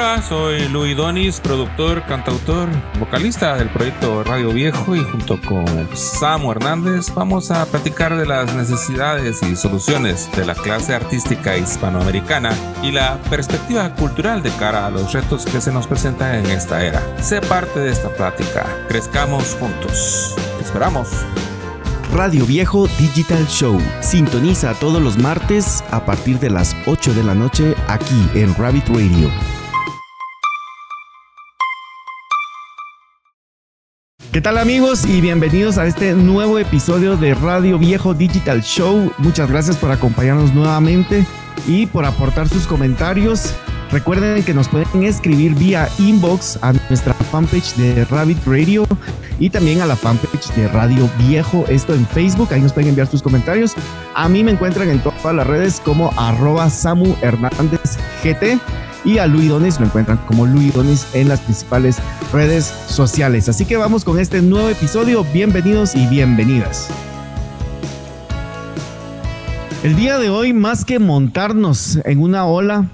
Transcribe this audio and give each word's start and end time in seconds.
Hola, 0.00 0.22
soy 0.22 0.66
Luis 0.68 0.96
Donis, 0.96 1.40
productor, 1.40 2.02
cantautor, 2.06 2.70
vocalista 2.98 3.56
del 3.56 3.68
proyecto 3.68 4.24
Radio 4.24 4.48
Viejo 4.48 4.96
y 4.96 5.00
junto 5.00 5.38
con 5.42 5.66
Samu 5.94 6.52
Hernández 6.52 7.12
vamos 7.14 7.50
a 7.50 7.66
platicar 7.66 8.16
de 8.16 8.24
las 8.24 8.54
necesidades 8.54 9.42
y 9.42 9.54
soluciones 9.56 10.34
de 10.34 10.46
la 10.46 10.54
clase 10.54 10.94
artística 10.94 11.54
hispanoamericana 11.58 12.56
y 12.82 12.92
la 12.92 13.18
perspectiva 13.28 13.94
cultural 13.94 14.42
de 14.42 14.48
cara 14.52 14.86
a 14.86 14.90
los 14.90 15.12
retos 15.12 15.44
que 15.44 15.60
se 15.60 15.70
nos 15.70 15.86
presentan 15.86 16.34
en 16.36 16.46
esta 16.46 16.82
era. 16.82 17.02
Sé 17.22 17.42
parte 17.42 17.78
de 17.80 17.90
esta 17.90 18.08
plática, 18.08 18.64
crezcamos 18.88 19.54
juntos. 19.60 20.34
Esperamos. 20.62 21.08
Radio 22.14 22.46
Viejo 22.46 22.86
Digital 22.98 23.46
Show. 23.48 23.78
Sintoniza 24.00 24.72
todos 24.80 25.02
los 25.02 25.18
martes 25.18 25.84
a 25.90 26.06
partir 26.06 26.38
de 26.38 26.48
las 26.48 26.74
8 26.86 27.12
de 27.12 27.22
la 27.22 27.34
noche 27.34 27.74
aquí 27.86 28.30
en 28.34 28.54
Rabbit 28.54 28.88
Radio. 28.88 29.30
¿Qué 34.32 34.40
tal 34.40 34.58
amigos 34.58 35.06
y 35.06 35.20
bienvenidos 35.20 35.76
a 35.76 35.86
este 35.86 36.14
nuevo 36.14 36.60
episodio 36.60 37.16
de 37.16 37.34
Radio 37.34 37.78
Viejo 37.78 38.14
Digital 38.14 38.62
Show? 38.62 39.12
Muchas 39.18 39.50
gracias 39.50 39.76
por 39.76 39.90
acompañarnos 39.90 40.54
nuevamente 40.54 41.26
y 41.66 41.86
por 41.86 42.04
aportar 42.04 42.48
sus 42.48 42.64
comentarios. 42.64 43.52
Recuerden 43.90 44.44
que 44.44 44.54
nos 44.54 44.68
pueden 44.68 45.02
escribir 45.02 45.56
vía 45.56 45.88
inbox 45.98 46.60
a 46.62 46.72
nuestra 46.72 47.12
fanpage 47.12 47.74
de 47.74 48.04
Rabbit 48.04 48.38
Radio 48.46 48.86
y 49.40 49.50
también 49.50 49.80
a 49.80 49.86
la 49.86 49.96
fanpage 49.96 50.54
de 50.54 50.68
Radio 50.68 51.10
Viejo, 51.18 51.64
esto 51.68 51.92
en 51.92 52.06
Facebook, 52.06 52.50
ahí 52.52 52.60
nos 52.60 52.72
pueden 52.72 52.90
enviar 52.90 53.08
sus 53.08 53.22
comentarios. 53.22 53.72
A 54.14 54.28
mí 54.28 54.44
me 54.44 54.52
encuentran 54.52 54.90
en 54.90 55.00
todas 55.00 55.34
las 55.34 55.44
redes 55.44 55.82
como 55.84 56.12
arroba 56.16 56.70
Samu 56.70 57.16
Hernández 57.20 57.98
GT 58.22 58.60
y 59.04 59.18
a 59.18 59.26
Luis 59.26 59.48
Donis 59.48 59.80
lo 59.80 59.86
encuentran 59.86 60.18
como 60.26 60.46
Luis 60.46 60.74
Donis 60.74 61.06
en 61.14 61.28
las 61.28 61.40
principales 61.40 61.98
redes 62.32 62.64
sociales. 62.86 63.48
Así 63.48 63.64
que 63.64 63.76
vamos 63.76 64.04
con 64.04 64.18
este 64.18 64.42
nuevo 64.42 64.68
episodio. 64.68 65.24
Bienvenidos 65.32 65.94
y 65.94 66.06
bienvenidas. 66.06 66.90
El 69.82 69.96
día 69.96 70.18
de 70.18 70.28
hoy, 70.28 70.52
más 70.52 70.84
que 70.84 70.98
montarnos 70.98 71.98
en 72.04 72.20
una 72.20 72.44
ola, 72.44 72.90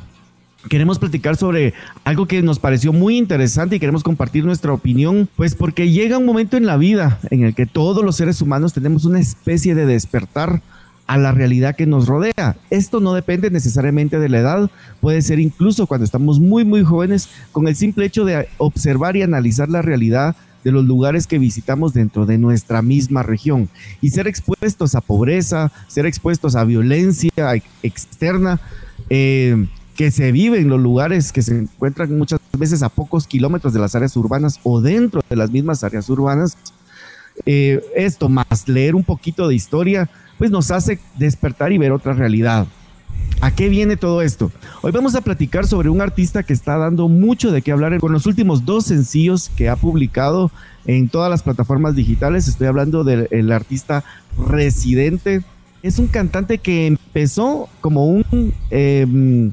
queremos 0.69 1.01
platicar 1.01 1.37
sobre 1.37 1.75
algo 2.05 2.27
que 2.27 2.43
nos 2.43 2.61
pareció 2.61 2.93
muy 2.93 3.19
interesante 3.19 3.77
y 3.77 3.81
queremos 3.81 4.05
compartir 4.05 4.45
nuestra 4.45 4.73
opinión, 4.73 5.29
pues 5.35 5.57
porque 5.57 5.91
llega 5.91 6.19
un 6.19 6.27
momento 6.27 6.57
en 6.57 6.67
la 6.67 6.77
vida 6.77 7.19
en 7.31 7.43
el 7.43 7.55
que 7.55 7.67
todos 7.67 8.05
los 8.05 8.17
seres 8.17 8.41
humanos 8.41 8.73
tenemos 8.73 9.05
una 9.05 9.19
especie 9.19 9.75
de 9.75 9.87
despertar 9.87 10.63
a 11.07 11.19
la 11.19 11.33
realidad 11.33 11.77
que 11.77 11.87
nos 11.87 12.07
rodea. 12.07 12.57
Esto 12.71 13.01
no 13.01 13.15
depende 13.15 13.51
necesariamente 13.51 14.19
de 14.19 14.29
la 14.29 14.39
edad, 14.39 14.71
puede 15.01 15.23
ser 15.23 15.39
incluso 15.39 15.87
cuando 15.87 16.05
estamos 16.05 16.41
muy 16.41 16.65
muy 16.65 16.85
jóvenes, 16.85 17.29
con 17.53 17.69
el 17.69 17.77
simple 17.77 18.07
hecho 18.07 18.25
de 18.25 18.49
observar 18.59 19.17
y 19.17 19.23
analizar 19.23 19.69
la 19.69 19.83
realidad 19.83 20.37
de 20.65 20.73
los 20.73 20.85
lugares 20.85 21.29
que 21.29 21.39
visitamos 21.39 21.95
dentro 21.95 22.27
de 22.27 22.39
nuestra 22.39 22.83
misma 22.83 23.23
región 23.23 23.69
y 24.01 24.11
ser 24.11 24.27
expuestos 24.27 24.97
a 24.97 25.01
pobreza, 25.01 25.71
ser 25.87 26.07
expuestos 26.07 26.57
a 26.57 26.65
violencia 26.65 27.31
externa 27.85 28.59
eh, 29.09 29.69
que 29.95 30.11
se 30.11 30.33
vive 30.33 30.59
en 30.59 30.69
los 30.69 30.81
lugares 30.81 31.31
que 31.31 31.43
se 31.43 31.57
encuentran 31.57 32.19
muchas 32.19 32.41
veces 32.59 32.83
a 32.83 32.89
pocos 32.89 33.29
kilómetros 33.29 33.75
de 33.75 33.79
las 33.79 33.95
áreas 33.95 34.17
urbanas 34.17 34.59
o 34.65 34.81
dentro 34.81 35.23
de 35.29 35.37
las 35.37 35.53
mismas 35.53 35.85
áreas 35.85 36.09
urbanas. 36.11 36.57
Eh, 37.45 37.81
esto 37.95 38.29
más 38.29 38.67
leer 38.67 38.97
un 38.97 39.05
poquito 39.05 39.47
de 39.47 39.55
historia 39.55 40.11
pues 40.39 40.51
nos 40.51 40.71
hace 40.71 40.99
despertar 41.17 41.73
y 41.73 41.79
ver 41.79 41.93
otra 41.93 42.13
realidad. 42.13 42.67
¿A 43.41 43.51
qué 43.51 43.69
viene 43.69 43.97
todo 43.97 44.23
esto? 44.23 44.51
Hoy 44.83 44.93
vamos 44.93 45.15
a 45.15 45.21
platicar 45.21 45.67
sobre 45.67 45.91
un 45.91 46.01
artista 46.01 46.43
que 46.43 46.53
está 46.53 46.77
dando 46.79 47.09
mucho 47.09 47.53
de 47.53 47.63
qué 47.63 47.73
hablar 47.73 47.99
con 47.99 48.13
los 48.13 48.27
últimos 48.27 48.65
dos 48.65 48.87
sencillos 48.87 49.51
que 49.51 49.69
ha 49.69 49.77
publicado 49.77 50.51
en 50.87 51.09
todas 51.09 51.31
las 51.31 51.43
plataformas 51.43 51.95
digitales. 51.95 52.49
Estoy 52.49 52.67
hablando 52.67 53.05
del 53.05 53.53
artista 53.53 54.05
Residente. 54.49 55.43
Es 55.83 55.99
un 55.99 56.09
cantante 56.09 56.59
que 56.59 56.87
empezó 56.87 57.69
como 57.81 58.07
un... 58.07 58.55
Em, 58.71 59.53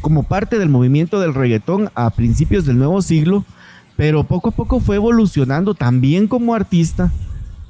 como 0.00 0.22
parte 0.22 0.58
del 0.58 0.70
movimiento 0.70 1.20
del 1.20 1.34
reggaetón 1.34 1.90
a 1.94 2.08
principios 2.08 2.64
del 2.64 2.78
nuevo 2.78 3.02
siglo, 3.02 3.44
pero 3.96 4.24
poco 4.24 4.48
a 4.48 4.52
poco 4.52 4.80
fue 4.80 4.96
evolucionando 4.96 5.74
también 5.74 6.26
como 6.26 6.54
artista 6.54 7.12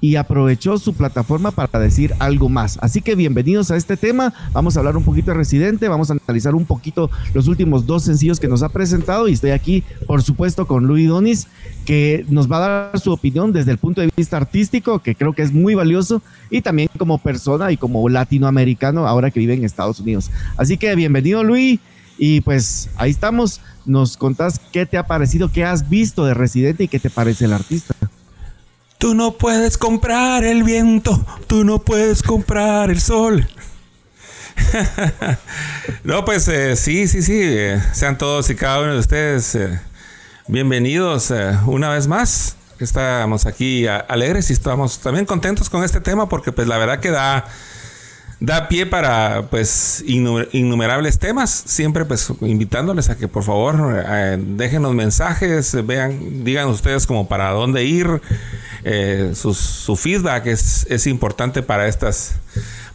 y 0.01 0.17
aprovechó 0.17 0.79
su 0.79 0.95
plataforma 0.95 1.51
para 1.51 1.79
decir 1.79 2.15
algo 2.19 2.49
más. 2.49 2.79
Así 2.81 3.03
que 3.03 3.15
bienvenidos 3.15 3.71
a 3.71 3.77
este 3.77 3.97
tema. 3.97 4.33
Vamos 4.53 4.77
a 4.77 4.81
hablar 4.81 4.97
un 4.97 5.05
poquito 5.05 5.31
de 5.31 5.37
Residente, 5.37 5.89
vamos 5.89 6.11
a 6.11 6.15
analizar 6.15 6.55
un 6.55 6.65
poquito 6.65 7.11
los 7.35 7.49
últimos 7.49 7.87
dos 7.87 8.05
sencillos 8.05 8.41
que 8.41 8.49
nos 8.49 8.63
ha 8.63 8.71
presentado 8.71 9.29
y 9.29 9.33
estoy 9.33 9.51
aquí, 9.51 9.85
por 10.07 10.23
supuesto, 10.23 10.67
con 10.67 10.87
Luis 10.87 11.09
Donis, 11.09 11.49
que 11.85 12.25
nos 12.29 12.51
va 12.51 12.57
a 12.57 12.61
dar 12.61 13.01
su 13.01 13.13
opinión 13.13 13.53
desde 13.53 13.73
el 13.73 13.79
punto 13.79 14.01
de 14.01 14.11
vista 14.17 14.37
artístico, 14.37 15.01
que 15.01 15.15
creo 15.15 15.33
que 15.33 15.43
es 15.43 15.53
muy 15.53 15.75
valioso, 15.75 16.23
y 16.51 16.63
también 16.63 16.89
como 16.99 17.19
persona 17.19 17.71
y 17.71 17.77
como 17.77 18.09
latinoamericano 18.09 19.07
ahora 19.07 19.31
que 19.31 19.41
vive 19.41 19.55
en 19.55 19.65
Estados 19.65 20.01
Unidos. 20.01 20.31
Así 20.57 20.77
que 20.77 20.95
bienvenido 20.95 21.45
Luis. 21.45 21.81
Y 22.23 22.43
pues 22.43 22.91
ahí 22.97 23.11
estamos. 23.11 23.63
Nos 23.87 24.19
contás 24.19 24.61
qué 24.73 24.85
te 24.85 24.99
ha 24.99 25.07
parecido, 25.07 25.51
qué 25.51 25.65
has 25.65 25.89
visto 25.89 26.27
de 26.27 26.35
Residente 26.35 26.85
y 26.85 26.89
qué 26.89 26.99
te 26.99 27.09
parece 27.09 27.47
el 27.47 27.55
artista. 27.55 27.95
Tú 29.01 29.15
no 29.15 29.33
puedes 29.33 29.79
comprar 29.79 30.45
el 30.45 30.63
viento, 30.63 31.25
tú 31.47 31.65
no 31.65 31.79
puedes 31.79 32.23
comprar 32.23 32.91
el 32.91 33.01
sol. 33.01 33.49
no, 36.05 36.27
pues 36.27 36.47
eh, 36.49 36.77
sí, 36.77 37.09
sí, 37.09 37.23
sí. 37.23 37.41
Eh, 37.43 37.83
sean 37.95 38.19
todos 38.19 38.51
y 38.51 38.55
cada 38.57 38.81
uno 38.81 38.93
de 38.93 38.99
ustedes 38.99 39.55
eh, 39.55 39.81
bienvenidos 40.49 41.33
una 41.65 41.89
vez 41.89 42.09
más. 42.09 42.57
Estamos 42.79 43.47
aquí 43.47 43.87
alegres 43.87 44.51
y 44.51 44.53
estamos 44.53 44.99
también 44.99 45.25
contentos 45.25 45.71
con 45.71 45.83
este 45.83 46.03
tema 46.03 46.29
porque 46.29 46.53
pues 46.53 46.69
la 46.69 46.77
verdad 46.77 47.01
que 47.01 47.11
da 47.11 47.47
da 48.41 48.69
pie 48.69 48.87
para 48.87 49.47
pues 49.51 50.03
innumerables 50.07 51.19
temas. 51.19 51.51
Siempre 51.51 52.07
pues 52.07 52.33
invitándoles 52.41 53.11
a 53.11 53.17
que 53.17 53.29
por 53.29 53.45
favor 53.45 54.03
eh, 54.07 54.39
dejen 54.41 54.83
los 54.83 54.95
mensajes, 54.95 55.77
vean, 55.87 56.43
digan 56.43 56.69
ustedes 56.69 57.07
como 57.07 57.29
para 57.29 57.51
dónde 57.51 57.85
ir. 57.85 58.21
Eh, 58.83 59.33
su, 59.35 59.95
feedback 59.95 60.47
es, 60.47 60.87
es, 60.89 61.07
importante 61.07 61.63
para 61.63 61.87
estas, 61.87 62.37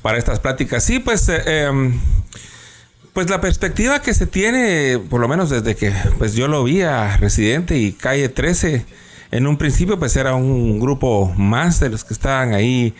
para 0.01 0.17
estas 0.17 0.39
pláticas. 0.39 0.83
Sí, 0.83 0.97
pues, 0.97 1.29
eh, 1.29 1.43
em, 1.45 1.99
pues 3.13 3.29
la 3.29 3.39
perspectiva 3.39 4.01
que 4.01 4.15
se 4.15 4.25
tiene, 4.25 4.99
por 5.09 5.21
lo 5.21 5.27
menos 5.27 5.51
desde 5.51 5.75
que 5.75 5.93
pues 6.17 6.33
yo 6.33 6.47
lo 6.47 6.63
vi 6.63 6.81
a 6.81 7.17
Residente 7.17 7.77
y 7.77 7.93
Calle 7.93 8.29
13, 8.29 8.83
en 9.29 9.47
un 9.47 9.57
principio 9.57 9.99
pues 9.99 10.15
era 10.15 10.33
un 10.33 10.79
grupo 10.79 11.31
más 11.37 11.79
de 11.79 11.89
los 11.89 12.03
que 12.03 12.15
estaban 12.15 12.53
ahí 12.53 12.95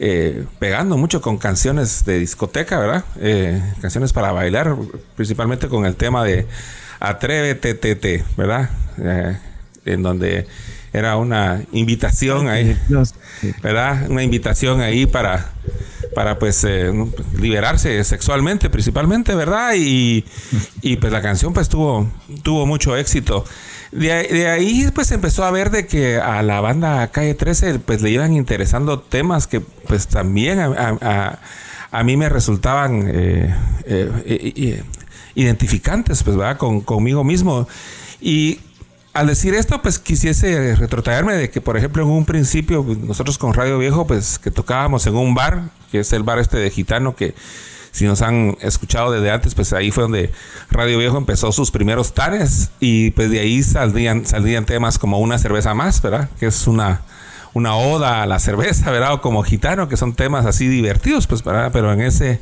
eh, 0.00 0.44
pegando 0.60 0.96
mucho 0.96 1.20
con 1.20 1.38
canciones 1.38 2.04
de 2.04 2.20
discoteca, 2.20 2.78
¿verdad? 2.78 3.04
Eh, 3.20 3.60
canciones 3.80 4.12
para 4.12 4.30
bailar, 4.30 4.76
principalmente 5.16 5.68
con 5.68 5.86
el 5.86 5.96
tema 5.96 6.24
de 6.24 6.46
Atrévete, 7.00 7.74
tete, 7.74 8.24
¿verdad? 8.36 8.70
Eh, 8.98 9.36
en 9.86 10.02
donde 10.02 10.46
era 10.92 11.16
una 11.16 11.62
invitación 11.72 12.48
ahí, 12.48 12.76
¿verdad? 13.62 14.08
Una 14.08 14.22
invitación 14.22 14.80
ahí 14.80 15.06
para, 15.06 15.50
para 16.14 16.38
pues 16.38 16.66
liberarse 17.36 18.02
sexualmente 18.04 18.70
principalmente, 18.70 19.34
¿verdad? 19.34 19.74
Y, 19.76 20.24
y 20.80 20.96
pues 20.96 21.12
la 21.12 21.22
canción 21.22 21.52
pues 21.52 21.68
tuvo, 21.68 22.08
tuvo 22.42 22.66
mucho 22.66 22.96
éxito. 22.96 23.44
De, 23.92 24.48
ahí 24.48 24.90
pues 24.94 25.10
empezó 25.12 25.44
a 25.44 25.50
ver 25.50 25.70
de 25.70 25.86
que 25.86 26.18
a 26.18 26.42
la 26.42 26.60
banda 26.60 27.08
Calle 27.08 27.34
13 27.34 27.78
pues 27.78 28.02
le 28.02 28.10
iban 28.10 28.34
interesando 28.34 29.00
temas 29.00 29.46
que 29.46 29.60
pues 29.60 30.08
también 30.08 30.58
a, 30.60 32.04
mí 32.04 32.16
me 32.18 32.28
resultaban 32.28 33.04
eh, 33.08 33.54
eh, 33.86 34.52
eh, 34.56 34.82
identificantes 35.34 36.22
pues 36.22 36.36
¿verdad? 36.36 36.58
Con, 36.58 36.82
conmigo 36.82 37.24
mismo. 37.24 37.66
Y 38.20 38.60
al 39.14 39.26
decir 39.26 39.54
esto 39.54 39.80
pues 39.80 39.98
quisiese 39.98 40.76
retrotraerme 40.76 41.32
de 41.34 41.50
que 41.50 41.62
por 41.62 41.78
ejemplo 41.78 42.02
en 42.02 42.10
un 42.10 42.26
principio 42.26 42.84
pues, 42.84 42.98
nosotros 42.98 43.38
con 43.38 43.54
Radio 43.54 43.78
Viejo 43.78 44.06
pues 44.06 44.38
que 44.38 44.50
tocábamos 44.50 45.06
en 45.06 45.16
un 45.16 45.34
bar, 45.34 45.70
que 45.90 46.00
es 46.00 46.12
el 46.12 46.24
bar 46.24 46.38
este 46.38 46.58
de 46.58 46.70
gitano 46.70 47.16
que 47.16 47.34
si 47.98 48.04
nos 48.04 48.22
han 48.22 48.56
escuchado 48.60 49.10
desde 49.10 49.30
antes, 49.30 49.54
pues 49.54 49.72
ahí 49.72 49.90
fue 49.90 50.02
donde 50.02 50.30
Radio 50.70 50.98
Viejo 50.98 51.18
empezó 51.18 51.50
sus 51.50 51.70
primeros 51.70 52.14
tares 52.14 52.70
y 52.78 53.10
pues 53.10 53.30
de 53.30 53.40
ahí 53.40 53.62
saldrían, 53.62 54.24
saldrían 54.24 54.64
temas 54.64 54.98
como 54.98 55.18
una 55.18 55.38
cerveza 55.38 55.74
más, 55.74 56.00
¿verdad? 56.00 56.30
Que 56.38 56.46
es 56.46 56.66
una, 56.68 57.02
una 57.54 57.74
oda 57.74 58.22
a 58.22 58.26
la 58.26 58.38
cerveza, 58.38 58.90
¿verdad? 58.92 59.14
O 59.14 59.20
como 59.20 59.42
gitano, 59.42 59.88
que 59.88 59.96
son 59.96 60.14
temas 60.14 60.46
así 60.46 60.68
divertidos, 60.68 61.26
pues, 61.26 61.42
¿verdad? 61.42 61.70
Pero 61.72 61.92
en 61.92 62.00
ese, 62.00 62.40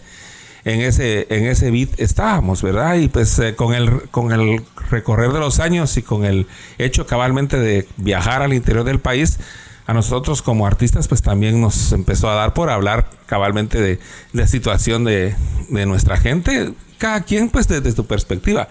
en 0.67 0.83
ese, 0.83 1.27
en 1.31 1.47
ese 1.47 1.71
beat 1.71 1.99
estábamos, 1.99 2.61
¿verdad? 2.61 2.97
Y 2.97 3.09
pues 3.09 3.39
eh, 3.39 3.55
con, 3.55 3.73
el, 3.73 4.11
con 4.11 4.33
el 4.33 4.63
recorrer 4.91 5.33
de 5.33 5.41
los 5.41 5.59
años 5.59 5.97
y 5.97 6.03
con 6.03 6.27
el 6.27 6.47
hecho 6.77 7.07
cabalmente 7.07 7.59
de 7.59 7.89
viajar 7.97 8.43
al 8.43 8.53
interior 8.53 8.85
del 8.85 9.01
país, 9.01 9.39
a 9.87 9.95
nosotros 9.95 10.43
como 10.43 10.67
artistas 10.67 11.09
pues 11.09 11.23
también 11.23 11.61
nos 11.61 11.93
empezó 11.93 12.29
a 12.29 12.35
dar 12.35 12.55
por 12.55 12.71
hablar 12.71 13.09
cabalmente 13.27 13.81
de 13.81 14.01
la 14.33 14.47
situación 14.47 15.05
de, 15.05 15.35
nuestra 15.69 16.17
gente, 16.17 16.73
cada 16.99 17.23
quien 17.23 17.51
pues 17.51 17.69
desde 17.69 17.93
su 17.93 18.07
perspectiva. 18.07 18.69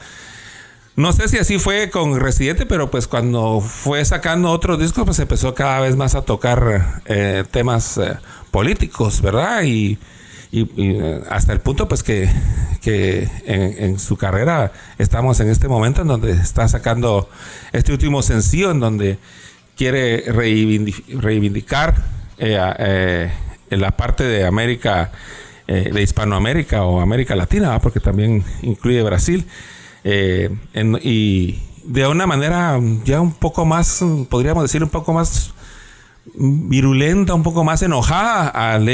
no 0.95 1.13
sé 1.13 1.27
si 1.27 1.37
así 1.37 1.57
fue 1.57 1.89
con 1.89 2.19
Residente, 2.19 2.65
pero 2.65 2.91
pues 2.91 3.07
cuando 3.07 3.61
fue 3.61 4.03
sacando 4.03 4.51
otros 4.51 4.79
discos, 4.79 5.05
pues 5.05 5.19
empezó 5.19 5.53
cada 5.53 5.79
vez 5.79 5.95
más 5.95 6.15
a 6.15 6.21
tocar 6.23 7.01
eh, 7.05 7.43
temas 7.49 7.97
eh, 7.97 8.17
políticos, 8.51 9.21
¿verdad? 9.21 9.63
Y, 9.63 9.97
eh, 10.51 11.21
hasta 11.29 11.51
el 11.51 11.59
punto 11.59 11.89
pues 11.89 12.01
que, 12.01 12.29
que 12.81 13.29
en, 13.45 13.99
su 13.99 14.15
carrera 14.15 14.71
estamos 14.97 15.41
en 15.41 15.49
este 15.49 15.67
momento 15.67 16.01
en 16.01 16.07
donde 16.07 16.31
está 16.31 16.65
sacando 16.69 17.27
este 17.73 17.91
último 17.91 18.21
sencillo 18.21 18.71
en 18.71 18.79
donde 18.79 19.19
quiere 19.75 20.23
reivindicar 20.31 21.95
en 22.37 23.81
la 23.81 23.91
parte 23.91 24.23
de 24.23 24.45
América, 24.45 25.11
de 25.67 26.01
Hispanoamérica 26.01 26.83
o 26.83 27.01
América 27.01 27.35
Latina, 27.35 27.79
porque 27.79 27.99
también 27.99 28.43
incluye 28.61 29.01
Brasil 29.03 29.45
eh, 30.07 30.55
y 31.01 31.59
de 31.83 32.07
una 32.07 32.27
manera 32.27 32.79
ya 33.03 33.19
un 33.21 33.33
poco 33.33 33.65
más, 33.65 34.05
podríamos 34.29 34.63
decir, 34.63 34.83
un 34.83 34.89
poco 34.89 35.13
más 35.13 35.51
virulenta, 36.35 37.33
un 37.33 37.41
poco 37.41 37.63
más 37.63 37.81
enojada 37.81 38.47
al, 38.47 38.87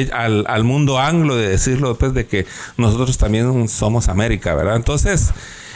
al, 0.48 0.64
mundo 0.64 1.00
anglo 1.00 1.36
de 1.36 1.50
decirlo 1.50 1.90
después 1.90 2.14
de 2.14 2.28
que 2.28 2.46
nosotros 2.78 3.18
también 3.18 3.68
somos 3.68 4.08
América, 4.08 4.56
¿verdad? 4.56 4.78
Entonces, 4.78 5.32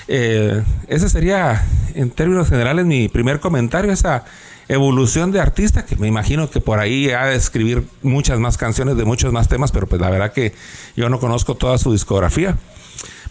eh, 0.07 0.63
ese 0.87 1.09
sería 1.09 1.65
en 1.95 2.11
términos 2.11 2.47
generales 2.47 2.85
mi 2.85 3.09
primer 3.09 3.41
comentario, 3.41 3.91
esa 3.91 4.23
evolución 4.67 5.31
de 5.31 5.39
artista, 5.39 5.85
que 5.85 5.95
me 5.95 6.07
imagino 6.07 6.49
que 6.49 6.59
por 6.59 6.79
ahí 6.79 7.09
ha 7.11 7.25
de 7.25 7.35
escribir 7.35 7.87
muchas 8.01 8.39
más 8.39 8.57
canciones 8.57 8.97
de 8.97 9.05
muchos 9.05 9.31
más 9.31 9.47
temas, 9.47 9.71
pero 9.71 9.87
pues 9.87 10.01
la 10.01 10.09
verdad 10.09 10.31
que 10.31 10.53
yo 10.95 11.09
no 11.09 11.19
conozco 11.19 11.55
toda 11.55 11.77
su 11.77 11.91
discografía. 11.91 12.57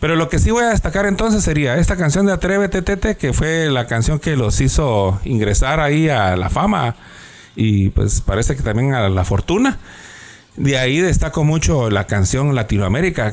Pero 0.00 0.16
lo 0.16 0.28
que 0.28 0.38
sí 0.38 0.50
voy 0.50 0.64
a 0.64 0.70
destacar 0.70 1.06
entonces 1.06 1.42
sería 1.42 1.76
esta 1.76 1.96
canción 1.96 2.26
de 2.26 2.32
Atrévete 2.32 2.82
Tete, 2.82 3.16
que 3.16 3.32
fue 3.32 3.70
la 3.70 3.86
canción 3.86 4.18
que 4.18 4.36
los 4.36 4.60
hizo 4.60 5.20
ingresar 5.24 5.80
ahí 5.80 6.08
a 6.08 6.36
la 6.36 6.50
fama 6.50 6.96
y 7.56 7.88
pues 7.90 8.20
parece 8.20 8.56
que 8.56 8.62
también 8.62 8.94
a 8.94 9.08
la 9.08 9.24
fortuna. 9.24 9.78
De 10.56 10.78
ahí 10.78 11.00
destaco 11.00 11.42
mucho 11.42 11.90
la 11.90 12.06
canción 12.06 12.54
Latinoamérica, 12.54 13.32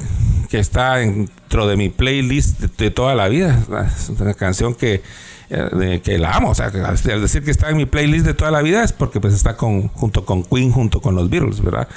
que 0.49 0.59
está 0.59 0.95
dentro 0.95 1.67
de 1.67 1.77
mi 1.77 1.89
playlist 1.89 2.61
de, 2.61 2.89
toda 2.89 3.15
la 3.15 3.27
vida. 3.27 3.59
Es 3.95 4.09
una 4.09 4.33
canción 4.33 4.73
que, 4.73 5.03
eh, 5.51 6.01
que 6.03 6.17
la 6.17 6.31
amo. 6.31 6.49
O 6.51 6.55
sea, 6.55 6.67
al 6.67 7.21
decir 7.21 7.43
que 7.43 7.51
está 7.51 7.69
en 7.69 7.77
mi 7.77 7.85
playlist 7.85 8.25
de 8.25 8.33
toda 8.33 8.51
la 8.51 8.61
vida 8.61 8.83
es 8.83 8.93
porque 8.93 9.19
pues 9.19 9.33
está 9.33 9.57
con, 9.57 9.89
junto 9.89 10.25
con 10.25 10.43
Queen, 10.43 10.71
junto 10.71 11.01
con 11.01 11.15
los 11.15 11.29
Beatles, 11.29 11.61
¿verdad? 11.61 11.87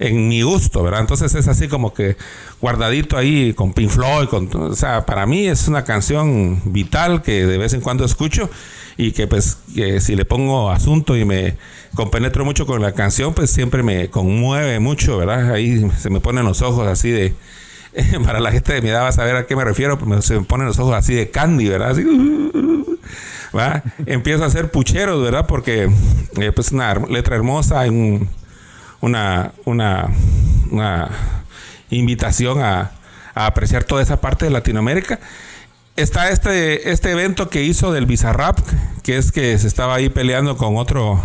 en 0.00 0.28
mi 0.28 0.40
gusto, 0.42 0.82
¿verdad? 0.82 1.00
Entonces 1.00 1.34
es 1.34 1.46
así 1.46 1.68
como 1.68 1.92
que 1.92 2.16
guardadito 2.60 3.18
ahí 3.18 3.52
con 3.52 3.74
Pink 3.74 3.90
Floyd, 3.90 4.28
con, 4.28 4.48
o 4.54 4.74
sea, 4.74 5.04
para 5.04 5.26
mí 5.26 5.46
es 5.46 5.68
una 5.68 5.84
canción 5.84 6.60
vital 6.64 7.22
que 7.22 7.46
de 7.46 7.58
vez 7.58 7.74
en 7.74 7.82
cuando 7.82 8.04
escucho 8.06 8.48
y 8.96 9.12
que 9.12 9.26
pues 9.26 9.58
que 9.74 10.00
si 10.00 10.16
le 10.16 10.24
pongo 10.24 10.70
asunto 10.70 11.16
y 11.16 11.26
me 11.26 11.56
compenetro 11.94 12.46
mucho 12.46 12.64
con 12.66 12.80
la 12.80 12.92
canción, 12.92 13.34
pues 13.34 13.50
siempre 13.50 13.82
me 13.82 14.08
conmueve 14.08 14.80
mucho, 14.80 15.18
¿verdad? 15.18 15.52
Ahí 15.52 15.86
se 15.98 16.08
me 16.08 16.20
ponen 16.20 16.46
los 16.46 16.62
ojos 16.62 16.88
así 16.88 17.10
de 17.10 17.34
para 18.24 18.40
la 18.40 18.52
gente 18.52 18.72
de 18.72 18.80
mi 18.80 18.88
edad 18.88 19.02
va 19.02 19.08
a 19.08 19.12
saber 19.12 19.36
a 19.36 19.46
qué 19.46 19.54
me 19.54 19.64
refiero, 19.64 19.98
pues 19.98 20.24
se 20.24 20.34
me 20.38 20.46
ponen 20.46 20.66
los 20.66 20.78
ojos 20.78 20.94
así 20.94 21.12
de 21.14 21.30
candy, 21.30 21.68
¿verdad? 21.68 21.90
Así, 21.90 22.04
¿va? 23.56 23.82
Empiezo 24.06 24.44
a 24.44 24.46
hacer 24.46 24.70
pucheros, 24.70 25.22
¿verdad? 25.22 25.46
Porque 25.46 25.90
eh, 26.38 26.52
pues 26.52 26.72
una 26.72 26.94
letra 26.94 27.36
hermosa, 27.36 27.80
un 27.82 28.28
una, 29.00 29.52
una, 29.64 31.08
invitación 31.90 32.60
a, 32.62 32.92
apreciar 33.34 33.84
toda 33.84 34.02
esa 34.02 34.20
parte 34.20 34.44
de 34.44 34.50
Latinoamérica. 34.50 35.18
Está 35.96 36.30
este, 36.30 36.90
este 36.90 37.10
evento 37.10 37.48
que 37.48 37.62
hizo 37.62 37.92
del 37.92 38.06
Bizarrap, 38.06 38.58
que 39.02 39.16
es 39.16 39.32
que 39.32 39.56
se 39.58 39.66
estaba 39.66 39.94
ahí 39.94 40.08
peleando 40.08 40.56
con 40.56 40.76
otro 40.76 41.22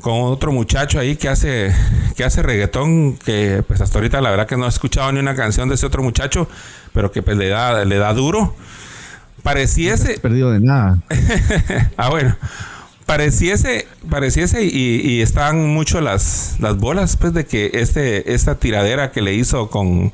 con 0.00 0.22
otro 0.22 0.50
muchacho 0.50 0.98
ahí 0.98 1.16
que 1.16 1.28
hace 1.28 1.74
que 2.16 2.24
hace 2.24 2.42
reggaetón 2.42 3.18
que 3.18 3.62
pues 3.66 3.82
hasta 3.82 3.98
ahorita 3.98 4.22
la 4.22 4.30
verdad 4.30 4.46
que 4.46 4.56
no 4.56 4.64
he 4.64 4.68
escuchado 4.68 5.12
ni 5.12 5.20
una 5.20 5.34
canción 5.34 5.68
de 5.68 5.74
ese 5.74 5.84
otro 5.84 6.02
muchacho 6.02 6.48
pero 6.94 7.12
que 7.12 7.20
pues 7.20 7.36
le 7.36 7.48
da 7.48 7.84
le 7.84 7.96
da 7.98 8.14
duro 8.14 8.56
pareciese 9.42 10.14
no 10.14 10.20
perdido 10.20 10.50
de 10.52 10.60
nada 10.60 10.98
ah 11.96 12.10
bueno 12.10 12.36
pareciese, 13.10 13.88
pareciese 14.08 14.64
y, 14.64 15.00
y 15.04 15.20
están 15.20 15.66
mucho 15.66 16.00
las, 16.00 16.54
las 16.60 16.76
bolas, 16.76 17.16
pues, 17.16 17.34
de 17.34 17.44
que 17.44 17.72
este, 17.74 18.34
esta 18.34 18.54
tiradera 18.60 19.10
que 19.10 19.20
le 19.20 19.34
hizo 19.34 19.68
con, 19.68 20.12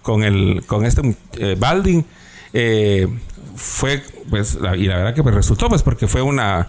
con, 0.00 0.24
el, 0.24 0.64
con 0.66 0.86
este 0.86 1.14
eh, 1.34 1.56
Balding 1.58 2.06
eh, 2.54 3.06
fue, 3.54 4.02
pues, 4.30 4.56
y 4.78 4.84
la 4.86 4.96
verdad 4.96 5.14
que 5.14 5.22
pues, 5.22 5.34
resultó, 5.34 5.68
pues, 5.68 5.82
porque 5.82 6.06
fue 6.06 6.22
una, 6.22 6.68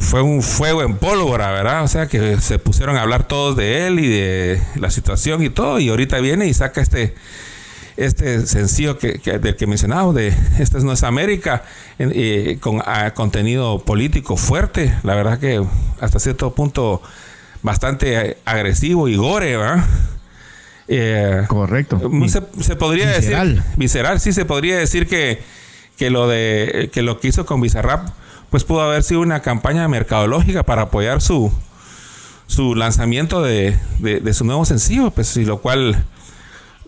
fue 0.00 0.20
un 0.20 0.42
fuego 0.42 0.82
en 0.82 0.96
pólvora, 0.96 1.52
¿verdad? 1.52 1.84
O 1.84 1.88
sea, 1.88 2.08
que 2.08 2.40
se 2.40 2.58
pusieron 2.58 2.96
a 2.96 3.02
hablar 3.02 3.28
todos 3.28 3.56
de 3.56 3.86
él 3.86 4.00
y 4.00 4.08
de 4.08 4.60
la 4.74 4.90
situación 4.90 5.44
y 5.44 5.50
todo, 5.50 5.78
y 5.78 5.90
ahorita 5.90 6.18
viene 6.18 6.48
y 6.48 6.54
saca 6.54 6.80
este 6.80 7.14
este 7.96 8.46
sencillo 8.46 8.98
que, 8.98 9.18
del 9.18 9.56
que 9.56 9.66
mencionaba, 9.66 10.12
de 10.12 10.34
Esta 10.58 10.78
no 10.78 10.92
es 10.92 11.02
América, 11.02 11.64
con 12.60 12.82
contenido 13.14 13.80
político 13.80 14.36
fuerte, 14.36 14.94
la 15.02 15.14
verdad 15.14 15.38
que 15.38 15.64
hasta 16.00 16.18
cierto 16.18 16.54
punto 16.54 17.02
bastante 17.62 18.38
agresivo 18.44 19.08
y 19.08 19.16
gore, 19.16 19.56
¿verdad? 19.56 19.84
Eh, 20.88 21.44
Correcto. 21.46 22.00
Se, 22.60 22.76
podría 22.76 23.08
decir 23.08 23.62
visceral, 23.76 24.20
sí 24.20 24.32
se 24.32 24.44
podría 24.44 24.76
decir 24.76 25.06
que, 25.06 25.40
que 25.96 26.10
lo 26.10 26.28
de 26.28 26.90
que 26.92 27.02
lo 27.02 27.20
que 27.20 27.28
hizo 27.28 27.46
con 27.46 27.60
Bizarrap 27.60 28.08
pues 28.50 28.64
pudo 28.64 28.82
haber 28.82 29.02
sido 29.02 29.20
una 29.20 29.40
campaña 29.40 29.86
mercadológica 29.88 30.64
para 30.64 30.82
apoyar 30.82 31.22
su 31.22 31.52
su 32.46 32.74
lanzamiento 32.74 33.42
de, 33.42 33.78
de 34.00 34.34
su 34.34 34.44
nuevo 34.44 34.66
sencillo, 34.66 35.10
pues 35.12 35.34
y 35.36 35.44
lo 35.44 35.58
cual 35.58 36.04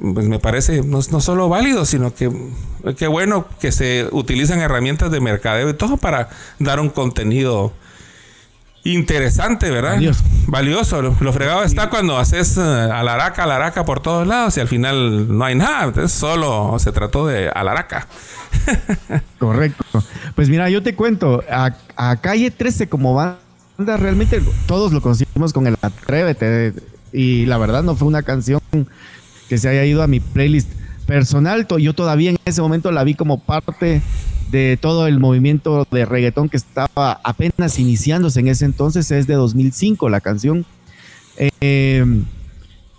pues 0.01 0.27
me 0.27 0.39
parece 0.39 0.83
no, 0.83 1.01
no 1.11 1.21
solo 1.21 1.49
válido, 1.49 1.85
sino 1.85 2.15
que 2.15 2.31
qué 2.97 3.07
bueno 3.07 3.47
que 3.61 3.73
se 3.73 4.09
utilizan 4.11 4.61
herramientas 4.61 5.11
de 5.11 5.21
mercadeo 5.21 5.71
y 5.71 5.75
todo 5.75 5.97
para 5.97 6.29
dar 6.59 6.81
un 6.81 6.91
contenido 6.91 7.73
interesante, 8.85 9.71
¿verdad? 9.71 9.95
Valioso. 9.95 10.25
Valioso. 10.47 11.03
Lo, 11.03 11.33
fregado 11.33 11.65
está 11.65 11.89
cuando 11.89 12.19
haces 12.19 12.57
uh, 12.57 12.61
alaraca, 12.61 13.45
alaraca 13.45 13.85
por 13.85 14.01
todos 14.01 14.27
lados 14.27 14.57
y 14.57 14.61
al 14.61 14.69
final 14.69 15.37
no 15.37 15.45
hay 15.45 15.55
nada. 15.55 15.85
Entonces 15.85 16.13
solo 16.13 16.77
se 16.79 16.93
trató 16.93 17.27
de 17.27 17.49
alaraca. 17.49 18.07
Correcto. 19.39 19.85
Pues 20.35 20.49
mira, 20.49 20.69
yo 20.69 20.83
te 20.83 20.95
cuento, 20.95 21.43
a, 21.51 21.75
a 21.97 22.17
Calle 22.17 22.51
13 22.51 22.89
como 22.89 23.15
banda, 23.15 23.97
realmente 23.97 24.43
todos 24.67 24.93
lo 24.93 25.01
conocimos 25.01 25.53
con 25.53 25.67
el 25.67 25.77
Atrévete 25.81 26.75
y 27.13 27.47
la 27.47 27.59
verdad 27.59 27.83
no 27.83 27.97
fue 27.97 28.09
una 28.09 28.23
canción 28.23 28.61
que 29.49 29.59
se 29.59 29.69
haya 29.69 29.85
ido 29.85 30.03
a 30.03 30.07
mi 30.07 30.21
playlist 30.21 30.71
personal. 31.07 31.67
Yo 31.79 31.93
todavía 31.95 32.31
en 32.31 32.37
ese 32.45 32.63
momento 32.63 32.91
la 32.93 33.05
vi 33.05 33.15
como 33.15 33.39
parte 33.39 34.03
de 34.51 34.79
todo 34.81 35.07
el 35.07 35.19
movimiento 35.19 35.87
de 35.91 36.05
reggaetón 36.05 36.49
que 36.49 36.57
estaba 36.57 37.21
apenas 37.25 37.79
iniciándose 37.79 38.41
en 38.41 38.49
ese 38.49 38.65
entonces, 38.65 39.11
es 39.11 39.27
de 39.27 39.35
2005 39.35 40.09
la 40.09 40.21
canción. 40.21 40.65
Em, 41.61 42.25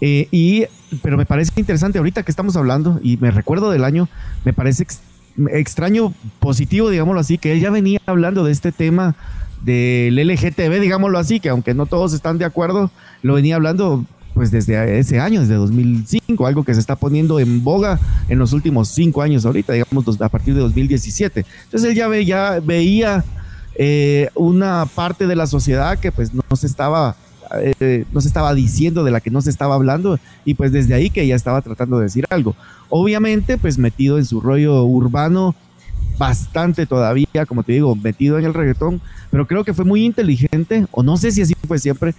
eh, 0.01 0.27
y, 0.31 0.65
pero 1.01 1.17
me 1.17 1.25
parece 1.25 1.51
interesante 1.55 1.97
ahorita 1.97 2.23
que 2.23 2.31
estamos 2.31 2.55
hablando, 2.57 2.99
y 3.01 3.17
me 3.17 3.31
recuerdo 3.31 3.71
del 3.71 3.83
año, 3.83 4.09
me 4.43 4.53
parece 4.53 4.85
extraño, 5.51 6.13
positivo, 6.39 6.89
digámoslo 6.89 7.21
así, 7.21 7.37
que 7.37 7.53
él 7.53 7.61
ya 7.61 7.69
venía 7.69 7.99
hablando 8.05 8.43
de 8.43 8.51
este 8.51 8.71
tema 8.71 9.15
del 9.63 10.15
LGTB, 10.15 10.79
digámoslo 10.79 11.17
así, 11.17 11.39
que 11.39 11.49
aunque 11.49 11.73
no 11.73 11.85
todos 11.85 12.13
están 12.13 12.37
de 12.37 12.45
acuerdo, 12.45 12.91
lo 13.21 13.33
venía 13.33 13.55
hablando 13.55 14.05
pues 14.35 14.51
desde 14.51 14.99
ese 14.99 15.19
año, 15.19 15.39
desde 15.39 15.55
2005, 15.55 16.45
algo 16.45 16.63
que 16.63 16.73
se 16.73 16.79
está 16.81 16.97
poniendo 16.97 17.39
en 17.39 17.63
boga 17.63 17.99
en 18.27 18.37
los 18.37 18.51
últimos 18.53 18.89
cinco 18.89 19.21
años 19.21 19.45
ahorita, 19.45 19.73
digamos 19.73 20.21
a 20.21 20.29
partir 20.29 20.53
de 20.53 20.59
2017. 20.59 21.45
Entonces 21.63 21.89
él 21.89 21.95
ya, 21.95 22.13
ya 22.19 22.59
veía 22.59 23.23
eh, 23.75 24.29
una 24.35 24.85
parte 24.93 25.25
de 25.25 25.35
la 25.35 25.47
sociedad 25.47 25.97
que 25.97 26.11
pues 26.11 26.33
no 26.33 26.43
se 26.55 26.67
estaba 26.67 27.15
eh, 27.61 28.05
no 28.11 28.21
se 28.21 28.27
estaba 28.27 28.53
diciendo, 28.53 29.03
de 29.03 29.11
la 29.11 29.21
que 29.21 29.29
no 29.29 29.41
se 29.41 29.49
estaba 29.49 29.75
hablando, 29.75 30.19
y 30.43 30.55
pues 30.55 30.71
desde 30.71 30.95
ahí 30.95 31.09
que 31.09 31.25
ya 31.25 31.35
estaba 31.35 31.61
tratando 31.61 31.97
de 31.97 32.05
decir 32.05 32.25
algo. 32.29 32.55
Obviamente, 32.89 33.57
pues 33.57 33.77
metido 33.77 34.17
en 34.17 34.25
su 34.25 34.41
rollo 34.41 34.83
urbano, 34.83 35.55
bastante 36.17 36.85
todavía, 36.85 37.45
como 37.47 37.63
te 37.63 37.73
digo, 37.73 37.95
metido 37.95 38.39
en 38.39 38.45
el 38.45 38.53
reggaetón, 38.53 38.99
pero 39.29 39.47
creo 39.47 39.63
que 39.63 39.73
fue 39.73 39.85
muy 39.85 40.03
inteligente, 40.03 40.87
o 40.91 41.03
no 41.03 41.17
sé 41.17 41.31
si 41.31 41.41
así 41.41 41.53
fue 41.67 41.79
siempre, 41.79 42.15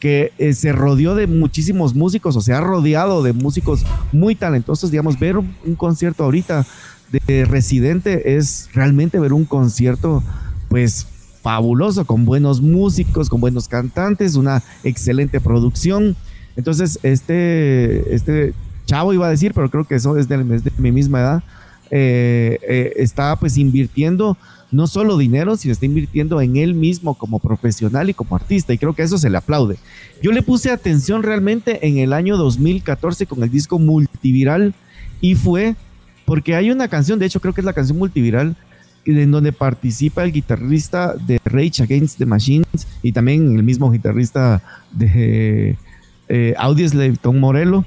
que 0.00 0.32
eh, 0.38 0.54
se 0.54 0.72
rodeó 0.72 1.14
de 1.14 1.26
muchísimos 1.26 1.94
músicos 1.94 2.34
o 2.34 2.40
se 2.40 2.54
ha 2.54 2.60
rodeado 2.60 3.22
de 3.22 3.34
músicos 3.34 3.84
muy 4.12 4.34
talentosos. 4.34 4.90
Digamos, 4.90 5.20
ver 5.20 5.36
un, 5.36 5.54
concierto 5.76 6.24
ahorita 6.24 6.66
de 7.12 7.44
Residente 7.44 8.36
es 8.36 8.70
realmente 8.72 9.20
ver 9.20 9.34
un 9.34 9.44
concierto, 9.44 10.22
pues 10.68 11.06
fabuloso, 11.42 12.06
con 12.06 12.24
buenos 12.24 12.62
músicos, 12.62 13.28
con 13.28 13.40
buenos 13.40 13.68
cantantes, 13.68 14.36
una 14.36 14.62
excelente 14.84 15.38
producción. 15.38 16.16
Entonces, 16.56 16.98
este, 17.02 18.14
este 18.14 18.54
chavo 18.86 19.12
iba 19.12 19.26
a 19.26 19.30
decir, 19.30 19.52
pero 19.54 19.70
creo 19.70 19.84
que 19.84 19.96
eso 19.96 20.16
es 20.16 20.28
de, 20.28 20.38
mi 20.78 20.92
misma 20.92 21.20
edad. 21.20 21.42
Eh, 21.90 22.92
está 22.96 23.36
pues 23.36 23.56
invirtiendo 23.58 24.36
no 24.72 24.86
solo 24.86 25.18
dinero, 25.18 25.56
sino 25.56 25.72
está 25.72 25.86
invirtiendo 25.86 26.40
en 26.40 26.56
él 26.56 26.74
mismo 26.74 27.14
como 27.14 27.38
profesional 27.38 28.08
y 28.08 28.14
como 28.14 28.36
artista. 28.36 28.72
Y 28.72 28.78
creo 28.78 28.94
que 28.94 29.02
eso 29.02 29.18
se 29.18 29.30
le 29.30 29.36
aplaude. 29.36 29.76
Yo 30.22 30.32
le 30.32 30.42
puse 30.42 30.70
atención 30.70 31.22
realmente 31.22 31.86
en 31.86 31.98
el 31.98 32.12
año 32.12 32.36
2014 32.36 33.26
con 33.26 33.42
el 33.42 33.50
disco 33.50 33.78
multiviral 33.78 34.74
y 35.20 35.34
fue 35.34 35.74
porque 36.24 36.54
hay 36.54 36.70
una 36.70 36.86
canción, 36.86 37.18
de 37.18 37.26
hecho 37.26 37.40
creo 37.40 37.52
que 37.52 37.60
es 37.60 37.64
la 37.64 37.72
canción 37.72 37.98
multiviral, 37.98 38.54
en 39.04 39.30
donde 39.32 39.52
participa 39.52 40.22
el 40.22 40.30
guitarrista 40.30 41.14
de 41.14 41.40
Rage 41.44 41.82
Against 41.82 42.18
the 42.18 42.26
Machines 42.26 42.86
y 43.02 43.10
también 43.12 43.56
el 43.56 43.64
mismo 43.64 43.90
guitarrista 43.90 44.62
de 44.92 45.76
eh, 46.28 46.54
Audioslave, 46.56 47.16
Tom 47.20 47.38
Morello 47.38 47.84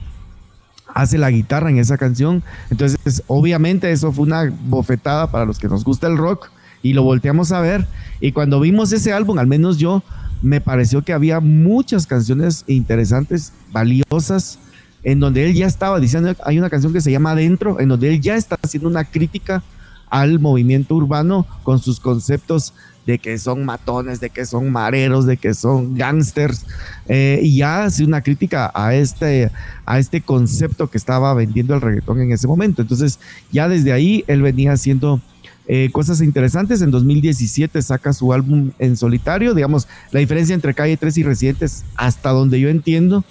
hace 0.93 1.17
la 1.17 1.31
guitarra 1.31 1.69
en 1.69 1.77
esa 1.77 1.97
canción. 1.97 2.43
Entonces, 2.69 3.23
obviamente 3.27 3.91
eso 3.91 4.11
fue 4.11 4.25
una 4.25 4.51
bofetada 4.65 5.31
para 5.31 5.45
los 5.45 5.59
que 5.59 5.67
nos 5.67 5.83
gusta 5.83 6.07
el 6.07 6.17
rock 6.17 6.49
y 6.81 6.93
lo 6.93 7.03
volteamos 7.03 7.51
a 7.51 7.61
ver. 7.61 7.87
Y 8.21 8.31
cuando 8.31 8.59
vimos 8.59 8.91
ese 8.91 9.13
álbum, 9.13 9.39
al 9.39 9.47
menos 9.47 9.77
yo, 9.77 10.03
me 10.41 10.61
pareció 10.61 11.01
que 11.01 11.13
había 11.13 11.39
muchas 11.39 12.05
canciones 12.05 12.65
interesantes, 12.67 13.53
valiosas, 13.71 14.59
en 15.03 15.19
donde 15.19 15.45
él 15.45 15.53
ya 15.53 15.67
estaba 15.67 15.99
diciendo, 15.99 16.33
hay 16.45 16.59
una 16.59 16.69
canción 16.69 16.93
que 16.93 17.01
se 17.01 17.11
llama 17.11 17.31
Adentro, 17.31 17.79
en 17.79 17.89
donde 17.89 18.09
él 18.09 18.21
ya 18.21 18.35
está 18.35 18.57
haciendo 18.61 18.87
una 18.89 19.03
crítica 19.03 19.63
al 20.09 20.39
movimiento 20.39 20.95
urbano 20.95 21.47
con 21.63 21.79
sus 21.79 21.99
conceptos 21.99 22.73
de 23.05 23.19
que 23.19 23.37
son 23.37 23.65
matones, 23.65 24.19
de 24.19 24.29
que 24.29 24.45
son 24.45 24.71
mareros, 24.71 25.25
de 25.25 25.37
que 25.37 25.53
son 25.53 25.95
gangsters, 25.95 26.65
eh, 27.07 27.39
y 27.41 27.57
ya 27.57 27.85
hace 27.85 28.03
una 28.03 28.21
crítica 28.21 28.71
a 28.73 28.95
este, 28.95 29.51
a 29.85 29.99
este 29.99 30.21
concepto 30.21 30.89
que 30.89 30.97
estaba 30.97 31.33
vendiendo 31.33 31.73
el 31.73 31.81
reggaetón 31.81 32.21
en 32.21 32.31
ese 32.31 32.47
momento. 32.47 32.81
Entonces, 32.81 33.19
ya 33.51 33.67
desde 33.67 33.91
ahí 33.91 34.23
él 34.27 34.41
venía 34.41 34.71
haciendo 34.71 35.21
eh, 35.67 35.89
cosas 35.91 36.21
interesantes. 36.21 36.81
En 36.81 36.91
2017 36.91 37.81
saca 37.81 38.13
su 38.13 38.33
álbum 38.33 38.71
en 38.79 38.97
solitario. 38.97 39.53
Digamos, 39.53 39.87
la 40.11 40.19
diferencia 40.19 40.53
entre 40.53 40.73
Calle 40.73 40.97
13 40.97 41.19
y 41.21 41.23
Residentes, 41.23 41.85
hasta 41.95 42.31
donde 42.31 42.59
yo 42.59 42.69
entiendo, 42.69 43.23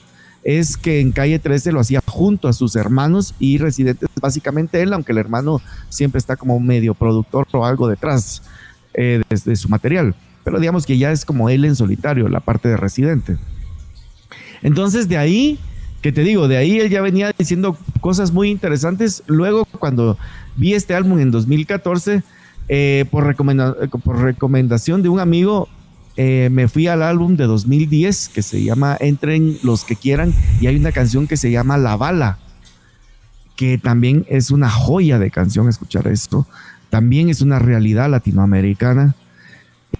es 0.45 0.77
que 0.77 1.01
en 1.01 1.13
Calle 1.13 1.39
13 1.39 1.73
lo 1.73 1.81
hacía 1.81 2.01
junto 2.07 2.49
a 2.49 2.53
sus 2.53 2.75
hermanos 2.75 3.35
y 3.39 3.59
Residentes 3.59 4.09
básicamente 4.21 4.83
él, 4.83 4.93
aunque 4.93 5.13
el 5.13 5.19
hermano 5.19 5.61
siempre 5.89 6.19
está 6.19 6.37
como 6.37 6.59
medio 6.59 6.95
productor 6.95 7.47
o 7.53 7.65
algo 7.65 7.87
detrás 7.87 8.43
eh, 8.95 9.23
de, 9.29 9.57
su 9.57 9.69
material. 9.69 10.15
Pero 10.45 10.59
digamos 10.59 10.87
que 10.87 10.99
ya 10.99 11.13
es 11.13 11.25
como 11.25 11.49
él 11.49 11.65
en 11.65 11.77
solitario, 11.77 12.29
la 12.29 12.41
parte 12.41 12.69
de 12.69 12.77
Residente. 12.77 13.37
Entonces 14.63 15.09
de 15.09 15.19
ahí 15.19 15.59
que 16.03 16.11
te 16.11 16.23
digo, 16.23 16.49
de 16.49 16.57
ahí 16.57 16.81
él 16.81 16.91
ya 16.91 17.01
venía 17.01 17.33
diciendo 17.39 17.77
cosas 18.01 18.33
muy 18.33 18.51
interesantes. 18.51 19.23
Luego, 19.29 19.65
cuando 19.79 20.19
vi 20.57 20.75
este 20.75 20.97
álbum 20.97 21.21
en 21.21 21.31
2014, 21.31 22.25
eh, 22.69 23.05
por, 23.11 23.25
recomendación 23.25 25.03
de 25.03 25.09
un 25.09 25.21
amigo, 25.21 25.69
eh, 26.17 26.49
me 26.51 26.67
fui 26.67 26.89
al 26.89 27.03
álbum 27.03 27.37
de 27.37 27.45
2010 27.45 28.31
que 28.31 28.43
se 28.43 28.63
llama 28.63 28.97
Entren 29.01 29.59
los 29.63 29.85
que 29.85 29.97
quieran 29.97 30.35
y 30.61 30.67
hay 30.67 30.77
una 30.77 30.93
canción 30.93 31.27
que 31.27 31.37
se 31.37 31.53
llama 31.53 31.79
La 31.79 31.97
Bala, 31.97 32.39
que 33.55 33.79
también 33.79 34.27
es 34.29 34.51
una 34.51 34.69
joya 34.69 35.21
de 35.21 35.31
canción 35.31 35.69
escuchar 35.69 36.09
esto. 36.09 36.49
También 36.93 37.31
es 37.31 37.41
una 37.41 37.59
realidad 37.59 38.11
latinoamericana. 38.11 39.15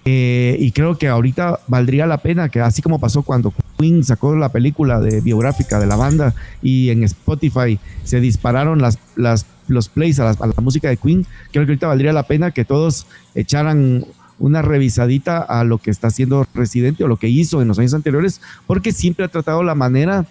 Eh, 0.05 0.57
y 0.59 0.71
creo 0.73 0.95
que 0.99 1.07
ahorita 1.07 1.61
valdría 1.67 2.05
la 2.05 2.19
pena 2.19 2.49
que 2.49 2.59
así 2.59 2.83
como 2.83 2.99
pasó 2.99 3.23
cuando 3.23 3.51
Queen 3.79 4.03
sacó 4.03 4.35
la 4.35 4.49
película 4.49 4.99
de 4.99 5.19
biográfica 5.19 5.79
de 5.79 5.87
la 5.87 5.95
banda 5.95 6.35
y 6.61 6.91
en 6.91 7.03
Spotify 7.03 7.79
se 8.03 8.19
dispararon 8.19 8.79
los 9.17 9.89
plays 9.89 10.19
a, 10.19 10.33
la 10.33 10.61
música 10.61 10.89
de 10.89 10.97
Queen, 10.97 11.25
creo 11.51 11.65
que 11.65 11.71
ahorita 11.71 11.87
valdría 11.87 12.13
la 12.13 12.27
pena 12.27 12.51
que 12.51 12.63
todos 12.63 13.07
echaran 13.33 14.05
una 14.37 14.61
revisadita 14.61 15.39
a 15.39 15.63
lo 15.63 15.79
que 15.79 15.89
está 15.89 16.07
haciendo 16.09 16.45
Residente 16.53 17.03
o 17.03 17.07
lo 17.07 17.17
que 17.17 17.29
hizo 17.29 17.63
en 17.63 17.69
los 17.69 17.79
años 17.79 17.95
anteriores, 17.95 18.39
porque 18.67 18.91
siempre 18.91 19.25
ha 19.25 19.29
tratado 19.29 19.63
la 19.63 19.73
manera 19.73 20.27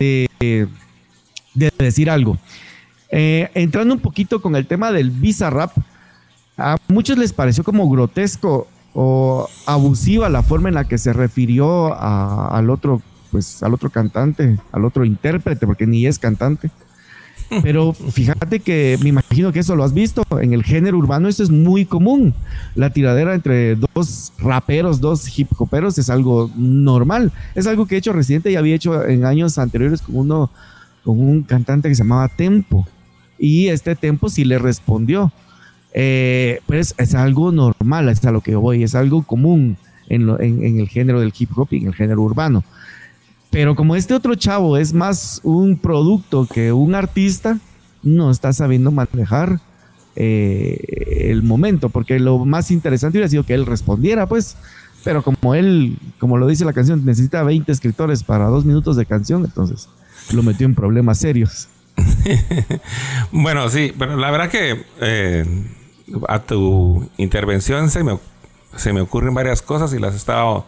de 0.00 0.28
decir 1.78 2.10
algo. 2.10 2.38
Eh, 3.18 3.48
entrando 3.54 3.94
un 3.94 4.00
poquito 4.00 4.42
con 4.42 4.56
el 4.56 4.66
tema 4.66 4.92
del 4.92 5.10
Visa 5.10 5.48
Rap, 5.48 5.70
a 6.58 6.76
muchos 6.88 7.16
les 7.16 7.32
pareció 7.32 7.64
como 7.64 7.88
grotesco 7.88 8.68
o 8.92 9.48
abusiva 9.64 10.28
la 10.28 10.42
forma 10.42 10.68
en 10.68 10.74
la 10.74 10.84
que 10.84 10.98
se 10.98 11.14
refirió 11.14 11.98
al 11.98 12.68
otro, 12.68 13.00
pues 13.30 13.62
al 13.62 13.72
otro 13.72 13.88
cantante, 13.88 14.58
al 14.70 14.84
otro 14.84 15.06
intérprete, 15.06 15.66
porque 15.66 15.86
ni 15.86 16.06
es 16.06 16.18
cantante. 16.18 16.70
Pero 17.62 17.94
fíjate 17.94 18.60
que 18.60 18.98
me 19.02 19.08
imagino 19.08 19.50
que 19.50 19.60
eso 19.60 19.76
lo 19.76 19.84
has 19.84 19.94
visto. 19.94 20.22
En 20.38 20.52
el 20.52 20.62
género 20.62 20.98
urbano 20.98 21.28
eso 21.28 21.42
es 21.42 21.48
muy 21.48 21.86
común. 21.86 22.34
La 22.74 22.90
tiradera 22.90 23.34
entre 23.34 23.76
dos 23.76 24.34
raperos, 24.38 25.00
dos 25.00 25.38
hip 25.38 25.48
hoperos 25.56 25.96
es 25.96 26.10
algo 26.10 26.50
normal. 26.54 27.32
Es 27.54 27.66
algo 27.66 27.86
que 27.86 27.94
he 27.94 27.98
hecho 27.98 28.12
reciente 28.12 28.50
y 28.50 28.56
había 28.56 28.74
hecho 28.74 29.06
en 29.06 29.24
años 29.24 29.56
anteriores 29.56 30.02
con 30.02 30.16
uno, 30.18 30.50
con 31.02 31.18
un 31.18 31.44
cantante 31.44 31.88
que 31.88 31.94
se 31.94 32.02
llamaba 32.02 32.28
Tempo. 32.28 32.86
Y 33.38 33.68
este 33.68 33.94
Tempo 33.96 34.28
sí 34.28 34.44
le 34.44 34.58
respondió 34.58 35.32
eh, 35.98 36.60
pues 36.66 36.94
es 36.98 37.14
algo 37.14 37.52
normal, 37.52 38.10
es 38.10 38.22
a 38.26 38.30
lo 38.30 38.42
que 38.42 38.54
voy, 38.54 38.82
es 38.82 38.94
algo 38.94 39.22
común 39.22 39.78
en, 40.10 40.28
el 40.78 40.88
género 40.90 41.20
del 41.20 41.32
hip 41.36 41.56
hop 41.56 41.68
y 41.70 41.78
en 41.78 41.86
el 41.86 41.94
género 41.94 42.20
urbano. 42.20 42.64
Pero 43.50 43.74
como 43.74 43.96
este 43.96 44.12
otro 44.12 44.34
chavo 44.34 44.76
es 44.76 44.92
más 44.92 45.40
un 45.42 45.78
producto 45.78 46.46
que 46.52 46.70
un 46.70 46.94
artista, 46.94 47.58
no 48.02 48.30
está 48.30 48.52
sabiendo 48.52 48.90
manejar 48.90 49.58
eh, 50.16 51.30
el 51.30 51.42
momento, 51.42 51.88
porque 51.88 52.20
lo 52.20 52.44
más 52.44 52.70
interesante 52.70 53.16
hubiera 53.16 53.30
sido 53.30 53.44
que 53.44 53.54
él 53.54 53.64
respondiera, 53.64 54.26
pues, 54.26 54.58
pero 55.02 55.22
como 55.22 55.54
él, 55.54 55.96
como 56.18 56.36
lo 56.36 56.46
dice 56.46 56.66
la 56.66 56.74
canción, 56.74 57.06
necesita 57.06 57.42
20 57.42 57.72
escritores 57.72 58.22
para 58.22 58.48
dos 58.48 58.66
minutos 58.66 58.96
de 58.96 59.06
canción, 59.06 59.46
entonces 59.46 59.88
lo 60.34 60.42
metió 60.42 60.66
en 60.66 60.74
problemas 60.74 61.16
serios. 61.16 61.68
bueno, 63.32 63.68
sí, 63.68 63.92
pero 63.98 64.16
la 64.16 64.30
verdad 64.30 64.50
que 64.50 64.84
eh, 65.00 65.44
a 66.28 66.40
tu 66.40 67.08
intervención 67.16 67.90
se 67.90 68.04
me, 68.04 68.18
se 68.76 68.92
me 68.92 69.00
ocurren 69.00 69.34
varias 69.34 69.62
cosas 69.62 69.92
y 69.92 69.98
las 69.98 70.14
he 70.14 70.16
estado 70.16 70.66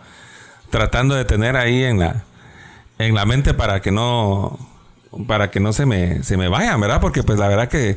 tratando 0.71 1.15
de 1.15 1.25
tener 1.25 1.57
ahí 1.57 1.85
en 1.85 1.99
la, 1.99 2.25
en 2.99 3.15
la 3.15 3.25
mente 3.25 3.55
para 3.55 3.81
que 3.81 3.91
no 3.91 4.59
para 5.27 5.51
que 5.51 5.59
no 5.59 5.73
se 5.73 5.87
me, 5.87 6.23
se 6.23 6.37
me 6.37 6.49
vayan, 6.49 6.81
¿verdad? 6.81 7.01
Porque 7.01 7.23
pues 7.23 7.39
la 7.39 7.49
verdad 7.49 7.69
que 7.69 7.97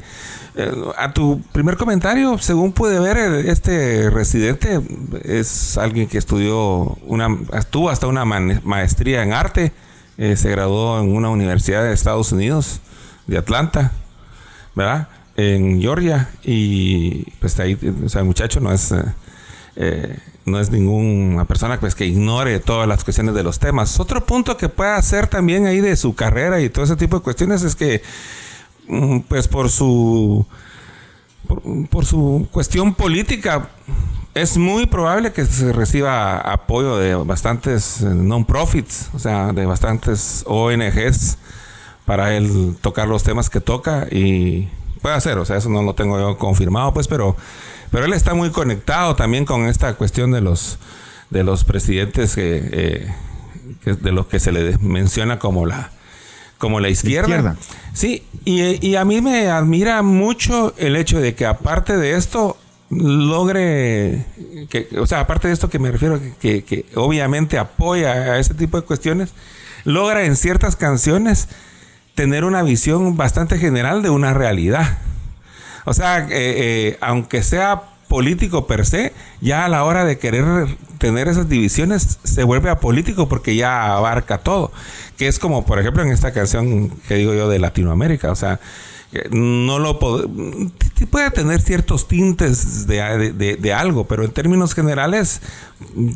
eh, 0.56 0.72
a 0.98 1.14
tu 1.14 1.42
primer 1.52 1.78
comentario, 1.78 2.38
según 2.38 2.72
pude 2.72 3.00
ver, 3.00 3.18
este 3.48 4.10
residente 4.10 4.82
es 5.24 5.78
alguien 5.78 6.08
que 6.08 6.18
estudió 6.18 6.98
una, 7.06 7.38
estuvo 7.54 7.90
hasta 7.90 8.08
una 8.08 8.26
maestría 8.26 9.24
en 9.24 9.34
arte, 9.34 9.72
eh, 10.18 10.36
se 10.38 10.50
graduó 10.52 11.00
en 11.00 11.16
una 11.16 11.30
universidad 11.30 11.84
de 11.84 11.94
Estados 11.94 12.32
Unidos, 12.32 12.80
de 13.28 13.38
Atlanta, 13.38 13.92
¿verdad? 14.76 15.08
en 15.36 15.82
Georgia 15.82 16.30
y 16.44 17.24
pues 17.40 17.60
ahí, 17.60 17.78
o 18.06 18.10
sea, 18.10 18.22
el 18.22 18.28
muchacho 18.28 18.60
no 18.60 18.72
es, 18.72 18.92
eh, 18.92 19.04
eh, 19.76 20.18
no 20.46 20.60
es 20.60 20.70
ninguna 20.72 21.46
persona 21.46 21.80
pues, 21.80 21.96
que 21.96 22.06
ignore 22.06 22.60
todas 22.60 22.88
las 22.88 23.04
cuestiones 23.04 23.36
de 23.36 23.44
los 23.44 23.60
temas. 23.60 24.00
Otro 24.00 24.26
punto 24.26 24.58
que 24.58 24.70
puede 24.70 24.92
hacer 24.92 25.28
también 25.28 25.66
ahí 25.66 25.80
de 25.80 25.96
su 25.96 26.16
carrera 26.16 26.62
y 26.62 26.70
todo 26.70 26.86
ese 26.86 26.96
tipo 26.96 27.18
de 27.18 27.24
cuestiones 27.24 27.64
es 27.64 27.76
que, 27.76 28.02
mm, 28.88 29.20
pues 29.22 29.48
por 29.48 29.70
su, 29.70 30.46
por, 31.90 32.06
su 32.06 32.48
cuestión 32.52 32.94
política, 32.94 33.70
es 34.34 34.58
muy 34.58 34.86
probable 34.86 35.34
que 35.34 35.46
se 35.46 35.74
reciba 35.74 36.38
apoyo 36.38 36.98
de 36.98 37.16
bastantes 37.16 38.02
eh, 38.02 38.06
non-profits, 38.06 39.10
o 39.14 39.20
sea, 39.20 39.52
de 39.52 39.66
bastantes 39.66 40.44
ONGs 40.48 41.38
para 42.12 42.36
él 42.36 42.76
tocar 42.82 43.08
los 43.08 43.24
temas 43.24 43.50
que 43.50 43.62
toca 43.62 44.06
y 44.12 44.68
Puede 45.02 45.20
ser, 45.22 45.38
o 45.38 45.46
sea, 45.46 45.56
eso 45.56 45.70
no 45.70 45.82
lo 45.82 45.96
tengo 45.96 46.20
yo 46.20 46.38
confirmado, 46.38 46.94
pues, 46.94 47.08
pero, 47.08 47.38
pero 47.90 48.04
él 48.06 48.12
está 48.12 48.34
muy 48.34 48.52
conectado 48.52 49.16
también 49.16 49.46
con 49.46 49.66
esta 49.66 49.96
cuestión 49.96 50.32
de 50.32 50.42
los, 50.42 50.78
de 51.32 51.44
los 51.44 51.64
presidentes 51.64 52.36
que, 52.36 52.70
eh, 52.72 53.96
de 53.96 54.12
los 54.12 54.28
que 54.28 54.40
se 54.42 54.52
le 54.52 54.78
menciona 54.78 55.40
como 55.40 55.66
la, 55.66 55.90
como 56.60 56.80
la 56.82 56.90
izquierda. 56.90 57.56
Sí, 57.94 58.24
y, 58.46 58.94
a 58.96 59.06
mí 59.06 59.22
me 59.22 59.50
admira 59.50 60.04
mucho 60.04 60.76
el 60.78 60.96
hecho 60.96 61.20
de 61.20 61.34
que 61.34 61.48
aparte 61.48 61.98
de 61.98 62.16
esto 62.16 62.58
logre, 62.92 64.26
que, 64.70 64.88
o 65.00 65.08
sea, 65.08 65.22
aparte 65.22 65.48
de 65.48 65.56
esto 65.56 65.68
que 65.68 65.80
me 65.80 65.90
refiero, 65.90 66.20
que, 66.40 66.64
que 66.64 66.86
obviamente 66.94 67.58
apoya 67.58 68.12
a 68.12 68.38
ese 68.38 68.54
tipo 68.54 68.80
de 68.80 68.86
cuestiones, 68.86 69.34
logra 69.84 70.26
en 70.26 70.36
ciertas 70.36 70.76
canciones 70.76 71.48
tener 72.16 72.44
una 72.44 72.64
visión 72.64 73.18
bastante 73.18 73.58
general 73.58 74.02
de 74.02 74.10
una 74.10 74.34
realidad. 74.34 74.98
O 75.86 75.94
sea, 75.94 76.20
eh, 76.20 76.28
eh, 76.32 76.98
aunque 77.02 77.44
sea 77.44 77.84
político 78.08 78.68
per 78.68 78.86
se, 78.86 79.14
ya 79.40 79.66
a 79.66 79.70
la 79.70 79.84
hora 79.86 80.04
de 80.04 80.18
querer 80.18 80.68
tener 80.98 81.28
esas 81.28 81.48
divisiones 81.48 82.20
se 82.24 82.44
vuelve 82.44 82.70
a 82.70 82.80
político 82.80 83.30
porque 83.30 83.56
ya 83.56 83.96
abarca 83.96 84.40
todo. 84.40 84.72
Que 85.18 85.28
es 85.28 85.40
como, 85.40 85.66
por 85.66 85.80
ejemplo, 85.80 86.04
en 86.04 86.12
esta 86.12 86.34
canción 86.34 86.90
que 87.08 87.16
digo 87.16 87.34
yo 87.34 87.50
de 87.50 87.60
Latinoamérica. 87.60 88.32
O 88.32 88.36
sea, 88.36 88.60
no 89.32 89.80
lo 89.80 90.00
puede 90.00 91.32
tener 91.32 91.62
ciertos 91.62 92.08
tintes 92.08 92.88
de, 92.88 93.74
algo, 93.74 94.08
pero 94.08 94.24
en 94.24 94.32
términos 94.32 94.74
generales 94.74 95.42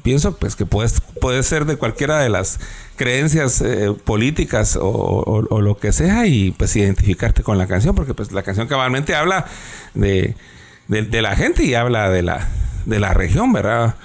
pienso 0.04 0.38
pues 0.38 0.56
que 0.56 0.66
puede, 0.66 0.90
puede 1.20 1.44
ser 1.44 1.66
de 1.66 1.76
cualquiera 1.76 2.20
de 2.20 2.30
las 2.30 2.60
creencias 2.96 3.62
eh, 3.62 3.94
políticas 4.04 4.78
o, 4.82 5.42
lo 5.62 5.78
que 5.78 5.92
sea 5.92 6.26
y 6.28 6.52
pues 6.52 6.76
identificarte 6.76 7.44
con 7.44 7.58
la 7.58 7.68
canción, 7.68 7.96
porque 7.96 8.14
pues 8.14 8.32
la 8.32 8.44
canción 8.44 8.68
cabalmente 8.68 9.16
habla 9.16 9.46
de, 9.94 10.36
la 10.88 11.36
gente 11.36 11.66
y 11.66 11.74
habla 11.74 12.10
de 12.10 12.22
la, 12.22 12.48
de 12.86 13.00
la 13.00 13.14
región, 13.14 13.52
¿verdad? 13.52 13.96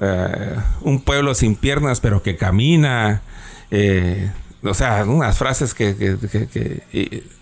Eh, 0.00 0.56
un 0.80 1.00
pueblo 1.02 1.34
sin 1.34 1.54
piernas 1.54 2.00
pero 2.00 2.22
que 2.22 2.36
camina, 2.36 3.22
eh, 3.70 4.30
o 4.64 4.74
sea, 4.74 5.04
unas 5.04 5.36
frases 5.38 5.74
que, 5.74 5.94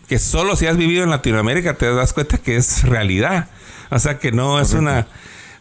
que, 0.08 0.18
solo 0.18 0.56
si 0.56 0.66
has 0.66 0.76
vivido 0.76 1.04
en 1.04 1.10
Latinoamérica 1.10 1.74
te 1.74 1.92
das 1.94 2.12
cuenta 2.12 2.38
que 2.38 2.56
es 2.56 2.82
realidad. 2.82 3.48
O 3.90 3.98
sea, 3.98 4.18
que 4.18 4.32
no 4.32 4.60
es 4.60 4.72
una 4.72 5.06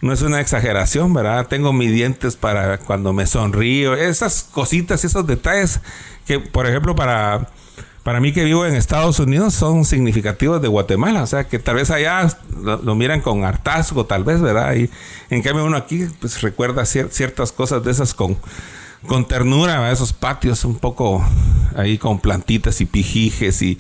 no 0.02 0.14
es 0.14 0.24
una 0.24 0.42
exageración, 0.42 1.14
¿verdad? 1.14 1.48
Tengo 1.48 1.74
mis 1.74 1.92
dientes 1.92 2.36
para 2.36 2.80
cuando 2.80 3.14
me 3.14 3.28
sonrío, 3.28 3.94
esas 3.94 4.44
cositas, 4.44 5.06
esos 5.06 5.28
detalles 5.28 5.80
que, 6.26 6.40
por 6.40 6.66
ejemplo, 6.66 6.96
para, 6.96 7.50
para 8.04 8.20
mí 8.20 8.34
que 8.34 8.44
vivo 8.44 8.66
en 8.66 8.74
Estados 8.74 9.20
Unidos 9.20 9.54
son 9.54 9.86
significativos 9.86 10.60
de 10.60 10.68
Guatemala, 10.68 11.22
o 11.22 11.28
sea, 11.28 11.48
que 11.48 11.60
tal 11.60 11.76
vez 11.76 11.92
allá 11.92 12.28
lo, 12.64 12.96
miran 12.96 13.22
con 13.22 13.46
hartazgo, 13.46 14.08
tal 14.08 14.24
vez, 14.24 14.42
¿verdad? 14.42 14.74
Y 14.74 14.90
en 15.30 15.44
cambio 15.44 15.66
uno 15.66 15.78
aquí, 15.78 16.08
pues 16.20 16.42
recuerda 16.42 16.84
ciertas 16.86 17.52
cosas 17.52 17.84
de 17.84 17.92
esas 17.92 18.16
con 18.16 18.38
con 19.08 19.26
ternura, 19.26 19.92
esos 19.92 20.14
patios 20.14 20.64
un 20.66 20.76
poco 20.76 21.24
ahí 21.76 21.98
con 21.98 22.20
plantitas 22.20 22.82
y 22.82 22.86
pijijes 22.86 23.62
y, 23.62 23.80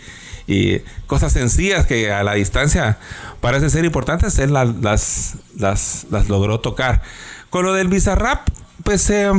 cosas 1.08 1.32
sencillas 1.32 1.86
que 1.86 2.12
a 2.12 2.24
la 2.24 2.34
distancia 2.34 2.98
parece 3.40 3.70
ser 3.70 3.86
importantes, 3.86 4.38
él 4.38 4.52
las, 4.52 5.38
las, 5.56 6.06
las, 6.10 6.28
logró 6.28 6.60
tocar. 6.60 7.02
Con 7.50 7.64
lo 7.64 7.74
del 7.74 7.88
Bizarrap, 7.88 8.50
pues 8.84 9.10
eh, 9.12 9.32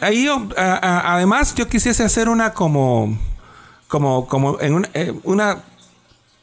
ahí 0.00 0.26
además 0.56 1.54
yo 1.54 1.68
quisiese 1.68 2.02
hacer 2.02 2.30
una 2.30 2.54
como, 2.54 3.18
como, 3.88 4.26
como 4.26 4.58
en 4.60 4.72
una, 4.72 4.88
eh, 4.94 5.12
una, 5.22 5.58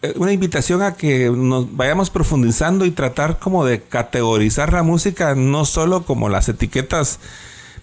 eh, 0.03 0.13
una 0.17 0.31
invitación 0.31 0.83
a 0.83 0.93
que 0.93 1.31
nos 1.31 1.75
vayamos 1.75 2.11
profundizando 2.11 2.85
y 2.85 2.91
tratar 2.91 3.39
como 3.39 3.65
de 3.65 3.81
categorizar 3.81 4.71
la 4.71 4.83
música, 4.83 5.33
no 5.33 5.65
solo 5.65 6.03
como 6.05 6.29
las 6.29 6.47
etiquetas 6.47 7.19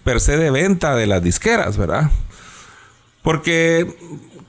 per 0.05 0.21
se 0.21 0.37
de 0.37 0.51
venta 0.51 0.95
de 0.95 1.07
las 1.07 1.23
disqueras, 1.23 1.77
¿verdad? 1.77 2.11
Porque 3.23 3.97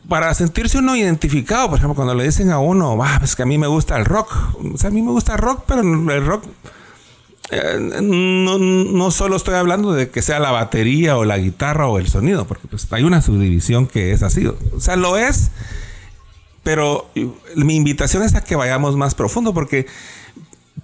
para 0.08 0.34
sentirse 0.34 0.80
uno 0.80 0.96
identificado, 0.96 1.70
por 1.70 1.78
ejemplo, 1.78 1.96
cuando 1.96 2.16
le 2.16 2.24
dicen 2.24 2.52
a 2.52 2.60
uno, 2.60 2.98
ah, 3.04 3.20
es 3.24 3.36
que 3.36 3.44
a 3.44 3.46
mí 3.46 3.58
me 3.58 3.68
gusta 3.68 3.96
el 3.98 4.06
rock. 4.06 4.34
O 4.74 4.78
sea, 4.78 4.90
a 4.90 4.94
mí 4.94 5.02
me 5.02 5.12
gusta 5.12 5.34
el 5.34 5.40
rock, 5.40 5.64
pero 5.68 5.82
el 5.82 6.26
rock 6.26 6.46
eh, 7.52 8.00
no, 8.02 9.12
solo 9.12 9.36
estoy 9.36 9.56
hablando 9.56 9.94
de 9.94 10.10
que 10.10 10.22
sea 10.22 10.40
la 10.40 10.52
batería 10.52 11.18
o 11.18 11.26
la 11.26 11.38
guitarra 11.38 11.88
o 11.88 11.98
el 11.98 12.08
sonido, 12.08 12.46
porque 12.46 12.68
pues 12.68 12.88
hay 12.92 13.04
una 13.04 13.22
subdivisión 13.22 13.88
que 13.88 14.12
es 14.12 14.22
así. 14.22 14.46
O 14.48 14.80
sea, 14.80 14.96
lo 14.96 15.18
es, 15.18 15.50
pero 16.64 17.10
mi 17.56 17.76
invitación 17.76 18.24
es 18.24 18.36
a 18.36 18.44
que 18.44 18.56
vayamos 18.56 18.96
más 18.96 19.16
profundo, 19.16 19.54
porque 19.54 19.88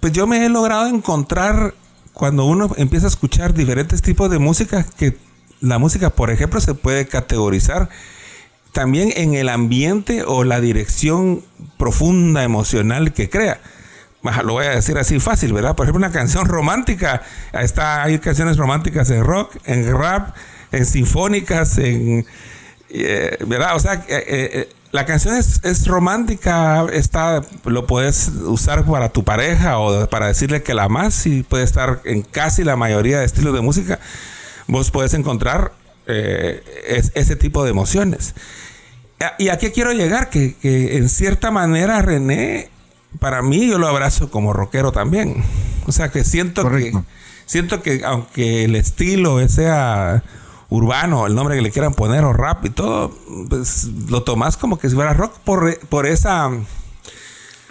pues 0.00 0.12
yo 0.12 0.26
me 0.26 0.44
he 0.44 0.48
logrado 0.48 0.86
encontrar 0.88 1.74
cuando 2.16 2.46
uno 2.46 2.70
empieza 2.78 3.06
a 3.06 3.10
escuchar 3.10 3.52
diferentes 3.52 4.00
tipos 4.00 4.30
de 4.30 4.38
música, 4.38 4.86
que 4.96 5.18
la 5.60 5.78
música, 5.78 6.08
por 6.08 6.30
ejemplo, 6.30 6.62
se 6.62 6.72
puede 6.72 7.06
categorizar 7.06 7.90
también 8.72 9.12
en 9.16 9.34
el 9.34 9.50
ambiente 9.50 10.22
o 10.26 10.42
la 10.42 10.62
dirección 10.62 11.44
profunda 11.76 12.42
emocional 12.42 13.12
que 13.12 13.28
crea. 13.28 13.60
Lo 14.44 14.54
voy 14.54 14.64
a 14.64 14.70
decir 14.70 14.96
así 14.96 15.20
fácil, 15.20 15.52
¿verdad? 15.52 15.76
Por 15.76 15.84
ejemplo, 15.84 15.98
una 15.98 16.10
canción 16.10 16.46
romántica. 16.46 17.20
Está, 17.52 18.04
hay 18.04 18.18
canciones 18.18 18.56
románticas 18.56 19.10
en 19.10 19.22
rock, 19.22 19.54
en 19.66 19.94
rap, 19.94 20.34
en 20.72 20.86
sinfónicas, 20.86 21.76
en... 21.76 22.24
Eh, 22.88 23.36
¿Verdad? 23.46 23.76
O 23.76 23.78
sea, 23.78 24.06
eh, 24.08 24.24
eh, 24.28 24.68
la 24.96 25.04
canción 25.04 25.36
es, 25.36 25.86
romántica, 25.86 26.86
está, 26.90 27.42
lo 27.64 27.86
puedes 27.86 28.28
usar 28.46 28.86
para 28.86 29.10
tu 29.10 29.24
pareja 29.24 29.78
o 29.78 30.08
para 30.08 30.26
decirle 30.26 30.62
que 30.62 30.72
la 30.72 30.84
amas 30.84 31.26
y 31.26 31.42
puede 31.42 31.64
estar 31.64 32.00
en 32.04 32.22
casi 32.22 32.64
la 32.64 32.76
mayoría 32.76 33.18
de 33.18 33.26
estilos 33.26 33.52
de 33.52 33.60
música. 33.60 34.00
Vos 34.66 34.90
puedes 34.90 35.12
encontrar 35.12 35.72
eh, 36.06 36.62
ese 37.14 37.36
tipo 37.36 37.62
de 37.62 37.70
emociones. 37.70 38.34
¿Y 39.38 39.48
a 39.48 39.58
qué 39.58 39.70
quiero 39.70 39.92
llegar? 39.92 40.30
Que, 40.30 40.56
en 40.62 41.10
cierta 41.10 41.50
manera 41.50 42.00
René, 42.00 42.70
para 43.20 43.42
mí 43.42 43.68
yo 43.68 43.76
lo 43.76 43.88
abrazo 43.88 44.30
como 44.30 44.54
rockero 44.54 44.92
también. 44.92 45.44
O 45.86 45.92
sea 45.92 46.08
que 46.08 46.24
siento 46.24 46.68
que 46.70 46.92
siento 47.44 47.82
que 47.82 48.02
aunque 48.02 48.64
el 48.64 48.74
estilo 48.76 49.46
sea 49.50 50.22
urbano, 50.68 51.26
el 51.26 51.34
nombre 51.34 51.56
que 51.56 51.62
le 51.62 51.70
quieran 51.70 51.94
poner, 51.94 52.24
o 52.24 52.32
rap 52.32 52.64
y 52.64 52.70
todo, 52.70 53.16
pues 53.48 53.88
lo 54.08 54.22
tomas 54.22 54.56
como 54.56 54.78
que 54.78 54.88
si 54.88 54.94
fuera 54.94 55.14
rock 55.14 55.38
por, 55.44 55.78
por 55.88 56.06
esa... 56.06 56.50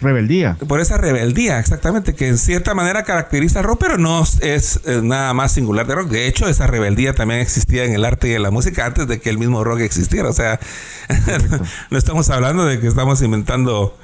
Rebeldía. 0.02 0.58
Por 0.68 0.82
esa 0.82 0.98
rebeldía, 0.98 1.58
exactamente, 1.58 2.16
que 2.16 2.28
en 2.28 2.38
cierta 2.38 2.74
manera 2.74 3.04
caracteriza 3.04 3.60
al 3.60 3.66
rock, 3.66 3.80
pero 3.80 3.98
no 3.98 4.24
es, 4.42 4.82
nada 5.04 5.34
más 5.34 5.54
singular 5.54 5.88
de 5.88 5.96
rock. 5.96 6.10
De 6.10 6.28
hecho, 6.28 6.50
esa 6.50 6.68
rebeldía 6.68 7.16
también 7.16 7.40
existía 7.40 7.86
en 7.86 7.94
el 7.94 8.04
arte 8.04 8.28
y 8.28 8.34
en 8.34 8.44
la 8.44 8.52
música 8.52 8.86
antes 8.86 9.08
de 9.08 9.22
que 9.22 9.30
el 9.30 9.38
mismo 9.38 9.64
rock 9.64 9.80
existiera. 9.80 10.28
O 10.28 10.34
sea, 10.34 10.60
no 11.92 11.98
estamos 11.98 12.30
hablando 12.30 12.66
de 12.66 12.82
que 12.82 12.88
estamos 12.88 13.22
inventando 13.22 13.98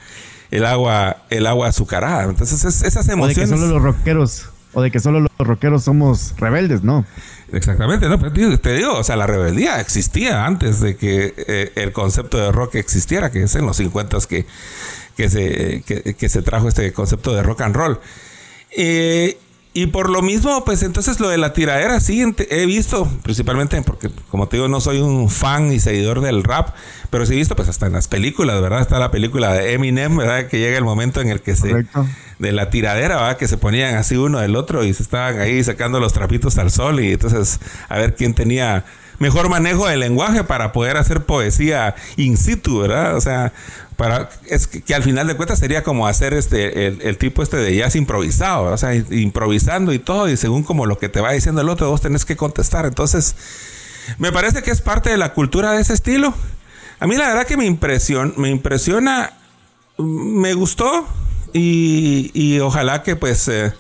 el 0.50 0.66
agua, 0.66 1.24
el 1.30 1.46
agua 1.46 1.68
azucarada. 1.68 2.24
Entonces, 2.24 2.64
esas 2.84 3.10
emociones. 3.10 3.38
O 3.38 3.42
de 3.42 3.48
que 3.48 3.48
solo 3.48 3.74
los 3.74 3.84
rockeros, 3.84 4.50
o 4.74 4.82
de 4.82 4.92
que 4.92 5.00
solo 5.00 5.20
los 5.20 5.32
rockeros 5.40 5.84
somos 5.84 6.34
rebeldes, 6.38 6.84
¿no? 6.84 7.06
Exactamente, 7.52 8.08
no, 8.08 8.20
pero 8.20 8.32
te 8.60 8.74
digo, 8.74 8.94
o 8.94 9.04
sea, 9.04 9.16
la 9.16 9.28
rebeldía 9.28 9.82
existía 9.82 10.46
antes 10.46 10.80
de 10.80 10.96
que 10.96 11.34
eh, 11.36 11.72
el 11.76 11.92
concepto 11.92 12.38
de 12.38 12.52
rock 12.52 12.76
existiera, 12.76 13.32
que 13.32 13.44
es 13.44 13.56
en 13.56 13.66
los 13.66 13.78
50 13.78 14.18
que, 14.28 14.46
que, 15.18 15.30
se, 15.30 15.84
que, 15.84 16.30
se 16.30 16.42
trajo 16.42 16.70
este 16.70 16.94
concepto 16.94 17.34
de 17.34 17.44
rock 17.44 17.62
and 17.62 17.76
roll. 17.76 18.00
Eh, 18.76 19.38
y 19.74 19.86
por 19.86 20.10
lo 20.10 20.22
mismo, 20.22 20.66
pues 20.66 20.84
entonces 20.84 21.22
lo 21.22 21.30
de 21.30 21.38
la 21.38 21.54
tiradera, 21.54 22.02
sí, 22.02 22.22
he 22.50 22.66
visto, 22.66 23.10
principalmente 23.24 23.82
porque, 23.82 24.10
como 24.30 24.50
te 24.50 24.58
digo, 24.58 24.68
no 24.68 24.82
soy 24.82 25.00
un 25.00 25.30
fan 25.30 25.72
y 25.72 25.80
seguidor 25.80 26.20
del 26.20 26.44
rap, 26.44 26.76
pero 27.10 27.26
sí 27.26 27.34
he 27.34 27.38
visto, 27.38 27.56
pues 27.56 27.70
hasta 27.70 27.88
en 27.88 27.94
las 27.94 28.10
películas, 28.10 28.62
¿verdad? 28.62 28.82
Está 28.82 29.00
la 29.00 29.12
película 29.12 29.54
de 29.54 29.74
Eminem, 29.74 30.18
¿verdad? 30.18 30.48
Que 30.48 30.60
llega 30.60 30.78
el 30.78 30.84
momento 30.84 31.22
en 31.22 31.30
el 31.30 31.42
que 31.42 31.56
se. 31.56 31.86
De 32.42 32.52
la 32.52 32.70
tiradera, 32.70 33.18
¿verdad? 33.18 33.38
Que 33.38 33.48
se 33.48 33.58
ponían 33.58 33.96
así 33.96 34.18
uno 34.18 34.40
del 34.40 34.56
otro 34.56 34.84
y 34.84 34.94
se 34.94 35.04
estaban 35.04 35.40
ahí 35.40 35.64
sacando 35.64 36.00
los 36.00 36.12
trapitos 36.12 36.58
al 36.58 36.72
sol 36.72 37.00
y 37.00 37.14
entonces 37.14 37.60
a 37.88 37.98
ver 37.98 38.16
quién 38.16 38.34
tenía 38.34 38.84
mejor 39.20 39.50
manejo 39.50 39.88
del 39.88 40.00
lenguaje 40.00 40.44
para 40.44 40.72
poder 40.72 40.98
hacer 40.98 41.22
poesía 41.22 41.94
in 42.18 42.38
situ, 42.38 42.80
¿verdad? 42.80 43.16
O 43.16 43.22
sea, 43.22 43.54
para 43.96 44.30
es 44.48 44.66
que, 44.66 44.96
al 44.96 45.04
final 45.04 45.28
de 45.28 45.36
cuentas 45.36 45.60
sería 45.60 45.84
como 45.84 46.08
hacer 46.08 46.34
este 46.34 46.88
el, 46.88 47.18
tipo 47.20 47.44
este 47.44 47.58
de 47.58 47.76
jazz 47.76 47.96
improvisado, 47.96 48.64
o 48.74 48.78
sea, 48.78 48.96
improvisando 48.96 49.94
y 49.94 50.00
todo 50.00 50.28
y 50.28 50.36
según 50.38 50.64
como 50.64 50.88
lo 50.88 50.98
que 50.98 51.08
te 51.08 51.22
va 51.22 51.34
diciendo 51.34 51.62
el 51.62 51.70
otro 51.70 51.92
vos 51.92 52.02
tenés 52.02 52.26
que 52.26 52.36
contestar. 52.36 52.88
Entonces, 52.88 53.36
me 54.18 54.32
parece 54.32 54.64
que 54.64 54.72
es 54.72 54.82
parte 54.82 55.12
de 55.12 55.18
la 55.18 55.34
cultura 55.34 55.74
de 55.74 55.82
ese 55.82 55.94
estilo. 55.94 56.34
A 57.00 57.06
mí 57.06 57.16
la 57.16 57.28
verdad 57.28 57.46
que 57.46 57.58
me 57.58 57.66
impresiona, 57.66 58.34
me 58.38 58.50
impresiona, 58.50 59.34
me 60.00 60.56
gustó 60.56 61.08
y, 61.54 62.60
ojalá 62.60 63.04
que 63.04 63.16
pues 63.16 63.48
eh, 63.48 63.74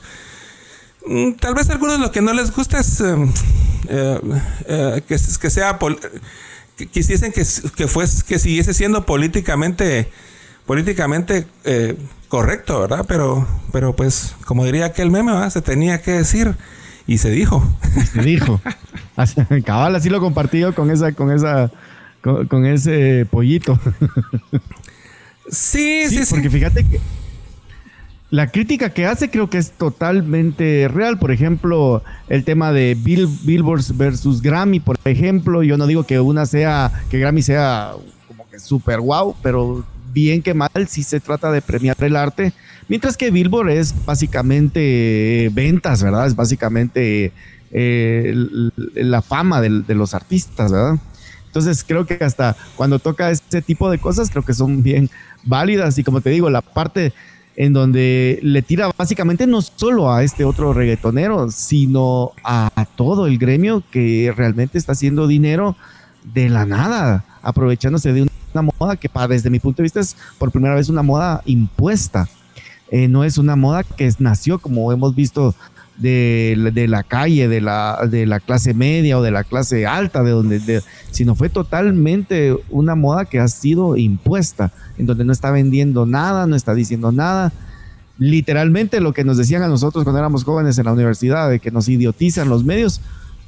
mm, 1.05 1.33
tal 1.33 1.53
vez 1.53 1.69
a 1.69 1.73
algunos 1.73 1.99
lo 1.99 2.11
que 2.11 2.21
no 2.21 2.33
les 2.33 2.51
gusta 2.51 2.79
es 2.79 3.01
eh, 3.01 4.19
eh, 4.67 5.01
que, 5.07 5.15
que 5.15 5.49
sea 5.49 5.77
quisiesen 6.87 7.31
que, 7.31 7.45
que, 7.75 7.87
fuese, 7.87 8.23
que 8.25 8.39
siguiese 8.39 8.73
siendo 8.73 9.05
políticamente, 9.05 10.09
políticamente 10.65 11.45
eh, 11.63 11.97
correcto, 12.27 12.81
¿verdad? 12.81 13.05
Pero, 13.07 13.47
pero 13.71 13.95
pues, 13.95 14.35
como 14.45 14.65
diría 14.65 14.85
aquel 14.85 15.11
meme, 15.11 15.33
¿verdad? 15.33 15.49
se 15.49 15.61
tenía 15.61 16.01
que 16.01 16.11
decir 16.11 16.55
y 17.07 17.17
se 17.17 17.29
dijo. 17.29 17.63
Se 18.13 18.21
dijo. 18.21 18.61
Cabal, 19.65 19.95
así 19.95 20.09
lo 20.09 20.19
compartido 20.19 20.73
con 20.73 20.89
esa, 20.89 21.11
con 21.11 21.31
esa, 21.31 21.71
con, 22.21 22.65
ese 22.65 23.27
pollito. 23.29 23.79
Sí, 25.49 26.05
sí, 26.07 26.23
sí. 26.23 26.33
Porque 26.33 26.49
fíjate 26.49 26.85
que 26.85 27.01
la 28.31 28.47
crítica 28.47 28.91
que 28.91 29.05
hace 29.05 29.29
creo 29.29 29.49
que 29.49 29.57
es 29.57 29.71
totalmente 29.71 30.87
real. 30.87 31.19
Por 31.19 31.31
ejemplo, 31.31 32.01
el 32.29 32.45
tema 32.45 32.71
de 32.71 32.97
Bill, 32.97 33.27
Billboard 33.43 33.83
versus 33.95 34.41
Grammy, 34.41 34.79
por 34.79 34.97
ejemplo. 35.03 35.63
Yo 35.63 35.77
no 35.77 35.85
digo 35.85 36.05
que 36.05 36.19
una 36.21 36.45
sea, 36.45 36.91
que 37.09 37.19
Grammy 37.19 37.41
sea 37.41 37.91
como 38.29 38.49
que 38.49 38.57
súper 38.57 39.01
wow, 39.01 39.35
pero 39.43 39.85
bien 40.13 40.41
que 40.41 40.53
mal 40.53 40.69
si 40.87 41.03
se 41.03 41.19
trata 41.19 41.51
de 41.51 41.61
premiar 41.61 41.97
el 41.99 42.15
arte. 42.15 42.53
Mientras 42.87 43.17
que 43.17 43.31
Billboard 43.31 43.69
es 43.69 43.93
básicamente 44.05 45.51
ventas, 45.53 46.01
¿verdad? 46.01 46.25
Es 46.25 46.35
básicamente 46.35 47.33
eh, 47.71 48.33
la 48.95 49.21
fama 49.21 49.59
de, 49.59 49.81
de 49.81 49.93
los 49.93 50.13
artistas, 50.13 50.71
¿verdad? 50.71 50.95
Entonces 51.47 51.83
creo 51.83 52.05
que 52.05 52.17
hasta 52.21 52.55
cuando 52.77 52.97
toca 52.99 53.29
este 53.29 53.61
tipo 53.61 53.91
de 53.91 53.99
cosas, 53.99 54.29
creo 54.29 54.45
que 54.45 54.53
son 54.53 54.83
bien 54.83 55.09
válidas. 55.43 55.97
Y 55.97 56.03
como 56.05 56.21
te 56.21 56.29
digo, 56.29 56.49
la 56.49 56.61
parte 56.61 57.11
en 57.55 57.73
donde 57.73 58.39
le 58.41 58.61
tira 58.61 58.91
básicamente 58.97 59.47
no 59.47 59.61
solo 59.61 60.11
a 60.11 60.23
este 60.23 60.45
otro 60.45 60.73
reggaetonero, 60.73 61.51
sino 61.51 62.31
a, 62.43 62.69
todo 62.95 63.27
el 63.27 63.37
gremio 63.37 63.83
que 63.91 64.33
realmente 64.35 64.77
está 64.77 64.93
haciendo 64.93 65.27
dinero 65.27 65.75
de 66.33 66.49
la 66.49 66.65
nada, 66.65 67.25
aprovechándose 67.41 68.13
de 68.13 68.27
una 68.53 68.71
moda 68.77 68.95
que 68.95 69.09
para, 69.09 69.27
desde 69.27 69.49
mi 69.49 69.59
punto 69.59 69.77
de 69.77 69.83
vista 69.83 69.99
es 69.99 70.15
por 70.37 70.51
primera 70.51 70.75
vez 70.75 70.89
una 70.89 71.03
moda 71.03 71.41
impuesta. 71.45 72.27
Eh, 72.89 73.07
no 73.07 73.23
es 73.23 73.37
una 73.37 73.55
moda 73.55 73.83
que 73.83 74.11
nació 74.19 74.59
como 74.59 74.91
hemos 74.91 75.15
visto 75.15 75.55
de, 75.97 76.71
de, 76.73 76.87
la 76.87 77.03
calle, 77.03 77.47
de 77.47 77.61
la, 77.61 77.99
de 78.09 78.25
la 78.25 78.39
clase 78.39 78.73
media 78.73 79.17
o 79.17 79.21
de 79.21 79.31
la 79.31 79.43
clase 79.43 79.85
alta, 79.85 80.23
de 80.23 80.31
donde, 80.31 80.81
sino 81.11 81.35
fue 81.35 81.49
totalmente 81.49 82.57
una 82.69 82.95
moda 82.95 83.25
que 83.25 83.39
ha 83.39 83.47
sido 83.47 83.97
impuesta, 83.97 84.71
en 84.97 85.05
donde 85.05 85.25
no 85.25 85.31
está 85.31 85.51
vendiendo 85.51 86.05
nada, 86.05 86.47
no 86.47 86.55
está 86.55 86.73
diciendo 86.73 87.11
nada. 87.11 87.51
Literalmente 88.17 88.99
lo 88.99 89.13
que 89.13 89.23
nos 89.23 89.37
decían 89.37 89.63
a 89.63 89.67
nosotros 89.67 90.03
cuando 90.03 90.19
éramos 90.19 90.43
jóvenes 90.43 90.77
en 90.77 90.85
la 90.85 90.93
universidad, 90.93 91.49
de 91.49 91.59
que 91.59 91.71
nos 91.71 91.87
idiotizan 91.87 92.49
los 92.49 92.63
medios, 92.63 93.01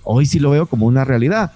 hoy 0.04 0.26
sí 0.26 0.40
lo 0.40 0.52
veo 0.52 0.66
como 0.66 0.86
una 0.86 1.06
realidad. 1.06 1.52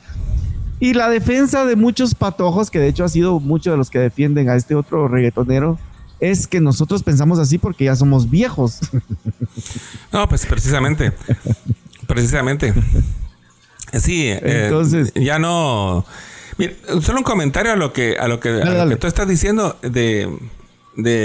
Y 0.80 0.94
la 0.94 1.10
defensa 1.10 1.66
de 1.66 1.76
muchos 1.76 2.14
patojos, 2.14 2.70
que 2.70 2.80
de 2.80 2.88
hecho 2.88 3.04
ha 3.04 3.10
sido 3.10 3.40
muchos 3.40 3.74
de 3.74 3.78
los 3.78 3.90
que 3.90 4.00
defienden 4.00 4.50
a 4.50 4.56
este 4.56 4.76
otro 4.76 5.08
reggaetonero, 5.08 5.80
es 6.20 6.48
que 6.48 6.60
nosotros 6.60 7.04
pensamos 7.04 7.40
así 7.40 7.58
porque 7.58 7.86
ya 7.86 7.96
somos 7.96 8.30
viejos. 8.30 8.80
No, 10.12 10.28
pues 10.30 10.46
precisamente. 10.46 11.12
precisamente. 12.08 12.74
Sí, 14.00 14.28
eh, 14.28 14.66
entonces 14.66 15.12
ya 15.16 15.40
no. 15.40 16.06
Mira, 16.58 16.74
solo 17.02 17.20
un 17.20 17.24
comentario 17.24 17.74
a 17.74 17.76
lo 17.76 17.92
que 17.92 18.18
a 18.18 18.28
lo 18.28 18.40
que, 18.40 18.98
tú 19.00 19.08
estás 19.08 19.28
diciendo 19.28 19.78
de, 19.82 20.30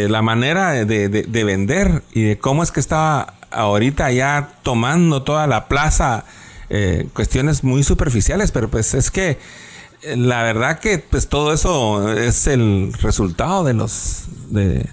la 0.09 0.22
manera 0.22 0.72
de, 0.85 1.44
vender 1.44 2.02
y 2.12 2.22
de 2.22 2.38
cómo 2.38 2.62
es 2.62 2.72
que 2.72 2.81
está 2.81 3.35
ahorita 3.50 4.11
ya 4.12 4.55
tomando 4.62 5.22
toda 5.22 5.46
la 5.46 5.68
plaza 5.68 6.24
eh, 6.70 7.07
cuestiones 7.12 7.64
muy 7.64 7.83
superficiales, 7.83 8.50
pero 8.50 8.68
pues 8.68 8.94
es 8.94 9.11
que 9.11 9.38
la 10.16 10.42
verdad 10.42 10.80
que 10.80 10.98
pues 10.98 11.28
todo 11.28 11.52
eso 11.52 12.12
es 12.12 12.46
el 12.46 12.92
resultado 13.00 13.64
de 13.64 13.74
los 13.74 14.24
de, 14.50 14.88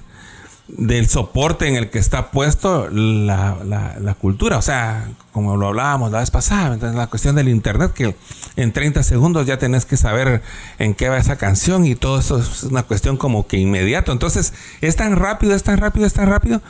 del 0.67 1.07
soporte 1.07 1.67
en 1.67 1.75
el 1.75 1.89
que 1.89 1.99
está 1.99 2.31
puesto 2.31 2.89
la, 2.89 3.57
la, 3.63 4.13
cultura. 4.15 4.57
O 4.57 4.61
sea, 4.61 5.07
como 5.31 5.57
lo 5.57 5.67
hablábamos 5.67 6.11
la 6.11 6.19
vez 6.19 6.31
pasada, 6.31 6.73
entonces 6.73 6.95
la 6.95 7.07
cuestión 7.07 7.35
del 7.35 7.49
internet, 7.49 7.91
que 7.93 8.15
en 8.55 8.71
30 8.71 9.03
segundos 9.03 9.45
ya 9.47 9.57
tenés 9.57 9.85
que 9.85 9.97
saber 9.97 10.41
en 10.77 10.93
qué 10.93 11.09
va 11.09 11.17
esa 11.17 11.37
canción 11.37 11.85
y 11.85 11.95
todo 11.95 12.19
eso 12.19 12.37
es 12.39 12.63
una 12.63 12.83
cuestión 12.83 13.17
como 13.17 13.47
que 13.47 13.57
inmediato. 13.57 14.11
Entonces, 14.11 14.53
es 14.81 14.95
tan 14.95 15.15
rápido, 15.15 15.55
es 15.55 15.63
tan 15.63 15.77
rápido, 15.77 16.05
es 16.05 16.13
tan 16.13 16.29
rápido. 16.29 16.61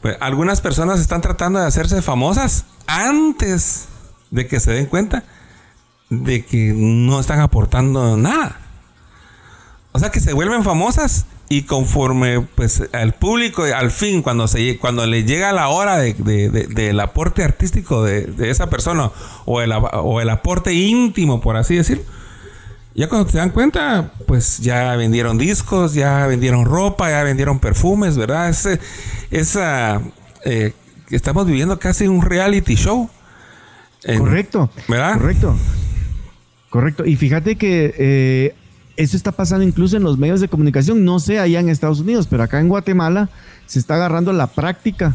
Pues, 0.00 0.16
algunas 0.20 0.60
personas 0.60 1.00
están 1.00 1.20
tratando 1.20 1.58
de 1.58 1.66
hacerse 1.66 2.02
famosas 2.02 2.66
antes 2.86 3.86
de 4.30 4.46
que 4.46 4.60
se 4.60 4.72
den 4.72 4.86
cuenta 4.86 5.24
de 6.22 6.44
que 6.44 6.72
no 6.74 7.20
están 7.20 7.40
aportando 7.40 8.16
nada. 8.16 8.60
O 9.92 9.98
sea 9.98 10.10
que 10.10 10.20
se 10.20 10.32
vuelven 10.32 10.64
famosas 10.64 11.26
y 11.48 11.62
conforme 11.62 12.40
pues 12.40 12.82
al 12.92 13.14
público, 13.14 13.62
al 13.62 13.90
fin, 13.90 14.22
cuando, 14.22 14.48
se, 14.48 14.78
cuando 14.78 15.06
le 15.06 15.24
llega 15.24 15.52
la 15.52 15.68
hora 15.68 15.98
de, 15.98 16.14
del 16.14 16.98
aporte 17.00 17.44
artístico 17.44 18.02
de, 18.02 18.50
esa 18.50 18.68
persona 18.70 19.10
o 19.44 19.60
el, 19.60 19.72
o 19.72 20.20
el 20.20 20.30
aporte 20.30 20.72
íntimo, 20.72 21.40
por 21.40 21.56
así 21.56 21.76
decir, 21.76 22.04
ya 22.94 23.08
cuando 23.08 23.30
te 23.30 23.38
dan 23.38 23.50
cuenta, 23.50 24.12
pues 24.26 24.58
ya 24.58 24.94
vendieron 24.96 25.36
discos, 25.36 25.94
ya 25.94 26.26
vendieron 26.26 26.64
ropa, 26.64 27.10
ya 27.10 27.22
vendieron 27.24 27.58
perfumes, 27.58 28.16
¿verdad? 28.16 28.48
Es, 28.48 28.68
esa, 29.30 30.00
eh, 30.44 30.72
estamos 31.10 31.46
viviendo 31.46 31.78
casi 31.78 32.06
un 32.06 32.22
reality 32.22 32.76
show. 32.76 33.10
Correcto. 34.18 34.70
¿Verdad? 34.88 35.14
Correcto. 35.14 35.56
Correcto. 36.74 37.06
Y 37.06 37.14
fíjate 37.14 37.54
que 37.54 37.94
eh, 37.96 38.54
eso 38.96 39.16
está 39.16 39.30
pasando 39.30 39.64
incluso 39.64 39.96
en 39.96 40.02
los 40.02 40.18
medios 40.18 40.40
de 40.40 40.48
comunicación, 40.48 41.04
no 41.04 41.20
sé 41.20 41.38
allá 41.38 41.60
en 41.60 41.68
Estados 41.68 42.00
Unidos, 42.00 42.26
pero 42.28 42.42
acá 42.42 42.58
en 42.58 42.68
Guatemala 42.68 43.28
se 43.64 43.78
está 43.78 43.94
agarrando 43.94 44.32
la 44.32 44.48
práctica 44.48 45.14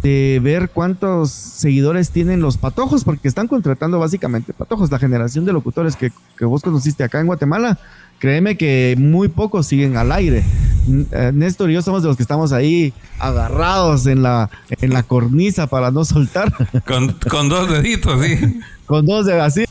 de 0.00 0.40
ver 0.42 0.70
cuántos 0.70 1.30
seguidores 1.30 2.10
tienen 2.10 2.40
los 2.40 2.56
patojos, 2.56 3.04
porque 3.04 3.28
están 3.28 3.48
contratando 3.48 3.98
básicamente 3.98 4.54
patojos. 4.54 4.90
La 4.90 4.98
generación 4.98 5.44
de 5.44 5.52
locutores 5.52 5.94
que, 5.94 6.10
vos 6.40 6.62
conociste 6.62 7.04
acá 7.04 7.20
en 7.20 7.26
Guatemala, 7.26 7.78
créeme 8.18 8.56
que 8.56 8.94
muy 8.98 9.28
pocos 9.28 9.66
siguen 9.66 9.98
al 9.98 10.10
aire. 10.10 10.42
Eh, 10.88 11.32
Néstor 11.34 11.70
y 11.70 11.74
yo 11.74 11.82
somos 11.82 12.00
de 12.00 12.08
los 12.08 12.16
que 12.16 12.22
estamos 12.22 12.50
ahí 12.52 12.94
agarrados 13.18 14.06
en 14.06 14.22
la, 14.22 14.48
en 14.80 14.94
la 14.94 15.02
cornisa 15.02 15.66
para 15.66 15.90
no 15.90 16.06
soltar. 16.06 16.50
Con, 16.86 17.48
dos 17.50 17.68
deditos, 17.68 18.24
sí. 18.24 18.60
con 18.86 19.04
dos 19.04 19.26
de 19.26 19.38
así. 19.38 19.66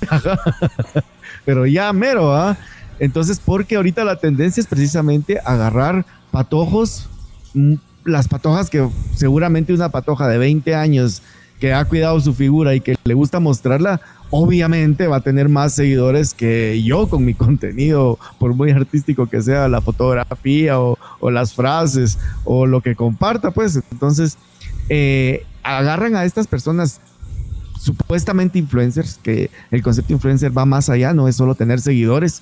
Pero 1.46 1.66
ya 1.66 1.92
mero, 1.94 2.34
¿ah? 2.36 2.58
Entonces, 3.00 3.42
porque 3.44 3.76
ahorita 3.76 4.04
la 4.04 4.18
tendencia 4.18 4.62
es 4.62 4.68
precisamente 4.68 5.40
agarrar 5.44 6.06
patojos, 6.32 7.10
mm, 7.54 7.76
las 8.06 8.28
patojas 8.28 8.70
que 8.70 8.88
seguramente 9.16 9.74
una 9.74 9.90
patoja 9.90 10.28
de 10.28 10.38
20 10.38 10.76
años 10.76 11.22
que 11.60 11.74
ha 11.74 11.86
cuidado 11.86 12.20
su 12.20 12.34
figura 12.34 12.76
y 12.76 12.82
que 12.82 12.96
le 13.04 13.14
gusta 13.14 13.40
mostrarla, 13.40 14.02
obviamente 14.30 15.08
va 15.08 15.18
a 15.18 15.22
tener 15.22 15.48
más 15.48 15.74
seguidores 15.74 16.34
que 16.34 16.82
yo 16.84 17.08
con 17.08 17.24
mi 17.24 17.34
contenido, 17.36 18.20
por 18.40 18.54
muy 18.54 18.72
artístico 18.72 19.28
que 19.28 19.42
sea 19.42 19.68
la 19.68 19.80
fotografía 19.80 20.80
o, 20.80 20.98
las 21.30 21.54
frases 21.54 22.20
o 22.44 22.66
lo 22.66 22.82
que 22.82 22.96
comparta, 22.96 23.52
pues 23.52 23.80
entonces 23.92 24.38
eh, 24.90 25.46
agarran 25.64 26.16
a 26.16 26.26
estas 26.26 26.48
personas 26.48 27.00
supuestamente 27.84 28.58
influencers, 28.58 29.20
que 29.22 29.52
el 29.70 29.84
concepto 29.84 30.14
influencer 30.14 30.58
va 30.58 30.66
más 30.66 30.90
allá, 30.90 31.14
no 31.14 31.28
es 31.28 31.36
solo 31.36 31.54
tener 31.54 31.82
seguidores, 31.82 32.42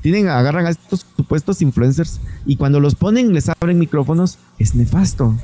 tienen, 0.00 0.28
agarran 0.28 0.64
a 0.64 0.70
estos 0.70 1.04
supuestos 1.14 1.60
influencers 1.60 2.20
y 2.46 2.56
cuando 2.56 2.80
los 2.80 2.94
ponen, 2.94 3.34
les 3.34 3.50
abren 3.50 3.78
micrófonos, 3.78 4.38
es 4.58 4.74
nefasto. 4.74 5.36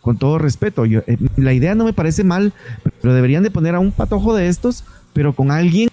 Con 0.00 0.16
todo 0.16 0.38
respeto, 0.38 0.86
yo, 0.86 1.00
eh, 1.06 1.18
la 1.36 1.52
idea 1.52 1.74
no 1.74 1.84
me 1.84 1.92
parece 1.92 2.24
mal, 2.24 2.54
pero 3.02 3.12
deberían 3.12 3.42
de 3.42 3.50
poner 3.50 3.74
a 3.74 3.80
un 3.80 3.92
patojo 3.92 4.34
de 4.34 4.48
estos, 4.48 4.84
pero 5.12 5.34
con 5.34 5.50
alguien 5.50 5.90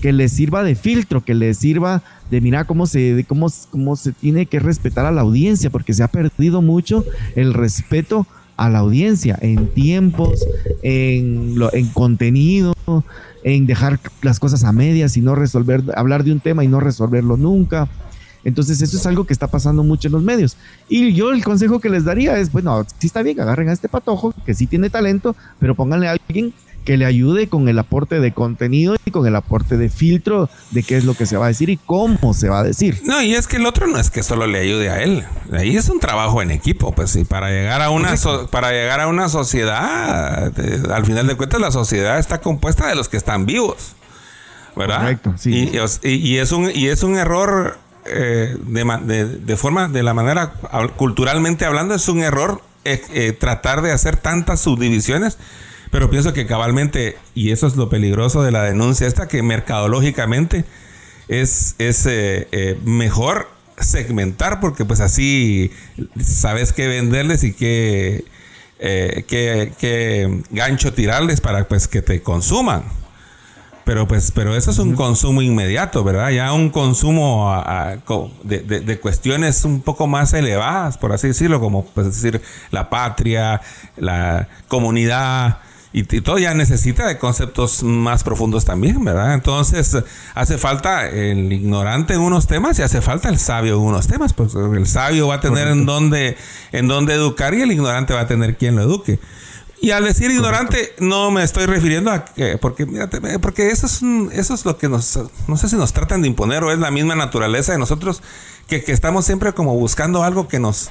que 0.00 0.12
les 0.12 0.30
sirva 0.30 0.62
de 0.62 0.76
filtro, 0.76 1.24
que 1.24 1.34
les 1.34 1.58
sirva 1.58 2.04
de 2.30 2.40
mirar 2.40 2.66
cómo 2.66 2.86
se, 2.86 3.24
cómo, 3.26 3.48
cómo 3.70 3.96
se 3.96 4.12
tiene 4.12 4.46
que 4.46 4.60
respetar 4.60 5.06
a 5.06 5.10
la 5.10 5.22
audiencia, 5.22 5.70
porque 5.70 5.92
se 5.92 6.04
ha 6.04 6.08
perdido 6.08 6.62
mucho 6.62 7.04
el 7.34 7.52
respeto 7.52 8.28
a 8.58 8.68
la 8.68 8.80
audiencia 8.80 9.38
en 9.40 9.68
tiempos, 9.68 10.44
en, 10.82 11.54
en 11.72 11.88
contenido, 11.90 12.74
en 13.44 13.66
dejar 13.66 14.00
las 14.20 14.40
cosas 14.40 14.64
a 14.64 14.72
medias 14.72 15.16
y 15.16 15.20
no 15.20 15.34
resolver, 15.34 15.82
hablar 15.94 16.24
de 16.24 16.32
un 16.32 16.40
tema 16.40 16.64
y 16.64 16.68
no 16.68 16.80
resolverlo 16.80 17.36
nunca. 17.36 17.88
Entonces 18.44 18.82
eso 18.82 18.96
es 18.96 19.06
algo 19.06 19.24
que 19.24 19.32
está 19.32 19.46
pasando 19.46 19.84
mucho 19.84 20.08
en 20.08 20.12
los 20.12 20.22
medios. 20.22 20.56
Y 20.88 21.12
yo 21.12 21.30
el 21.32 21.44
consejo 21.44 21.80
que 21.80 21.88
les 21.88 22.04
daría 22.04 22.36
es, 22.38 22.50
bueno, 22.50 22.84
sí 22.98 23.06
está 23.06 23.22
bien, 23.22 23.40
agarren 23.40 23.68
a 23.68 23.72
este 23.72 23.88
patojo 23.88 24.34
que 24.44 24.54
sí 24.54 24.66
tiene 24.66 24.90
talento, 24.90 25.36
pero 25.60 25.74
pónganle 25.74 26.08
a 26.08 26.12
alguien 26.12 26.52
que 26.84 26.96
le 26.96 27.04
ayude 27.04 27.48
con 27.48 27.68
el 27.68 27.78
aporte 27.78 28.20
de 28.20 28.32
contenido 28.32 28.96
y 29.04 29.10
con 29.10 29.26
el 29.26 29.36
aporte 29.36 29.76
de 29.76 29.88
filtro 29.88 30.48
de 30.70 30.82
qué 30.82 30.96
es 30.96 31.04
lo 31.04 31.14
que 31.14 31.26
se 31.26 31.36
va 31.36 31.46
a 31.46 31.48
decir 31.48 31.68
y 31.70 31.76
cómo 31.76 32.32
se 32.34 32.48
va 32.48 32.60
a 32.60 32.62
decir. 32.62 33.00
No, 33.04 33.22
y 33.22 33.34
es 33.34 33.46
que 33.46 33.56
el 33.56 33.66
otro 33.66 33.86
no 33.86 33.98
es 33.98 34.10
que 34.10 34.22
solo 34.22 34.46
le 34.46 34.60
ayude 34.60 34.90
a 34.90 35.02
él. 35.02 35.24
Ahí 35.52 35.76
es 35.76 35.88
un 35.88 36.00
trabajo 36.00 36.40
en 36.40 36.50
equipo, 36.50 36.92
pues 36.92 37.10
sí, 37.10 37.24
para 37.24 37.50
llegar 37.50 37.82
a 37.82 37.90
una 37.90 38.14
para 38.50 38.70
llegar 38.70 39.00
a 39.00 39.08
una 39.08 39.28
sociedad, 39.28 40.52
eh, 40.58 40.82
al 40.92 41.04
final 41.04 41.26
de 41.26 41.34
cuentas 41.36 41.60
la 41.60 41.70
sociedad 41.70 42.18
está 42.18 42.40
compuesta 42.40 42.88
de 42.88 42.94
los 42.94 43.08
que 43.08 43.16
están 43.16 43.46
vivos. 43.46 43.94
¿Verdad? 44.74 45.00
Correcto, 45.00 45.34
sí. 45.36 45.70
Y, 45.72 46.36
es 46.36 46.52
un 46.52 46.70
y 46.72 46.86
es 46.86 47.02
un 47.02 47.16
error 47.16 47.78
eh, 48.06 48.56
de, 48.60 49.24
de, 49.26 49.56
forma 49.56 49.88
de 49.88 50.02
la 50.02 50.14
manera 50.14 50.52
culturalmente 50.96 51.66
hablando 51.66 51.94
es 51.94 52.08
un 52.08 52.20
error 52.20 52.62
eh, 52.84 53.36
tratar 53.38 53.82
de 53.82 53.92
hacer 53.92 54.16
tantas 54.16 54.60
subdivisiones 54.60 55.36
pero 55.90 56.10
pienso 56.10 56.32
que 56.32 56.46
cabalmente, 56.46 57.16
y 57.34 57.50
eso 57.50 57.66
es 57.66 57.76
lo 57.76 57.88
peligroso 57.88 58.42
de 58.42 58.50
la 58.50 58.62
denuncia 58.64 59.06
esta, 59.06 59.28
que 59.28 59.42
mercadológicamente 59.42 60.64
es, 61.28 61.74
es 61.78 62.06
eh, 62.06 62.48
eh, 62.52 62.78
mejor 62.84 63.48
segmentar 63.78 64.60
porque 64.60 64.84
pues 64.84 65.00
así 65.00 65.70
sabes 66.20 66.72
qué 66.72 66.88
venderles 66.88 67.44
y 67.44 67.52
qué, 67.52 68.24
eh, 68.80 69.24
qué, 69.28 70.42
gancho 70.50 70.92
tirarles 70.92 71.40
para 71.40 71.68
pues 71.68 71.86
que 71.86 72.02
te 72.02 72.22
consuman. 72.22 72.84
Pero 73.84 74.06
pues, 74.06 74.32
pero 74.32 74.54
eso 74.54 74.70
es 74.70 74.78
un 74.78 74.94
consumo 74.94 75.40
inmediato, 75.40 76.04
¿verdad? 76.04 76.28
Ya 76.28 76.52
un 76.52 76.68
consumo 76.68 77.50
de, 78.42 78.60
de, 78.60 79.00
cuestiones 79.00 79.64
un 79.64 79.80
poco 79.80 80.06
más 80.06 80.34
elevadas, 80.34 80.98
por 80.98 81.12
así 81.12 81.28
decirlo, 81.28 81.58
como 81.58 81.86
pues 81.86 82.08
decir 82.08 82.42
la 82.70 82.90
patria, 82.90 83.62
la 83.96 84.46
comunidad, 84.68 85.60
y, 86.00 86.20
todo 86.20 86.38
ya 86.38 86.54
necesita 86.54 87.06
de 87.06 87.18
conceptos 87.18 87.82
más 87.82 88.24
profundos 88.24 88.64
también, 88.64 89.04
¿verdad? 89.04 89.34
Entonces 89.34 89.96
hace 90.34 90.58
falta 90.58 91.08
el 91.08 91.52
ignorante 91.52 92.14
en 92.14 92.20
unos 92.20 92.46
temas 92.46 92.78
y 92.78 92.82
hace 92.82 93.00
falta 93.00 93.28
el 93.28 93.38
sabio 93.38 93.74
en 93.74 93.80
unos 93.80 94.06
temas, 94.06 94.32
pues 94.32 94.54
el 94.54 94.86
sabio 94.86 95.28
va 95.28 95.36
a 95.36 95.40
tener 95.40 95.68
en 95.68 95.86
dónde, 95.86 96.36
en 96.72 96.88
dónde 96.88 97.14
educar 97.14 97.54
y 97.54 97.62
el 97.62 97.72
ignorante 97.72 98.14
va 98.14 98.20
a 98.20 98.26
tener 98.26 98.56
quien 98.56 98.76
lo 98.76 98.82
eduque. 98.82 99.18
Y 99.80 99.92
al 99.92 100.04
decir 100.04 100.30
ignorante, 100.30 100.92
no 100.98 101.30
me 101.30 101.44
estoy 101.44 101.66
refiriendo 101.66 102.10
a 102.10 102.24
que, 102.24 102.58
porque, 102.58 102.84
porque 103.40 103.68
eso 103.68 103.86
es, 103.86 104.00
eso 104.32 104.54
es 104.54 104.64
lo 104.64 104.76
que 104.76 104.88
nos, 104.88 105.18
no 105.46 105.56
sé 105.56 105.68
si 105.68 105.76
nos 105.76 105.92
tratan 105.92 106.22
de 106.22 106.28
imponer 106.28 106.64
o 106.64 106.72
es 106.72 106.80
la 106.80 106.90
misma 106.90 107.14
naturaleza 107.14 107.72
de 107.72 107.78
nosotros, 107.78 108.22
que, 108.66 108.82
que 108.82 108.90
estamos 108.90 109.24
siempre 109.24 109.52
como 109.52 109.74
buscando 109.74 110.24
algo 110.24 110.48
que 110.48 110.58
nos, 110.58 110.90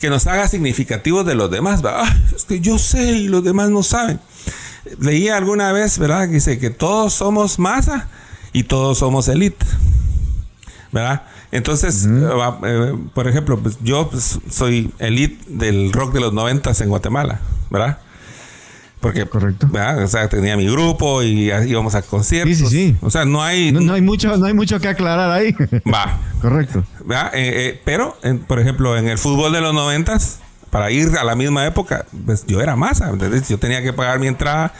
que 0.00 0.08
nos 0.08 0.26
haga 0.26 0.48
significativos 0.48 1.24
de 1.26 1.34
los 1.34 1.50
demás. 1.50 1.82
Ah, 1.84 2.12
es 2.34 2.44
que 2.44 2.60
yo 2.60 2.78
sé 2.78 3.12
y 3.12 3.28
los 3.28 3.44
demás 3.44 3.70
no 3.70 3.82
saben. 3.82 4.18
Leí 4.98 5.28
alguna 5.28 5.72
vez, 5.72 5.98
¿verdad? 5.98 6.26
Que 6.26 6.34
dice 6.34 6.58
que 6.58 6.70
todos 6.70 7.12
somos 7.12 7.58
masa 7.58 8.08
y 8.52 8.64
todos 8.64 8.98
somos 8.98 9.28
elite. 9.28 9.64
¿Verdad? 10.90 11.22
Entonces, 11.52 12.08
eh, 12.08 12.94
por 13.14 13.28
ejemplo, 13.28 13.58
pues, 13.60 13.76
yo 13.82 14.08
pues, 14.08 14.40
soy 14.50 14.90
elite 14.98 15.44
del 15.48 15.92
rock 15.92 16.14
de 16.14 16.20
los 16.20 16.32
noventas 16.32 16.80
en 16.80 16.88
Guatemala, 16.88 17.40
¿verdad? 17.68 17.98
Porque, 19.00 19.24
Correcto. 19.24 19.66
O 19.72 20.06
sea, 20.06 20.28
tenía 20.28 20.56
mi 20.58 20.70
grupo 20.70 21.22
y 21.22 21.50
íbamos 21.50 21.94
a 21.94 22.02
conciertos. 22.02 22.56
Sí, 22.56 22.66
sí, 22.66 22.70
sí. 22.70 22.96
O 23.00 23.10
sea, 23.10 23.24
no 23.24 23.42
hay... 23.42 23.72
No, 23.72 23.94
hay, 23.94 24.02
mucho, 24.02 24.36
no 24.36 24.44
hay 24.44 24.52
mucho 24.52 24.78
que 24.78 24.88
aclarar 24.88 25.30
ahí. 25.30 25.54
Va. 25.92 26.18
Correcto. 26.42 26.84
Eh, 27.10 27.30
eh, 27.32 27.80
pero, 27.84 28.16
por 28.46 28.60
ejemplo, 28.60 28.98
en 28.98 29.08
el 29.08 29.16
fútbol 29.16 29.52
de 29.52 29.62
los 29.62 29.72
noventas, 29.72 30.40
para 30.68 30.90
ir 30.90 31.16
a 31.18 31.24
la 31.24 31.34
misma 31.34 31.66
época, 31.66 32.04
pues 32.26 32.46
yo 32.46 32.60
era 32.60 32.76
masa. 32.76 33.08
¿entendés? 33.08 33.48
Yo 33.48 33.58
tenía 33.58 33.82
que 33.82 33.94
pagar 33.94 34.18
mi 34.18 34.26
entrada 34.26 34.74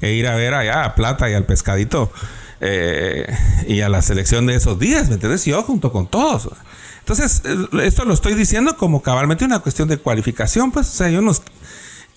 e 0.00 0.14
ir 0.14 0.26
a 0.26 0.34
ver 0.34 0.54
allá 0.54 0.84
a 0.84 0.94
Plata 0.96 1.30
y 1.30 1.34
al 1.34 1.44
Pescadito. 1.44 2.12
Eh, 2.60 3.24
y 3.68 3.80
a 3.82 3.88
la 3.88 4.02
selección 4.02 4.46
de 4.46 4.56
esos 4.56 4.78
días, 4.80 5.08
¿me 5.08 5.14
entiendes? 5.14 5.44
Yo 5.44 5.62
junto 5.62 5.92
con 5.92 6.08
todos. 6.08 6.50
Entonces, 6.98 7.42
esto 7.82 8.04
lo 8.04 8.14
estoy 8.14 8.34
diciendo 8.34 8.76
como 8.76 9.00
cabalmente 9.00 9.44
una 9.44 9.60
cuestión 9.60 9.88
de 9.88 9.96
cualificación, 9.96 10.70
pues, 10.70 10.88
o 10.88 10.92
sea, 10.92 11.08
yo 11.08 11.22
no, 11.22 11.32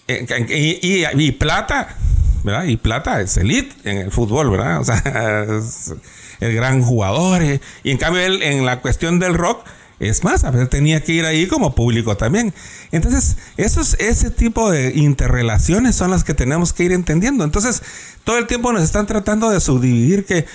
y, 0.07 1.31
plata, 1.33 1.95
¿verdad? 2.43 2.65
Y 2.65 2.77
plata 2.77 3.21
es 3.21 3.37
elite 3.37 3.73
en 3.89 3.97
el 3.97 4.11
fútbol, 4.11 4.49
¿verdad? 4.49 4.81
O 4.81 4.83
sea, 4.83 4.97
es 5.57 5.93
el 6.39 6.53
gran 6.53 6.81
jugador. 6.81 7.41
Eh. 7.41 7.61
Y 7.83 7.91
en 7.91 7.97
cambio, 7.97 8.21
él 8.21 8.41
en 8.43 8.65
la 8.65 8.81
cuestión 8.81 9.19
del 9.19 9.33
rock, 9.33 9.65
es 9.99 10.23
más, 10.23 10.43
a 10.43 10.51
veces 10.51 10.69
tenía 10.69 11.01
que 11.03 11.13
ir 11.13 11.25
ahí 11.25 11.47
como 11.47 11.75
público 11.75 12.17
también. 12.17 12.53
Entonces, 12.91 13.37
esos, 13.55 13.95
ese 13.99 14.31
tipo 14.31 14.69
de 14.69 14.91
interrelaciones 14.95 15.95
son 15.95 16.11
las 16.11 16.23
que 16.23 16.33
tenemos 16.33 16.73
que 16.73 16.83
ir 16.83 16.91
entendiendo. 16.91 17.43
Entonces, 17.43 17.81
todo 18.23 18.37
el 18.37 18.47
tiempo 18.47 18.73
nos 18.73 18.83
están 18.83 19.05
tratando 19.05 19.49
de 19.49 19.61
subdividir 19.61 20.25
que 20.25 20.45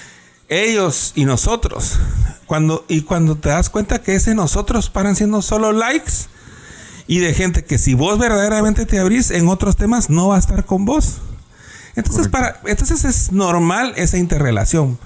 ellos 0.49 1.13
y 1.15 1.25
nosotros. 1.25 1.99
Cuando, 2.47 2.85
y 2.89 3.03
cuando 3.03 3.37
te 3.37 3.49
das 3.49 3.71
cuenta 3.71 4.03
que 4.03 4.15
ese 4.15 4.35
nosotros 4.35 4.91
paran 4.91 5.17
siendo 5.17 5.41
solo 5.41 5.73
likes 5.73 6.29
y 7.09 7.19
de 7.21 7.35
gente 7.35 7.65
que 7.65 7.79
si 7.79 7.95
vos 7.95 8.19
verdaderamente 8.19 8.87
te 8.87 8.99
abrís 9.01 9.33
en 9.33 9.49
otros 9.49 9.77
temas 9.77 10.11
no 10.11 10.29
va 10.29 10.37
a 10.37 10.39
estar 10.39 10.67
con 10.67 10.85
vos. 10.85 11.23
Entonces, 11.97 12.29
para, 12.29 12.61
entonces 12.67 13.05
es 13.05 13.33
normal 13.33 13.95
esa 13.97 14.19
interrelación. 14.19 14.99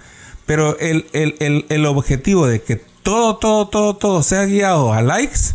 Pero 0.44 0.76
el, 0.78 1.06
el, 1.12 1.86
objetivo 1.86 2.46
de 2.46 2.60
que 2.60 2.76
todo, 2.76 3.36
todo, 3.36 3.68
todo, 3.68 3.96
todo 3.96 4.22
sea 4.22 4.44
guiado 4.44 4.92
a 4.92 5.00
likes 5.00 5.54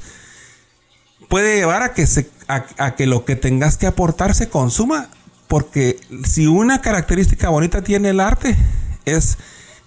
puede 1.27 1.57
llevar 1.57 1.83
a 1.83 1.93
que, 1.93 2.07
se, 2.07 2.29
a, 2.47 2.95
que 2.95 3.05
lo 3.05 3.25
que 3.25 3.35
tengas 3.35 3.77
que 3.77 3.85
aportar 3.85 4.33
se 4.33 4.49
consuma. 4.49 5.09
Porque 5.49 5.99
si 6.23 6.47
una 6.47 6.81
característica 6.81 7.49
bonita 7.49 7.83
tiene 7.83 8.09
el 8.09 8.21
arte, 8.21 8.55
es 9.05 9.37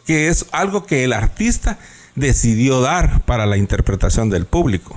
que 0.04 0.28
es 0.28 0.46
algo 0.52 0.84
que 0.84 1.04
el 1.04 1.14
artista 1.14 1.78
decidió 2.14 2.82
dar 2.82 3.24
para 3.24 3.46
la 3.46 3.56
interpretación 3.56 4.28
del 4.28 4.44
público. 4.44 4.94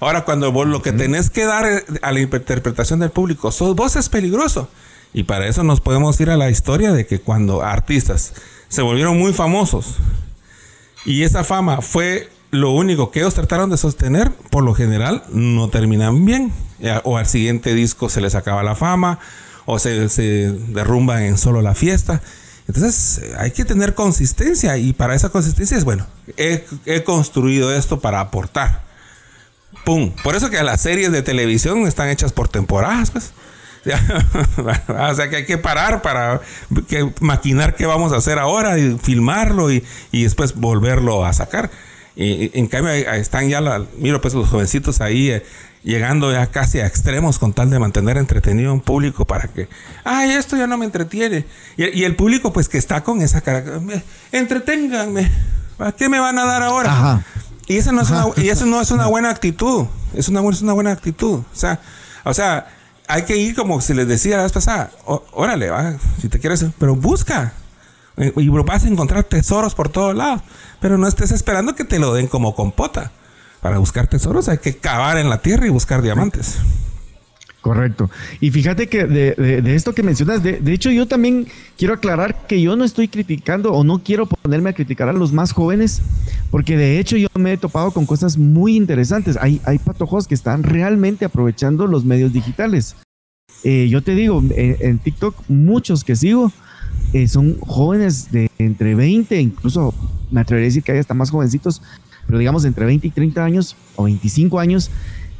Ahora, 0.00 0.24
cuando 0.24 0.50
vos 0.50 0.66
lo 0.66 0.80
que 0.80 0.92
tenés 0.92 1.28
que 1.28 1.44
dar 1.44 1.66
eh, 1.66 1.84
a 2.00 2.10
la 2.10 2.20
interpretación 2.20 3.00
del 3.00 3.10
público 3.10 3.52
sos 3.52 3.76
vos 3.76 3.96
es 3.96 4.08
peligroso. 4.08 4.68
Y 5.12 5.24
para 5.24 5.46
eso 5.46 5.62
nos 5.62 5.80
podemos 5.80 6.18
ir 6.20 6.30
a 6.30 6.36
la 6.36 6.50
historia 6.50 6.92
de 6.92 7.06
que 7.06 7.20
cuando 7.20 7.62
artistas 7.62 8.32
se 8.68 8.82
volvieron 8.82 9.18
muy 9.18 9.32
famosos 9.32 9.96
y 11.04 11.24
esa 11.24 11.44
fama 11.44 11.80
fue 11.80 12.28
lo 12.50 12.70
único 12.70 13.10
que 13.10 13.20
ellos 13.20 13.34
trataron 13.34 13.70
de 13.70 13.76
sostener, 13.76 14.30
por 14.50 14.64
lo 14.64 14.74
general 14.74 15.24
no 15.30 15.68
terminan 15.68 16.24
bien. 16.24 16.52
O 17.04 17.18
al 17.18 17.26
siguiente 17.26 17.74
disco 17.74 18.08
se 18.08 18.20
les 18.20 18.34
acaba 18.34 18.62
la 18.62 18.74
fama 18.74 19.18
o 19.66 19.78
se, 19.78 20.08
se 20.08 20.50
derrumban 20.68 21.22
en 21.22 21.36
solo 21.36 21.60
la 21.60 21.74
fiesta. 21.74 22.22
Entonces 22.68 23.22
hay 23.36 23.50
que 23.50 23.64
tener 23.64 23.94
consistencia 23.94 24.78
y 24.78 24.92
para 24.92 25.14
esa 25.14 25.28
consistencia 25.28 25.76
es 25.76 25.84
bueno, 25.84 26.06
he 26.36 27.02
construido 27.04 27.72
esto 27.74 28.00
para 28.00 28.20
aportar. 28.20 28.89
¡Pum! 29.84 30.12
Por 30.22 30.36
eso 30.36 30.50
que 30.50 30.62
las 30.62 30.80
series 30.80 31.12
de 31.12 31.22
televisión 31.22 31.86
están 31.86 32.08
hechas 32.08 32.32
por 32.32 32.48
temporadas, 32.48 33.10
pues. 33.10 33.32
o 34.88 35.14
sea 35.14 35.30
que 35.30 35.36
hay 35.36 35.46
que 35.46 35.56
parar 35.56 36.02
para 36.02 36.40
que, 36.86 37.10
maquinar 37.20 37.74
qué 37.74 37.86
vamos 37.86 38.12
a 38.12 38.16
hacer 38.16 38.38
ahora 38.38 38.78
y 38.78 38.98
filmarlo 38.98 39.70
y, 39.72 39.82
después 40.12 40.54
volverlo 40.54 41.24
a 41.24 41.32
sacar. 41.32 41.70
Y, 42.14 42.58
en 42.58 42.66
cambio 42.66 42.92
están 42.92 43.48
ya, 43.48 43.60
la, 43.60 43.84
miro 43.96 44.20
pues 44.20 44.34
los 44.34 44.48
jovencitos 44.48 45.00
ahí 45.00 45.30
eh, 45.30 45.44
llegando 45.82 46.30
ya 46.30 46.48
casi 46.48 46.80
a 46.80 46.86
extremos 46.86 47.38
con 47.38 47.54
tal 47.54 47.70
de 47.70 47.78
mantener 47.78 48.18
entretenido 48.18 48.70
a 48.70 48.74
un 48.74 48.82
público 48.82 49.24
para 49.24 49.48
que, 49.48 49.68
ay, 50.04 50.32
esto 50.32 50.56
ya 50.56 50.66
no 50.66 50.76
me 50.76 50.84
entretiene. 50.84 51.46
Y, 51.76 52.04
el 52.04 52.16
público 52.16 52.52
pues 52.52 52.68
que 52.68 52.78
está 52.78 53.02
con 53.02 53.22
esa 53.22 53.40
cara, 53.40 53.64
entreténganme, 54.30 55.30
¿qué 55.96 56.08
me 56.10 56.18
van 56.20 56.38
a 56.38 56.44
dar 56.44 56.62
ahora? 56.62 56.92
Ajá. 56.92 57.24
Y 57.70 57.76
eso 57.76 57.92
no 57.92 58.02
es, 58.02 58.10
una, 58.10 58.26
y 58.36 58.50
no 58.68 58.80
es 58.80 58.90
una 58.90 59.06
buena 59.06 59.30
actitud. 59.30 59.86
Es 60.12 60.28
una, 60.28 60.40
es 60.50 60.60
una 60.60 60.72
buena 60.72 60.90
actitud. 60.90 61.34
O 61.38 61.56
sea, 61.56 61.78
o 62.24 62.34
sea, 62.34 62.66
hay 63.06 63.22
que 63.22 63.36
ir 63.36 63.54
como 63.54 63.80
se 63.80 63.94
les 63.94 64.08
decía 64.08 64.38
la 64.38 64.42
vez 64.42 64.50
pasada. 64.50 64.90
órale, 65.06 65.70
va, 65.70 65.94
si 66.20 66.28
te 66.28 66.40
quieres, 66.40 66.66
pero 66.80 66.96
busca. 66.96 67.52
Eh, 68.16 68.32
y 68.36 68.48
vas 68.48 68.82
a 68.82 68.88
encontrar 68.88 69.22
tesoros 69.22 69.76
por 69.76 69.88
todos 69.88 70.16
lados. 70.16 70.42
Pero 70.80 70.98
no 70.98 71.06
estés 71.06 71.30
esperando 71.30 71.76
que 71.76 71.84
te 71.84 72.00
lo 72.00 72.12
den 72.12 72.26
como 72.26 72.56
compota. 72.56 73.12
Para 73.60 73.78
buscar 73.78 74.08
tesoros 74.08 74.48
hay 74.48 74.58
que 74.58 74.76
cavar 74.76 75.18
en 75.18 75.30
la 75.30 75.40
tierra 75.40 75.68
y 75.68 75.70
buscar 75.70 76.02
diamantes. 76.02 76.56
Correcto. 77.60 78.10
Y 78.40 78.50
fíjate 78.50 78.86
que 78.88 79.04
de, 79.04 79.74
esto 79.74 79.94
que 79.94 80.02
mencionas, 80.02 80.42
de, 80.42 80.60
hecho 80.72 80.90
yo 80.90 81.06
también 81.06 81.46
quiero 81.76 81.92
aclarar 81.92 82.46
que 82.46 82.60
yo 82.60 82.74
no 82.74 82.84
estoy 82.84 83.08
criticando 83.08 83.72
o 83.72 83.84
no 83.84 84.02
quiero 84.02 84.26
ponerme 84.26 84.70
a 84.70 84.72
criticar 84.72 85.10
a 85.10 85.12
los 85.12 85.32
más 85.32 85.52
jóvenes, 85.52 86.00
porque 86.50 86.78
de 86.78 86.98
hecho 86.98 87.18
yo 87.18 87.28
me 87.34 87.52
he 87.52 87.56
topado 87.58 87.90
con 87.90 88.06
cosas 88.06 88.38
muy 88.38 88.76
interesantes. 88.76 89.36
Hay, 89.40 89.60
patojos 89.84 90.26
que 90.26 90.34
están 90.34 90.62
realmente 90.62 91.24
aprovechando 91.24 91.86
los 91.86 92.04
medios 92.04 92.32
digitales. 92.32 92.96
Eh, 93.62 93.88
yo 93.90 94.02
te 94.02 94.14
digo, 94.14 94.42
en, 94.56 94.98
TikTok 94.98 95.34
muchos 95.48 96.02
que 96.02 96.16
sigo 96.16 96.50
eh, 97.12 97.28
son 97.28 97.58
jóvenes 97.60 98.32
de 98.32 98.50
entre 98.56 98.94
20, 98.94 99.38
incluso 99.38 99.92
me 100.30 100.40
atrevería 100.40 100.66
a 100.66 100.70
decir 100.70 100.82
que 100.82 100.92
hay 100.92 100.98
hasta 100.98 101.12
más 101.12 101.30
jovencitos, 101.30 101.82
pero 102.26 102.38
digamos 102.38 102.64
entre 102.64 102.86
20 102.86 103.06
y 103.06 103.10
30 103.10 103.44
años 103.44 103.76
o 103.96 104.04
25 104.04 104.58
años 104.60 104.90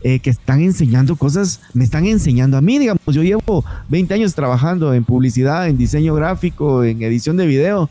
eh, 0.03 0.21
que 0.21 0.31
están 0.31 0.61
enseñando 0.61 1.17
cosas, 1.17 1.61
me 1.75 1.85
están 1.85 2.07
enseñando 2.07 2.57
a 2.57 2.61
mí, 2.61 2.79
digamos, 2.79 3.03
yo 3.07 3.23
llevo 3.23 3.65
20 3.89 4.15
años 4.15 4.35
trabajando 4.35 4.95
en 4.95 5.05
publicidad, 5.05 5.69
en 5.69 5.77
diseño 5.77 6.15
gráfico, 6.15 6.85
en 6.85 7.03
edición 7.03 7.37
de 7.37 7.47
video, 7.47 7.91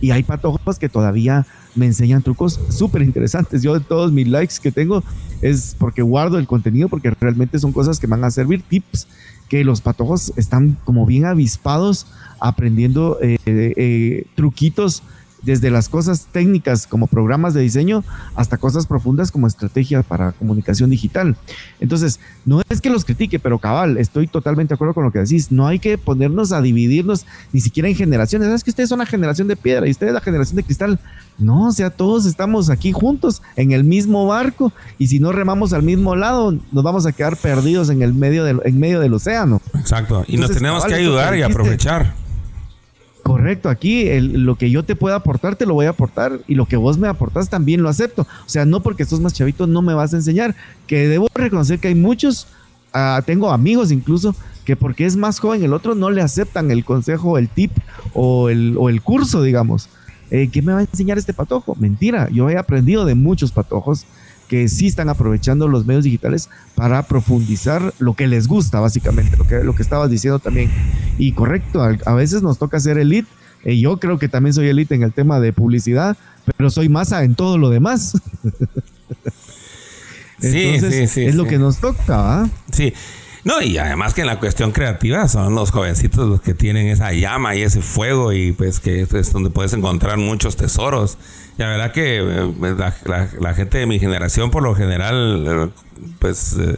y 0.00 0.12
hay 0.12 0.22
patojos 0.22 0.78
que 0.78 0.88
todavía 0.88 1.46
me 1.74 1.86
enseñan 1.86 2.22
trucos 2.22 2.58
súper 2.70 3.02
interesantes. 3.02 3.62
Yo 3.62 3.74
de 3.74 3.80
todos 3.80 4.12
mis 4.12 4.26
likes 4.26 4.54
que 4.62 4.72
tengo 4.72 5.04
es 5.42 5.76
porque 5.78 6.02
guardo 6.02 6.38
el 6.38 6.46
contenido, 6.46 6.88
porque 6.88 7.10
realmente 7.10 7.58
son 7.58 7.72
cosas 7.72 7.98
que 8.00 8.06
van 8.06 8.24
a 8.24 8.30
servir, 8.30 8.62
tips 8.62 9.06
que 9.48 9.64
los 9.64 9.80
patojos 9.80 10.32
están 10.36 10.78
como 10.84 11.06
bien 11.06 11.26
avispados 11.26 12.06
aprendiendo 12.38 13.18
eh, 13.20 13.36
eh, 13.44 14.26
truquitos 14.36 15.02
desde 15.42 15.70
las 15.70 15.88
cosas 15.88 16.26
técnicas 16.32 16.86
como 16.86 17.06
programas 17.06 17.54
de 17.54 17.62
diseño 17.62 18.04
hasta 18.34 18.58
cosas 18.58 18.86
profundas 18.86 19.30
como 19.30 19.46
estrategia 19.46 20.02
para 20.02 20.32
comunicación 20.32 20.90
digital. 20.90 21.36
Entonces, 21.80 22.20
no 22.44 22.62
es 22.68 22.80
que 22.80 22.90
los 22.90 23.04
critique, 23.04 23.38
pero 23.38 23.58
cabal, 23.58 23.98
estoy 23.98 24.26
totalmente 24.26 24.72
de 24.72 24.74
acuerdo 24.76 24.94
con 24.94 25.04
lo 25.04 25.12
que 25.12 25.20
decís. 25.20 25.50
No 25.50 25.66
hay 25.66 25.78
que 25.78 25.98
ponernos 25.98 26.52
a 26.52 26.60
dividirnos 26.60 27.26
ni 27.52 27.60
siquiera 27.60 27.88
en 27.88 27.94
generaciones. 27.94 28.48
¿Sabes 28.48 28.64
que 28.64 28.70
ustedes 28.70 28.88
son 28.88 28.98
la 28.98 29.06
generación 29.06 29.48
de 29.48 29.56
piedra 29.56 29.86
y 29.86 29.90
ustedes 29.90 30.12
la 30.12 30.20
generación 30.20 30.56
de 30.56 30.62
cristal? 30.64 30.98
No, 31.38 31.68
o 31.68 31.72
sea, 31.72 31.90
todos 31.90 32.26
estamos 32.26 32.68
aquí 32.68 32.92
juntos 32.92 33.42
en 33.56 33.72
el 33.72 33.84
mismo 33.84 34.26
barco 34.26 34.72
y 34.98 35.06
si 35.06 35.20
no 35.20 35.32
remamos 35.32 35.72
al 35.72 35.82
mismo 35.82 36.14
lado, 36.16 36.54
nos 36.72 36.84
vamos 36.84 37.06
a 37.06 37.12
quedar 37.12 37.36
perdidos 37.36 37.88
en 37.88 38.02
el 38.02 38.12
medio 38.12 38.44
del, 38.44 38.60
en 38.64 38.78
medio 38.78 39.00
del 39.00 39.14
océano. 39.14 39.60
Exacto. 39.78 40.24
Y 40.28 40.36
nos 40.36 40.52
tenemos 40.52 40.84
que 40.84 40.94
ayudar 40.94 41.36
y 41.36 41.42
aprovechar. 41.42 42.19
Correcto, 43.30 43.68
aquí 43.68 44.08
lo 44.18 44.56
que 44.56 44.72
yo 44.72 44.82
te 44.82 44.96
pueda 44.96 45.14
aportar, 45.14 45.54
te 45.54 45.64
lo 45.64 45.74
voy 45.74 45.86
a 45.86 45.90
aportar 45.90 46.40
y 46.48 46.56
lo 46.56 46.66
que 46.66 46.76
vos 46.76 46.98
me 46.98 47.06
aportas 47.06 47.48
también 47.48 47.80
lo 47.80 47.88
acepto. 47.88 48.22
O 48.22 48.48
sea, 48.48 48.64
no 48.64 48.82
porque 48.82 49.04
sos 49.04 49.20
más 49.20 49.34
chavito 49.34 49.68
no 49.68 49.82
me 49.82 49.94
vas 49.94 50.12
a 50.12 50.16
enseñar, 50.16 50.56
que 50.88 51.06
debo 51.06 51.28
reconocer 51.32 51.78
que 51.78 51.86
hay 51.86 51.94
muchos, 51.94 52.48
ah, 52.92 53.22
tengo 53.24 53.52
amigos 53.52 53.92
incluso, 53.92 54.34
que 54.64 54.74
porque 54.74 55.06
es 55.06 55.14
más 55.14 55.38
joven 55.38 55.62
el 55.62 55.74
otro 55.74 55.94
no 55.94 56.10
le 56.10 56.22
aceptan 56.22 56.72
el 56.72 56.84
consejo, 56.84 57.38
el 57.38 57.48
tip 57.48 57.70
o 58.14 58.48
el, 58.48 58.74
o 58.76 58.88
el 58.88 59.00
curso, 59.00 59.44
digamos. 59.44 59.88
Eh, 60.32 60.48
¿Qué 60.50 60.60
me 60.60 60.72
va 60.72 60.80
a 60.80 60.82
enseñar 60.82 61.16
este 61.16 61.32
patojo? 61.32 61.76
Mentira, 61.76 62.28
yo 62.32 62.50
he 62.50 62.58
aprendido 62.58 63.04
de 63.04 63.14
muchos 63.14 63.52
patojos 63.52 64.06
que 64.50 64.68
sí 64.68 64.88
están 64.88 65.08
aprovechando 65.08 65.68
los 65.68 65.86
medios 65.86 66.02
digitales 66.02 66.50
para 66.74 67.04
profundizar 67.04 67.94
lo 68.00 68.14
que 68.14 68.26
les 68.26 68.48
gusta, 68.48 68.80
básicamente, 68.80 69.36
lo 69.36 69.46
que, 69.46 69.62
lo 69.62 69.76
que 69.76 69.82
estabas 69.84 70.10
diciendo 70.10 70.40
también. 70.40 70.72
Y 71.18 71.30
correcto, 71.34 71.80
a, 71.80 72.14
veces 72.14 72.42
nos 72.42 72.58
toca 72.58 72.80
ser 72.80 72.98
elite. 72.98 73.28
y 73.64 73.80
yo 73.80 74.00
creo 74.00 74.18
que 74.18 74.28
también 74.28 74.52
soy 74.52 74.66
elite 74.66 74.96
en 74.96 75.04
el 75.04 75.12
tema 75.12 75.38
de 75.38 75.52
publicidad, 75.52 76.16
pero 76.56 76.68
soy 76.68 76.88
masa 76.88 77.22
en 77.22 77.36
todo 77.36 77.58
lo 77.58 77.70
demás. 77.70 78.20
sí, 80.40 80.80
sí, 80.80 81.06
sí. 81.06 81.26
Es 81.26 81.36
lo 81.36 81.46
que 81.46 81.58
nos 81.58 81.78
toca, 81.78 82.42
¿ah? 82.42 82.48
Sí. 82.72 82.92
No, 83.44 83.62
y 83.62 83.78
además 83.78 84.12
que 84.12 84.20
en 84.20 84.26
la 84.26 84.38
cuestión 84.38 84.72
creativa 84.72 85.26
son 85.28 85.54
los 85.54 85.70
jovencitos 85.70 86.28
los 86.28 86.40
que 86.42 86.52
tienen 86.52 86.88
esa 86.88 87.12
llama 87.12 87.56
y 87.56 87.62
ese 87.62 87.80
fuego 87.80 88.32
y 88.32 88.52
pues 88.52 88.80
que 88.80 89.02
es 89.02 89.32
donde 89.32 89.50
puedes 89.50 89.72
encontrar 89.72 90.18
muchos 90.18 90.56
tesoros. 90.56 91.16
La 91.56 91.68
verdad 91.68 91.92
que 91.92 92.18
eh, 92.18 92.74
la, 93.38 93.54
gente 93.54 93.78
de 93.78 93.86
mi 93.86 93.98
generación, 93.98 94.50
por 94.50 94.62
lo 94.62 94.74
general, 94.74 95.44
eh, 95.46 95.68
pues, 96.18 96.56
eh, 96.58 96.76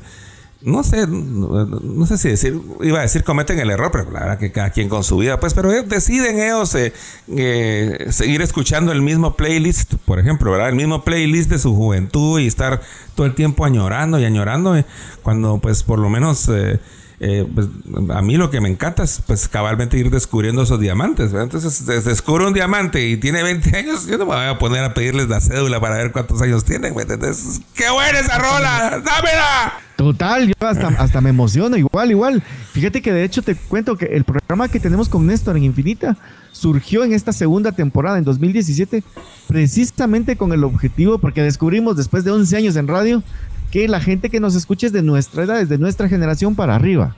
no 0.65 0.85
sé, 0.85 1.07
no, 1.07 2.07
sé 2.07 2.19
si 2.19 2.29
decir, 2.29 2.61
iba 2.83 3.01
a 3.01 3.03
decir 3.03 3.25
cometen 3.25 3.59
el 3.59 3.71
error, 3.71 3.91
pero 3.93 4.11
la 4.11 4.21
verdad 4.21 4.39
que 4.39 4.53
cada 4.53 4.71
quien 4.71 4.89
con 4.89 5.03
su 5.05 5.17
vida, 5.19 5.41
pues, 5.41 5.55
pero 5.55 5.71
deciden 5.71 6.41
ellos 6.41 6.71
seguir 6.71 8.43
escuchando 8.43 8.93
el 8.93 9.03
mismo 9.03 9.35
playlist, 9.37 9.95
por 10.05 10.19
ejemplo, 10.19 10.51
¿verdad? 10.53 10.69
El 10.69 10.77
mismo 10.77 11.05
playlist 11.05 11.51
de 11.51 11.59
su 11.59 11.75
juventud 11.75 12.41
y 12.41 12.47
estar 12.47 12.81
todo 13.15 13.27
el 13.27 13.35
tiempo 13.35 13.65
añorando 13.65 14.19
y 14.19 14.25
añorando, 14.25 14.83
cuando, 15.23 15.59
pues, 15.59 15.83
por 15.83 15.99
lo 15.99 16.09
menos 16.09 16.49
eh, 17.25 17.47
pues, 17.55 17.69
a 18.11 18.21
mí 18.21 18.37
lo 18.37 18.51
que 18.51 18.61
me 18.61 18.69
encanta 18.69 19.05
es 19.05 19.23
pues 19.25 19.47
cabalmente 19.49 19.97
ir 19.97 20.11
descubriendo 20.11 20.63
esos 20.63 20.81
diamantes. 20.81 21.33
Entonces, 21.33 21.87
descubre 22.05 22.45
un 22.45 22.53
diamante 22.53 23.07
y 23.07 23.17
tiene 23.17 23.45
20 23.45 23.77
años, 23.77 24.07
yo 24.09 24.19
no 24.19 24.27
me 24.27 24.35
voy 24.35 24.47
a 24.47 24.59
poner 24.59 24.83
a 24.83 24.93
pedirles 24.93 25.29
la 25.29 25.41
cédula 25.41 25.81
para 25.81 25.99
ver 25.99 26.11
cuántos 26.11 26.43
años 26.43 26.65
tienen. 26.65 26.95
¡Qué 26.95 27.91
buena 27.91 28.19
esa 28.19 28.39
rola! 28.39 29.03
¡Dámela! 29.05 29.73
Total, 29.95 30.49
yo 30.49 30.67
hasta, 30.67 30.89
hasta 30.89 31.21
me 31.21 31.31
emociono, 31.31 31.77
igual, 31.77 32.11
igual. 32.11 32.43
Fíjate 32.73 33.01
que 33.01 33.13
de 33.13 33.23
hecho 33.23 33.41
te 33.41 33.55
cuento 33.55 33.97
que 33.97 34.07
el 34.07 34.25
programa 34.25 34.67
que 34.67 34.81
tenemos 34.81 35.09
con 35.09 35.25
Néstor 35.25 35.57
en 35.57 35.63
Infinita 35.63 36.17
surgió 36.51 37.05
en 37.05 37.13
esta 37.13 37.33
segunda 37.33 37.71
temporada, 37.71 38.19
en 38.19 38.25
2017, 38.25 39.05
precisamente 39.47 40.35
con 40.35 40.53
el 40.53 40.65
objetivo, 40.65 41.19
porque 41.19 41.41
descubrimos 41.41 41.97
después 41.97 42.25
de 42.25 42.33
11 42.33 42.57
años 42.57 42.75
en 42.75 42.89
radio, 42.89 43.23
que 43.73 43.89
la 43.89 44.01
gente 44.01 44.29
que 44.29 44.39
nos 44.39 44.55
escuche 44.55 44.87
es 44.87 44.93
de 44.93 45.03
nuestra 45.03 45.45
edad, 45.45 45.61
es 45.61 45.71
de 45.71 45.79
nuestra 45.79 46.07
generación 46.07 46.55
para 46.55 46.77
arriba. 46.77 47.17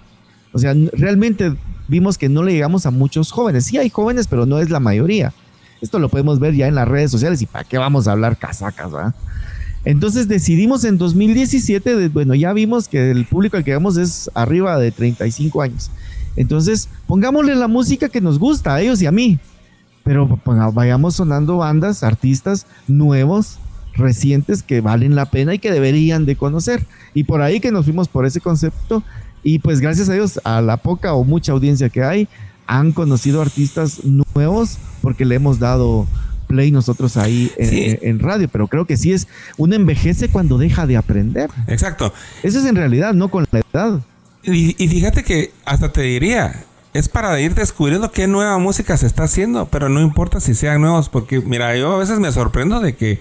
O 0.52 0.58
sea, 0.60 0.72
realmente 0.92 1.52
vimos 1.88 2.16
que 2.16 2.28
no 2.28 2.44
le 2.44 2.52
llegamos 2.52 2.86
a 2.86 2.92
muchos 2.92 3.32
jóvenes. 3.32 3.64
Sí 3.64 3.76
hay 3.76 3.90
jóvenes, 3.90 4.28
pero 4.28 4.46
no 4.46 4.60
es 4.60 4.70
la 4.70 4.78
mayoría. 4.78 5.34
Esto 5.82 5.98
lo 5.98 6.08
podemos 6.08 6.38
ver 6.38 6.54
ya 6.54 6.68
en 6.68 6.76
las 6.76 6.86
redes 6.86 7.10
sociales 7.10 7.42
y 7.42 7.46
para 7.46 7.64
qué 7.64 7.76
vamos 7.76 8.06
a 8.06 8.12
hablar 8.12 8.36
casacas, 8.36 8.92
¿verdad? 8.92 9.14
Entonces 9.84 10.28
decidimos 10.28 10.84
en 10.84 10.96
2017, 10.96 12.08
bueno, 12.08 12.36
ya 12.36 12.52
vimos 12.52 12.86
que 12.86 13.10
el 13.10 13.26
público 13.26 13.56
al 13.56 13.64
que 13.64 13.74
vamos 13.74 13.96
es 13.96 14.30
arriba 14.32 14.78
de 14.78 14.92
35 14.92 15.60
años. 15.60 15.90
Entonces, 16.36 16.88
pongámosle 17.08 17.56
la 17.56 17.66
música 17.66 18.08
que 18.08 18.20
nos 18.20 18.38
gusta 18.38 18.76
a 18.76 18.80
ellos 18.80 19.02
y 19.02 19.06
a 19.06 19.12
mí. 19.12 19.40
Pero 20.04 20.40
vayamos 20.72 21.16
sonando 21.16 21.56
bandas, 21.56 22.04
artistas 22.04 22.66
nuevos, 22.86 23.58
recientes 23.96 24.62
que 24.62 24.80
valen 24.80 25.14
la 25.14 25.26
pena 25.26 25.54
y 25.54 25.58
que 25.58 25.72
deberían 25.72 26.26
de 26.26 26.36
conocer. 26.36 26.84
Y 27.14 27.24
por 27.24 27.42
ahí 27.42 27.60
que 27.60 27.70
nos 27.70 27.84
fuimos 27.84 28.08
por 28.08 28.26
ese 28.26 28.40
concepto 28.40 29.02
y 29.42 29.58
pues 29.58 29.80
gracias 29.80 30.08
a 30.08 30.14
Dios, 30.14 30.40
a 30.44 30.60
la 30.60 30.78
poca 30.78 31.14
o 31.14 31.24
mucha 31.24 31.52
audiencia 31.52 31.88
que 31.90 32.02
hay, 32.02 32.28
han 32.66 32.92
conocido 32.92 33.42
artistas 33.42 34.04
nuevos 34.04 34.78
porque 35.02 35.24
le 35.24 35.34
hemos 35.34 35.58
dado 35.58 36.06
play 36.46 36.70
nosotros 36.70 37.16
ahí 37.16 37.50
en, 37.56 38.18
radio, 38.18 38.48
pero 38.48 38.68
creo 38.68 38.86
que 38.86 38.96
sí 38.96 39.12
es, 39.12 39.28
uno 39.56 39.74
envejece 39.74 40.28
cuando 40.28 40.58
deja 40.58 40.86
de 40.86 40.96
aprender. 40.96 41.50
Exacto. 41.66 42.12
Eso 42.42 42.58
es 42.58 42.66
en 42.66 42.76
realidad, 42.76 43.12
no 43.14 43.28
con 43.28 43.46
la 43.50 43.60
edad. 43.72 44.00
Y, 44.42 44.82
y 44.82 44.88
fíjate 44.88 45.24
que 45.24 45.52
hasta 45.64 45.92
te 45.92 46.02
diría, 46.02 46.64
es 46.94 47.08
para 47.08 47.38
ir 47.40 47.54
descubriendo 47.54 48.12
qué 48.12 48.26
nueva 48.28 48.56
música 48.58 48.96
se 48.96 49.06
está 49.06 49.24
haciendo, 49.24 49.66
pero 49.66 49.88
no 49.88 50.00
importa 50.00 50.38
si 50.40 50.54
sean 50.54 50.80
nuevos, 50.80 51.08
porque 51.08 51.40
mira, 51.40 51.76
yo 51.76 51.92
a 51.92 51.98
veces 51.98 52.20
me 52.20 52.30
sorprendo 52.30 52.80
de 52.80 52.94
que 52.94 53.18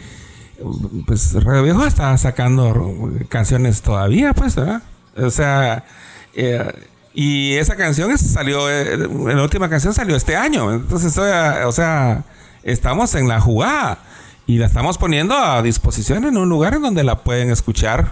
pues 1.05 1.33
Radio 1.43 1.63
Viejo 1.63 1.85
está 1.85 2.17
sacando 2.17 3.11
canciones 3.29 3.81
todavía, 3.81 4.33
pues, 4.33 4.55
¿verdad? 4.55 4.81
O 5.17 5.29
sea, 5.29 5.85
eh, 6.33 6.71
y 7.13 7.53
esa 7.53 7.75
canción 7.75 8.17
salió, 8.17 8.69
eh, 8.69 8.97
la 8.97 9.43
última 9.43 9.69
canción 9.69 9.93
salió 9.93 10.15
este 10.15 10.35
año. 10.35 10.73
Entonces, 10.73 11.17
o 11.17 11.71
sea, 11.71 12.23
estamos 12.63 13.13
en 13.15 13.27
la 13.27 13.39
jugada 13.39 13.99
y 14.45 14.57
la 14.57 14.65
estamos 14.65 14.97
poniendo 14.97 15.35
a 15.35 15.61
disposición 15.61 16.25
en 16.25 16.37
un 16.37 16.49
lugar 16.49 16.73
en 16.73 16.81
donde 16.81 17.03
la 17.03 17.19
pueden 17.19 17.49
escuchar 17.49 18.09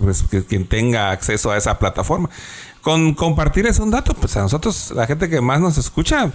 pues, 0.00 0.24
quien 0.48 0.66
tenga 0.66 1.10
acceso 1.10 1.50
a 1.50 1.56
esa 1.56 1.78
plataforma. 1.78 2.28
Con 2.82 3.14
compartir 3.14 3.66
es 3.66 3.78
un 3.78 3.90
dato, 3.90 4.14
pues 4.14 4.36
a 4.36 4.42
nosotros, 4.42 4.92
la 4.94 5.06
gente 5.06 5.28
que 5.28 5.40
más 5.40 5.60
nos 5.60 5.78
escucha, 5.78 6.30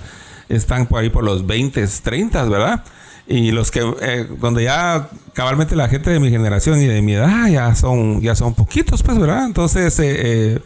están 0.50 0.88
por 0.88 1.02
ahí 1.02 1.10
por 1.10 1.24
los 1.24 1.46
20, 1.46 1.86
30, 1.88 2.44
¿verdad? 2.46 2.84
Y 3.28 3.52
los 3.52 3.72
que 3.72 3.82
eh, 4.02 4.28
donde 4.40 4.64
ya 4.64 5.10
cabalmente 5.34 5.76
la 5.76 5.90
gente 5.90 6.10
de 6.10 6.20
mi 6.20 6.30
generación 6.30 6.82
y 6.82 6.86
de 6.86 7.02
mi 7.02 7.14
edad 7.14 7.48
ya 7.50 7.76
son 7.76 8.22
ya 8.22 8.36
son 8.36 8.54
poquitos 8.54 9.04
pues 9.04 9.20
verdad 9.20 9.46
entonces 9.46 10.00
eh, 10.00 10.62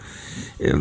eh, 0.59 0.73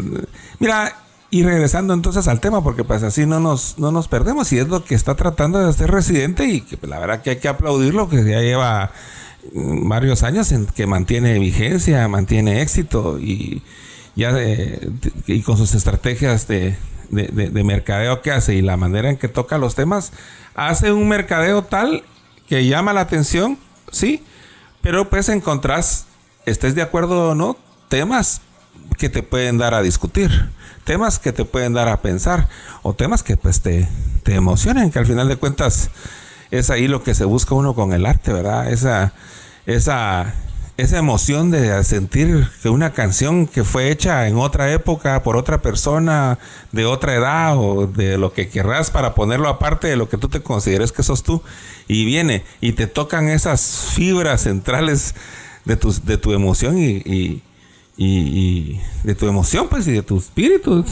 mira 0.58 0.94
y 1.30 1.42
regresando 1.42 1.94
entonces 1.94 2.28
al 2.28 2.40
tema 2.40 2.62
porque 2.62 2.84
pues 2.84 3.02
así 3.02 3.24
no 3.24 3.40
nos 3.40 3.78
no 3.78 3.92
nos 3.92 4.08
perdemos 4.08 4.52
y 4.52 4.58
es 4.58 4.68
lo 4.68 4.84
que 4.84 4.94
está 4.94 5.14
tratando 5.14 5.58
de 5.58 5.70
hacer 5.70 5.90
residente 5.90 6.44
y 6.44 6.60
que 6.60 6.78
la 6.86 6.98
verdad 6.98 7.22
que 7.22 7.30
hay 7.30 7.36
que 7.36 7.48
aplaudirlo 7.48 8.10
que 8.10 8.16
ya 8.16 8.40
lleva 8.40 8.90
mm, 9.54 9.88
varios 9.88 10.22
años 10.22 10.52
en 10.52 10.66
que 10.66 10.86
mantiene 10.86 11.38
vigencia 11.38 12.06
mantiene 12.08 12.60
éxito 12.60 13.18
y 13.18 13.62
ya 14.16 14.34
y 15.26 15.40
con 15.42 15.56
sus 15.56 15.74
estrategias 15.74 16.46
de, 16.46 16.76
de, 17.10 17.28
de 17.28 17.64
mercadeo 17.64 18.20
que 18.20 18.32
hace 18.32 18.54
y 18.54 18.60
la 18.60 18.76
manera 18.76 19.08
en 19.08 19.16
que 19.16 19.28
toca 19.28 19.56
los 19.56 19.76
temas 19.76 20.12
hace 20.54 20.92
un 20.92 21.08
mercadeo 21.08 21.62
tal 21.62 22.04
que 22.48 22.66
llama 22.66 22.92
la 22.92 23.02
atención, 23.02 23.58
sí, 23.92 24.24
pero 24.80 25.08
pues 25.08 25.28
encontrás, 25.28 26.06
estés 26.46 26.74
de 26.74 26.82
acuerdo 26.82 27.30
o 27.30 27.34
no, 27.34 27.56
temas 27.88 28.40
que 28.98 29.08
te 29.08 29.22
pueden 29.22 29.58
dar 29.58 29.74
a 29.74 29.82
discutir, 29.82 30.50
temas 30.84 31.18
que 31.18 31.32
te 31.32 31.44
pueden 31.44 31.74
dar 31.74 31.88
a 31.88 32.02
pensar, 32.02 32.48
o 32.82 32.94
temas 32.94 33.22
que 33.22 33.36
pues 33.36 33.60
te, 33.60 33.88
te 34.22 34.34
emocionen, 34.34 34.90
que 34.90 34.98
al 34.98 35.06
final 35.06 35.28
de 35.28 35.36
cuentas 35.36 35.90
es 36.50 36.70
ahí 36.70 36.88
lo 36.88 37.02
que 37.02 37.14
se 37.14 37.24
busca 37.24 37.54
uno 37.54 37.74
con 37.74 37.92
el 37.92 38.06
arte, 38.06 38.32
¿verdad? 38.32 38.70
Esa, 38.72 39.12
esa, 39.66 40.34
esa 40.80 40.98
emoción 40.98 41.50
de 41.50 41.82
sentir 41.84 42.48
que 42.62 42.68
una 42.70 42.92
canción 42.92 43.46
que 43.46 43.64
fue 43.64 43.90
hecha 43.90 44.26
en 44.28 44.36
otra 44.36 44.72
época 44.72 45.22
por 45.22 45.36
otra 45.36 45.60
persona 45.60 46.38
de 46.72 46.86
otra 46.86 47.14
edad 47.14 47.58
o 47.58 47.86
de 47.86 48.16
lo 48.16 48.32
que 48.32 48.48
querrás 48.48 48.90
para 48.90 49.14
ponerlo 49.14 49.48
aparte 49.48 49.88
de 49.88 49.96
lo 49.96 50.08
que 50.08 50.16
tú 50.16 50.28
te 50.28 50.42
consideres 50.42 50.92
que 50.92 51.02
sos 51.02 51.22
tú 51.22 51.42
y 51.86 52.04
viene 52.04 52.44
y 52.60 52.72
te 52.72 52.86
tocan 52.86 53.28
esas 53.28 53.90
fibras 53.92 54.42
centrales 54.42 55.14
de 55.64 55.76
tu, 55.76 55.92
de 56.02 56.16
tu 56.16 56.32
emoción 56.32 56.78
y, 56.78 57.42
y, 57.96 58.80
de 59.04 59.14
tu 59.14 59.28
emoción 59.28 59.68
pues 59.68 59.86
y 59.86 59.92
de 59.92 60.02
tu 60.02 60.18
espíritu 60.18 60.84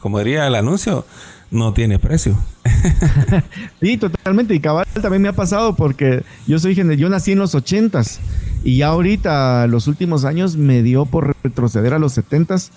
como 0.00 0.18
diría 0.18 0.46
el 0.46 0.54
anuncio 0.54 1.04
no 1.50 1.72
tiene 1.72 1.98
precio. 2.00 2.36
sí, 3.80 3.96
totalmente. 3.96 4.52
Y 4.52 4.58
cabal 4.58 4.84
también 5.00 5.22
me 5.22 5.28
ha 5.28 5.32
pasado 5.32 5.76
porque 5.76 6.24
yo 6.46 6.58
soy 6.58 6.74
yo 6.74 7.08
nací 7.08 7.32
en 7.32 7.38
los 7.38 7.54
ochentas 7.54 8.20
y 8.66 8.78
ya 8.78 8.88
ahorita, 8.88 9.68
los 9.68 9.86
últimos 9.86 10.24
años, 10.24 10.56
me 10.56 10.82
dio 10.82 11.06
por 11.06 11.36
retroceder 11.44 11.94
a 11.94 12.00
los 12.00 12.14
setentas 12.14 12.72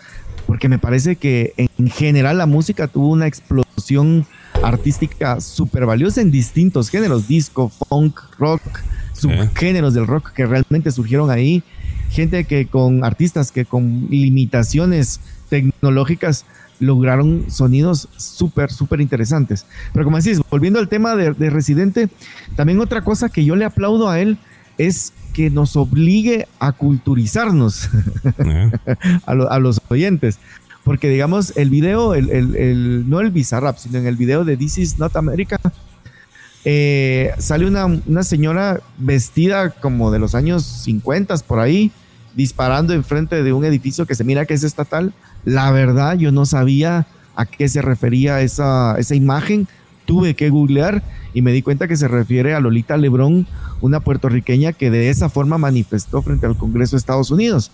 porque 0.45 0.69
me 0.69 0.78
parece 0.78 1.15
que 1.15 1.54
en 1.58 1.89
general 1.89 2.38
la 2.38 2.45
música 2.45 2.88
tuvo 2.88 3.08
una 3.08 3.25
explosión 3.25 4.28
artística 4.62 5.41
súper 5.41 5.88
valiosa 5.88 6.21
en 6.21 6.30
distintos 6.30 6.89
géneros, 6.89 7.28
disco, 7.28 7.69
funk, 7.69 8.19
rock, 8.37 8.62
subgéneros 9.13 9.96
del 9.96 10.06
rock 10.06 10.31
que 10.33 10.46
realmente 10.46 10.92
surgieron 10.92 11.31
ahí. 11.31 11.63
Gente 12.12 12.44
que 12.44 12.67
con 12.67 13.04
artistas 13.04 13.52
que 13.52 13.65
con 13.65 14.10
limitaciones 14.12 15.21
tecnológicas 15.50 16.46
lograron 16.79 17.46
sonidos 17.50 18.10
súper, 18.15 18.71
súper 18.71 19.02
interesantes. 19.02 19.65
Pero 19.92 20.06
como 20.06 20.17
decís, 20.17 20.40
volviendo 20.52 20.77
al 20.77 20.87
tema 20.87 21.15
de, 21.15 21.33
de, 21.33 21.50
Residente, 21.50 22.10
también 22.56 22.79
otra 22.79 23.02
cosa 23.02 23.29
que 23.29 23.44
yo 23.44 23.56
le 23.56 23.65
aplaudo 23.65 24.08
a 24.08 24.19
él 24.19 24.37
es 24.77 25.13
que 25.40 25.50
nos 25.50 25.77
obligue 25.77 26.50
a 26.60 26.73
culturizarnos 26.73 27.87
a, 29.25 29.60
los 29.60 29.79
oyentes. 29.87 30.37
Porque 30.83 31.08
digamos, 31.08 31.54
el 31.56 31.69
video, 31.69 32.13
el, 32.13 33.10
no 33.10 33.21
el 33.21 33.31
Bizarrap, 33.31 33.77
sino 33.77 34.00
en 34.00 34.06
el 34.06 34.17
video 34.17 34.44
de 34.44 34.58
This 34.58 34.77
is 34.79 35.00
Not 35.00 35.15
America, 35.15 35.58
eh, 36.65 37.31
sale 37.37 37.67
una, 37.67 37.85
una, 37.85 38.23
señora 38.23 38.81
vestida 38.98 39.69
como 39.69 40.12
de 40.12 40.19
los 40.19 40.35
años 40.35 40.65
50 40.65 41.37
por 41.48 41.62
ahí, 41.62 41.94
disparando 42.35 42.94
enfrente 42.94 43.42
de 43.42 43.54
un 43.54 43.63
edificio 43.63 44.06
que 44.06 44.15
se 44.15 44.25
mira 44.25 44.46
que 44.46 44.56
es 44.56 44.65
estatal. 44.65 45.13
La 45.46 45.71
verdad, 45.71 46.17
yo 46.17 46.33
no 46.33 46.46
sabía 46.46 47.08
a 47.37 47.46
qué 47.46 47.69
se 47.69 47.81
refería 47.81 48.42
esa, 48.42 48.98
esa 49.00 49.15
imagen. 49.15 49.69
Tuve 50.04 50.35
que 50.35 50.50
googlear 50.50 51.02
y 51.33 51.42
me 51.42 51.54
di 51.54 51.62
cuenta 51.62 51.87
que 51.87 51.96
se 51.96 52.10
refiere 52.10 52.56
a 52.56 52.60
Lolita 52.60 52.98
Lebrón, 52.98 53.48
una 53.82 54.00
puertorriqueña 54.00 54.73
que 54.73 54.90
de 54.90 55.10
esa 55.10 55.30
forma 55.30 55.58
manifestó 55.58 56.21
frente 56.21 56.46
al 56.46 56.58
Congreso 56.58 56.96
de 56.96 57.00
Estados 57.00 57.32
Unidos. 57.32 57.71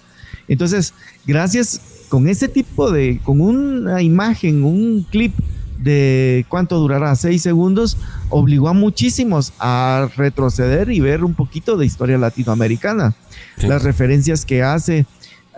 Entonces, 0.48 0.94
gracias 1.26 2.06
con 2.10 2.28
ese 2.28 2.48
tipo 2.48 2.92
de, 2.92 3.20
con 3.24 3.42
una 3.42 4.02
imagen, 4.02 4.64
un 4.64 5.06
clip 5.10 5.34
de 5.80 6.46
cuánto 6.50 6.80
durará, 6.80 7.16
seis 7.16 7.42
segundos, 7.42 7.98
obligó 8.30 8.70
a 8.70 8.74
muchísimos 8.74 9.54
a 9.60 10.10
retroceder 10.16 10.92
y 10.92 11.00
ver 11.00 11.24
un 11.24 11.34
poquito 11.34 11.78
de 11.78 11.86
historia 11.86 12.18
latinoamericana. 12.18 13.14
Las 13.58 13.84
referencias 13.84 14.46
que 14.46 14.64
hace 14.64 15.06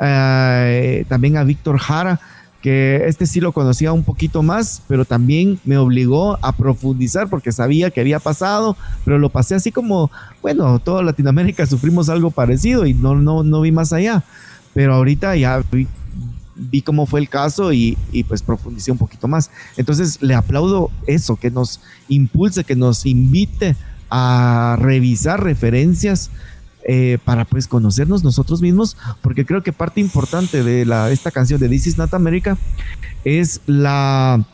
eh, 0.01 1.05
también 1.07 1.37
a 1.37 1.43
Víctor 1.43 1.77
Jara, 1.77 2.19
que 2.61 3.03
este 3.05 3.25
sí 3.25 3.39
lo 3.39 3.51
conocía 3.51 3.93
un 3.93 4.03
poquito 4.03 4.41
más, 4.41 4.81
pero 4.87 5.05
también 5.05 5.59
me 5.63 5.77
obligó 5.77 6.37
a 6.43 6.51
profundizar 6.53 7.29
porque 7.29 7.51
sabía 7.51 7.91
que 7.91 8.01
había 8.01 8.19
pasado, 8.19 8.75
pero 9.05 9.19
lo 9.19 9.29
pasé 9.29 9.55
así 9.55 9.71
como, 9.71 10.11
bueno, 10.41 10.79
toda 10.79 11.03
Latinoamérica 11.03 11.65
sufrimos 11.67 12.09
algo 12.09 12.31
parecido 12.31 12.85
y 12.85 12.93
no, 12.93 13.15
no, 13.15 13.43
no 13.43 13.61
vi 13.61 13.71
más 13.71 13.93
allá. 13.93 14.23
Pero 14.73 14.93
ahorita 14.93 15.35
ya 15.35 15.63
vi, 15.71 15.87
vi 16.55 16.81
cómo 16.81 17.05
fue 17.05 17.19
el 17.19 17.29
caso 17.29 17.71
y, 17.73 17.97
pues 18.27 18.41
profundicé 18.41 18.91
un 18.91 18.97
poquito 18.97 19.27
más. 19.27 19.51
Entonces 19.77 20.21
le 20.21 20.35
aplaudo 20.35 20.91
eso, 21.05 21.35
que 21.35 21.51
nos 21.51 21.79
impulse, 22.09 22.63
que 22.63 22.75
nos 22.75 23.05
invite 23.05 23.75
a 24.09 24.77
revisar 24.79 25.43
referencias 25.43 26.29
eh, 26.89 27.17
para 27.25 27.43
pues 27.43 27.67
conocernos 27.67 28.23
nosotros 28.23 28.61
mismos, 28.61 28.95
porque 29.21 29.45
creo 29.45 29.61
que 29.61 29.73
parte 29.73 29.99
importante 29.99 30.63
de 30.63 30.85
la, 30.85 31.11
esta 31.11 31.31
canción 31.31 31.59
de 31.59 31.67
This 31.67 31.87
is 31.87 31.97
Not 31.97 32.13
America 32.13 32.57
es 33.25 33.59
la, 33.65 34.45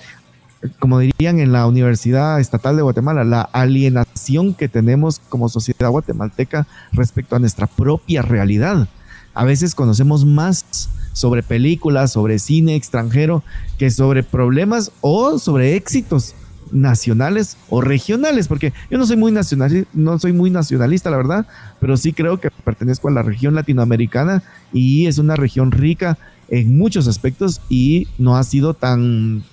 como 0.80 0.98
dirían 0.98 1.40
en 1.40 1.52
la 1.52 1.68
Universidad 1.68 2.40
Estatal 2.40 2.76
de 2.76 2.82
Guatemala, 2.82 3.24
la 3.24 3.42
alienación 3.42 4.56
que 4.56 4.68
tenemos 4.68 5.20
como 5.30 5.48
sociedad 5.48 5.92
guatemalteca 5.92 6.66
respecto 6.92 7.36
a 7.36 7.40
nuestra 7.40 7.68
propia 7.68 8.24
realidad. 8.24 8.88
A 9.36 9.44
veces 9.44 9.76
conocemos 9.76 10.26
más 10.26 10.90
sobre 11.14 11.44
películas, 11.44 12.14
sobre 12.14 12.40
cine 12.40 12.76
extranjero, 12.76 13.44
que 13.78 13.92
sobre 13.92 14.24
problemas 14.24 14.92
o 15.02 15.38
sobre 15.38 15.76
éxitos 15.76 16.34
nacionales 16.74 17.58
o 17.70 17.82
regionales, 17.82 18.48
porque 18.48 18.74
yo 18.90 18.98
no 18.98 19.06
soy 19.06 19.16
muy 19.16 19.32
nacionalista, 19.32 19.90
no 19.94 20.20
soy 20.20 20.34
muy 20.34 20.50
nacionalista, 20.50 21.10
la 21.10 21.18
verdad, 21.18 21.46
pero 21.80 21.96
sí 21.98 22.14
creo 22.14 22.40
que 22.40 22.50
pertenezco 22.50 23.08
a 23.08 23.12
la 23.12 23.22
región 23.22 23.56
latinoamericana 23.56 24.44
y 24.72 25.08
es 25.08 25.18
una 25.18 25.36
región 25.36 25.72
rica 25.72 26.18
en 26.50 26.78
muchos 26.78 27.08
aspectos 27.08 27.62
y 27.70 28.08
no 28.18 28.36
ha 28.36 28.44
sido 28.44 28.74
tan 28.74 29.44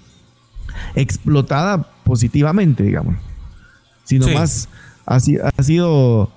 explotada 0.94 1.88
positivamente, 2.04 2.82
digamos, 2.82 3.16
sino 4.04 4.26
más 4.28 4.68
ha, 5.06 5.16
ha 5.16 5.62
sido 5.62 6.30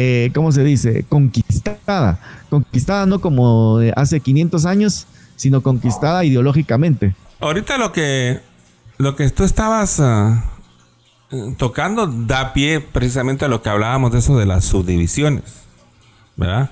eh, 0.00 0.30
¿cómo 0.32 0.52
se 0.52 0.62
dice? 0.62 1.04
Conquistada. 1.08 2.20
Conquistada 2.50 3.04
no 3.04 3.20
como 3.20 3.80
hace 3.96 4.20
500 4.20 4.64
años, 4.64 5.08
sino 5.34 5.60
conquistada 5.60 6.24
ideológicamente. 6.24 7.16
Ahorita 7.40 7.78
lo 7.78 7.90
que, 7.90 8.38
lo 8.98 9.16
que 9.16 9.30
tú 9.30 9.44
estabas 9.44 10.00
ah, 10.00 10.44
tocando 11.56 12.06
da 12.06 12.52
pie 12.52 12.80
precisamente 12.80 13.44
a 13.44 13.48
lo 13.48 13.62
que 13.62 13.70
hablábamos 13.70 14.12
de 14.12 14.18
eso 14.18 14.36
de 14.36 14.46
las 14.46 14.64
subdivisiones, 14.64 15.44
¿verdad? 16.36 16.70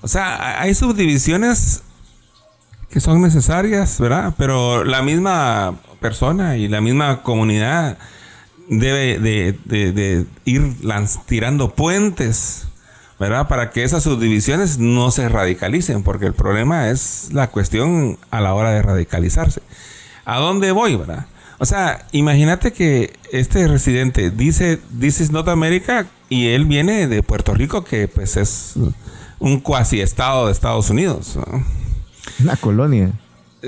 O 0.00 0.08
sea, 0.08 0.60
hay 0.60 0.74
subdivisiones 0.74 1.82
que 2.90 3.00
son 3.00 3.20
necesarias, 3.20 4.00
¿verdad? 4.00 4.34
Pero 4.38 4.84
la 4.84 5.02
misma 5.02 5.74
persona 6.00 6.56
y 6.56 6.68
la 6.68 6.80
misma 6.80 7.22
comunidad 7.22 7.98
debe 8.68 9.18
de, 9.18 10.26
ir 10.44 10.76
tirando 11.26 11.74
puentes, 11.74 12.68
¿verdad? 13.18 13.48
Para 13.48 13.70
que 13.70 13.84
esas 13.84 14.02
subdivisiones 14.02 14.78
no 14.78 15.10
se 15.10 15.28
radicalicen, 15.28 16.02
porque 16.02 16.26
el 16.26 16.34
problema 16.34 16.88
es 16.90 17.30
la 17.32 17.48
cuestión 17.48 18.18
a 18.30 18.40
la 18.40 18.54
hora 18.54 18.70
de 18.70 18.82
radicalizarse. 18.82 19.60
¿A 20.24 20.38
dónde 20.38 20.72
voy, 20.72 20.96
verdad? 20.96 21.26
O 21.58 21.64
sea, 21.64 22.06
imagínate 22.12 22.72
que 22.72 23.12
este 23.32 23.66
residente 23.66 24.30
dice, 24.30 24.80
dice 24.90 25.26
North 25.32 25.48
America 25.48 26.06
y 26.28 26.48
él 26.48 26.64
viene 26.66 27.06
de 27.06 27.22
Puerto 27.22 27.54
Rico, 27.54 27.84
que 27.84 28.08
pues 28.08 28.36
es 28.36 28.74
un 29.38 29.60
cuasi 29.60 30.00
estado 30.00 30.46
de 30.46 30.52
Estados 30.52 30.90
Unidos. 30.90 31.38
Una 32.40 32.56
colonia. 32.56 33.10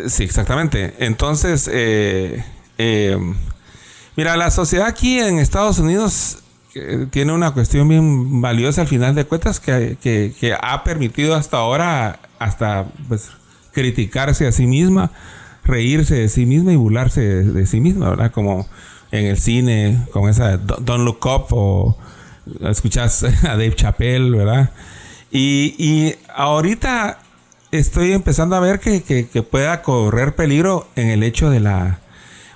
Sí, 0.08 0.24
exactamente. 0.24 0.94
Entonces, 0.98 1.68
eh, 1.72 2.44
eh, 2.76 3.18
Mira, 4.18 4.36
la 4.36 4.50
sociedad 4.50 4.88
aquí 4.88 5.20
en 5.20 5.38
Estados 5.38 5.78
Unidos 5.78 6.38
eh, 6.74 7.06
tiene 7.08 7.32
una 7.32 7.52
cuestión 7.52 7.86
bien 7.86 8.40
valiosa 8.40 8.80
al 8.80 8.88
final 8.88 9.14
de 9.14 9.24
cuentas 9.24 9.60
que, 9.60 10.56
ha 10.60 10.82
permitido 10.82 11.36
hasta 11.36 11.58
ahora 11.58 12.18
hasta 12.40 12.86
pues, 13.06 13.28
criticarse 13.70 14.48
a 14.48 14.50
sí 14.50 14.66
misma, 14.66 15.12
reírse 15.68 16.16
de 16.16 16.28
sí 16.28 16.46
misma 16.46 16.72
y 16.72 16.76
burlarse 16.76 17.20
de, 17.20 17.66
sí 17.66 17.80
misma, 17.80 18.10
¿verdad? 18.10 18.32
Como 18.32 18.66
en 19.12 19.26
el 19.26 19.38
cine, 19.38 20.06
con 20.12 20.28
esa 20.28 20.56
Don't 20.56 21.04
Look 21.04 21.24
Up 21.24 21.46
o 21.50 21.96
escuchas 22.62 23.22
a 23.44 23.50
Dave 23.50 23.74
Chappelle, 23.74 24.30
¿verdad? 24.30 24.70
Y, 25.30 26.14
ahorita 26.34 27.18
estoy 27.70 28.12
empezando 28.12 28.56
a 28.56 28.60
ver 28.60 28.80
que, 28.80 29.02
que 29.02 29.42
pueda 29.42 29.82
correr 29.82 30.34
peligro 30.34 30.88
en 30.96 31.08
el 31.08 31.22
hecho 31.22 31.50
de 31.50 31.60
la 31.60 32.00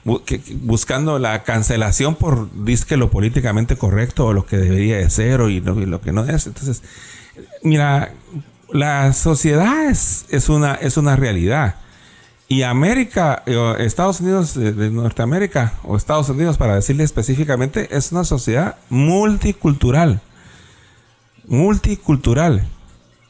buscando 0.04 1.18
la 1.18 1.44
cancelación 1.44 2.16
por 2.16 2.64
disque 2.64 2.96
lo 2.96 3.10
políticamente 3.10 3.76
correcto 3.76 4.26
o 4.26 4.32
lo 4.32 4.46
que 4.46 4.56
debería 4.56 4.96
de 4.96 5.08
ser 5.10 5.40
o 5.40 5.48
y 5.48 5.60
lo, 5.60 6.00
que 6.00 6.12
no 6.12 6.24
es. 6.24 6.46
Entonces, 6.46 6.82
mira, 7.62 8.12
la 8.72 9.12
sociedad 9.12 9.88
es, 9.88 10.48
una, 10.48 10.74
es 10.74 10.96
una 10.96 11.14
realidad. 11.14 11.76
Y 12.52 12.64
América, 12.64 13.42
eh, 13.46 13.76
Estados 13.78 14.20
Unidos 14.20 14.52
de, 14.52 14.90
Norteamérica, 14.90 15.72
o 15.84 15.96
Estados 15.96 16.28
Unidos 16.28 16.58
para 16.58 16.74
decirle 16.74 17.02
específicamente, 17.02 17.96
es 17.96 18.12
una 18.12 18.24
sociedad 18.24 18.76
multicultural. 18.90 20.20
Multicultural. 21.46 22.68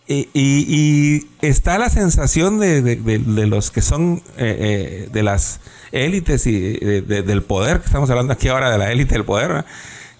Y, 0.08 1.28
está 1.40 1.78
la 1.78 1.88
sensación 1.88 2.58
de, 2.58 3.46
los 3.46 3.70
que 3.70 3.80
son 3.80 4.24
eh, 4.38 5.04
eh, 5.06 5.08
de 5.12 5.22
las 5.22 5.60
élites 5.92 6.44
y 6.48 6.58
del 6.80 7.44
poder, 7.44 7.78
que 7.78 7.86
estamos 7.86 8.10
hablando 8.10 8.32
aquí 8.32 8.48
ahora 8.48 8.72
de 8.72 8.78
la 8.78 8.90
élite 8.90 9.14
del 9.14 9.24
poder, 9.24 9.64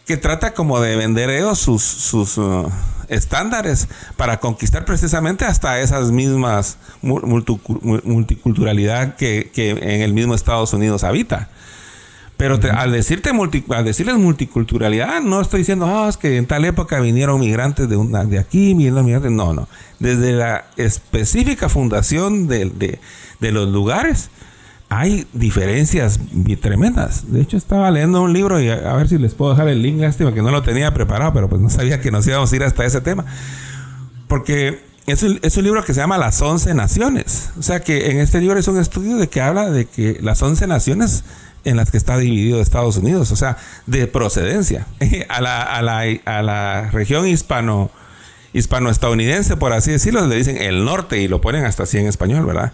que 0.06 0.16
trata 0.16 0.54
como 0.54 0.80
de 0.80 0.94
vender 0.94 1.28
ellos 1.28 1.58
sus, 1.58 1.82
sus 1.82 2.38
uh, 2.38 2.70
estándares 3.14 3.88
para 4.16 4.40
conquistar 4.40 4.84
precisamente 4.84 5.44
hasta 5.44 5.80
esas 5.80 6.10
mismas 6.10 6.78
multiculturalidad 7.02 9.16
que, 9.16 9.50
que 9.52 9.70
en 9.70 10.02
el 10.02 10.14
mismo 10.14 10.34
Estados 10.34 10.72
Unidos 10.72 11.04
habita. 11.04 11.48
Pero 12.42 12.58
al, 12.76 12.90
decirte 12.90 13.30
al 13.30 13.84
decirles 13.84 14.16
multiculturalidad, 14.16 15.20
no 15.20 15.40
estoy 15.40 15.60
diciendo, 15.60 15.86
ah, 15.86 16.08
es 16.08 16.16
que 16.16 16.38
en 16.38 16.46
tal 16.46 16.64
época 16.64 16.98
vinieron 16.98 17.38
migrantes 17.38 17.88
de, 17.88 17.96
una, 17.96 18.24
de 18.24 18.40
aquí, 18.40 18.74
vinieron 18.74 19.04
migrantes. 19.04 19.30
No, 19.30 19.52
no. 19.52 19.68
Desde 20.00 20.32
la 20.32 20.64
específica 20.76 21.68
fundación 21.68 22.48
de, 22.48 22.98
los 23.38 23.68
lugares, 23.68 24.28
hay 24.98 25.26
diferencias 25.32 26.20
tremendas. 26.60 27.32
De 27.32 27.40
hecho, 27.40 27.56
estaba 27.56 27.90
leyendo 27.90 28.20
un 28.20 28.32
libro 28.32 28.60
y 28.60 28.68
a, 28.68 28.92
ver 28.92 29.08
si 29.08 29.16
les 29.16 29.34
puedo 29.34 29.52
dejar 29.52 29.68
el 29.68 29.80
link, 29.80 29.98
lástima 29.98 30.34
que 30.34 30.42
no 30.42 30.50
lo 30.50 30.62
tenía 30.62 30.92
preparado, 30.92 31.32
pero 31.32 31.48
pues 31.48 31.62
no 31.62 31.70
sabía 31.70 32.00
que 32.00 32.10
nos 32.10 32.26
íbamos 32.26 32.52
a 32.52 32.56
ir 32.56 32.62
hasta 32.62 32.84
ese 32.84 33.00
tema. 33.00 33.24
Porque 34.28 34.80
es 35.06 35.22
un, 35.22 35.38
es 35.42 35.56
un 35.56 35.64
libro 35.64 35.82
que 35.82 35.94
se 35.94 36.00
llama 36.00 36.18
Las 36.18 36.42
Once 36.42 36.72
Naciones. 36.74 37.50
O 37.58 37.62
sea 37.62 37.80
que 37.80 38.10
en 38.10 38.18
este 38.18 38.38
libro 38.40 38.58
es 38.58 38.68
un 38.68 38.78
estudio 38.78 39.16
de 39.16 39.28
que 39.28 39.40
habla 39.40 39.70
de 39.70 39.86
que 39.86 40.18
las 40.20 40.42
Once 40.42 40.66
Naciones 40.66 41.24
en 41.64 41.76
las 41.78 41.90
que 41.90 41.96
está 41.96 42.18
dividido 42.18 42.60
Estados 42.60 42.98
Unidos, 42.98 43.32
o 43.32 43.36
sea, 43.36 43.56
de 43.86 44.06
procedencia. 44.06 44.86
a, 45.30 45.40
la, 45.40 45.62
a, 45.62 45.80
la, 45.80 46.02
a 46.26 46.42
la 46.42 46.90
región 46.90 47.26
hispano, 47.26 47.90
hispano-estadounidense, 48.52 49.56
por 49.56 49.72
así 49.72 49.90
decirlo, 49.90 50.26
le 50.26 50.36
dicen 50.36 50.58
el 50.58 50.84
norte 50.84 51.18
y 51.18 51.28
lo 51.28 51.40
ponen 51.40 51.64
hasta 51.64 51.84
así 51.84 51.96
en 51.96 52.08
español, 52.08 52.44
¿verdad? 52.44 52.72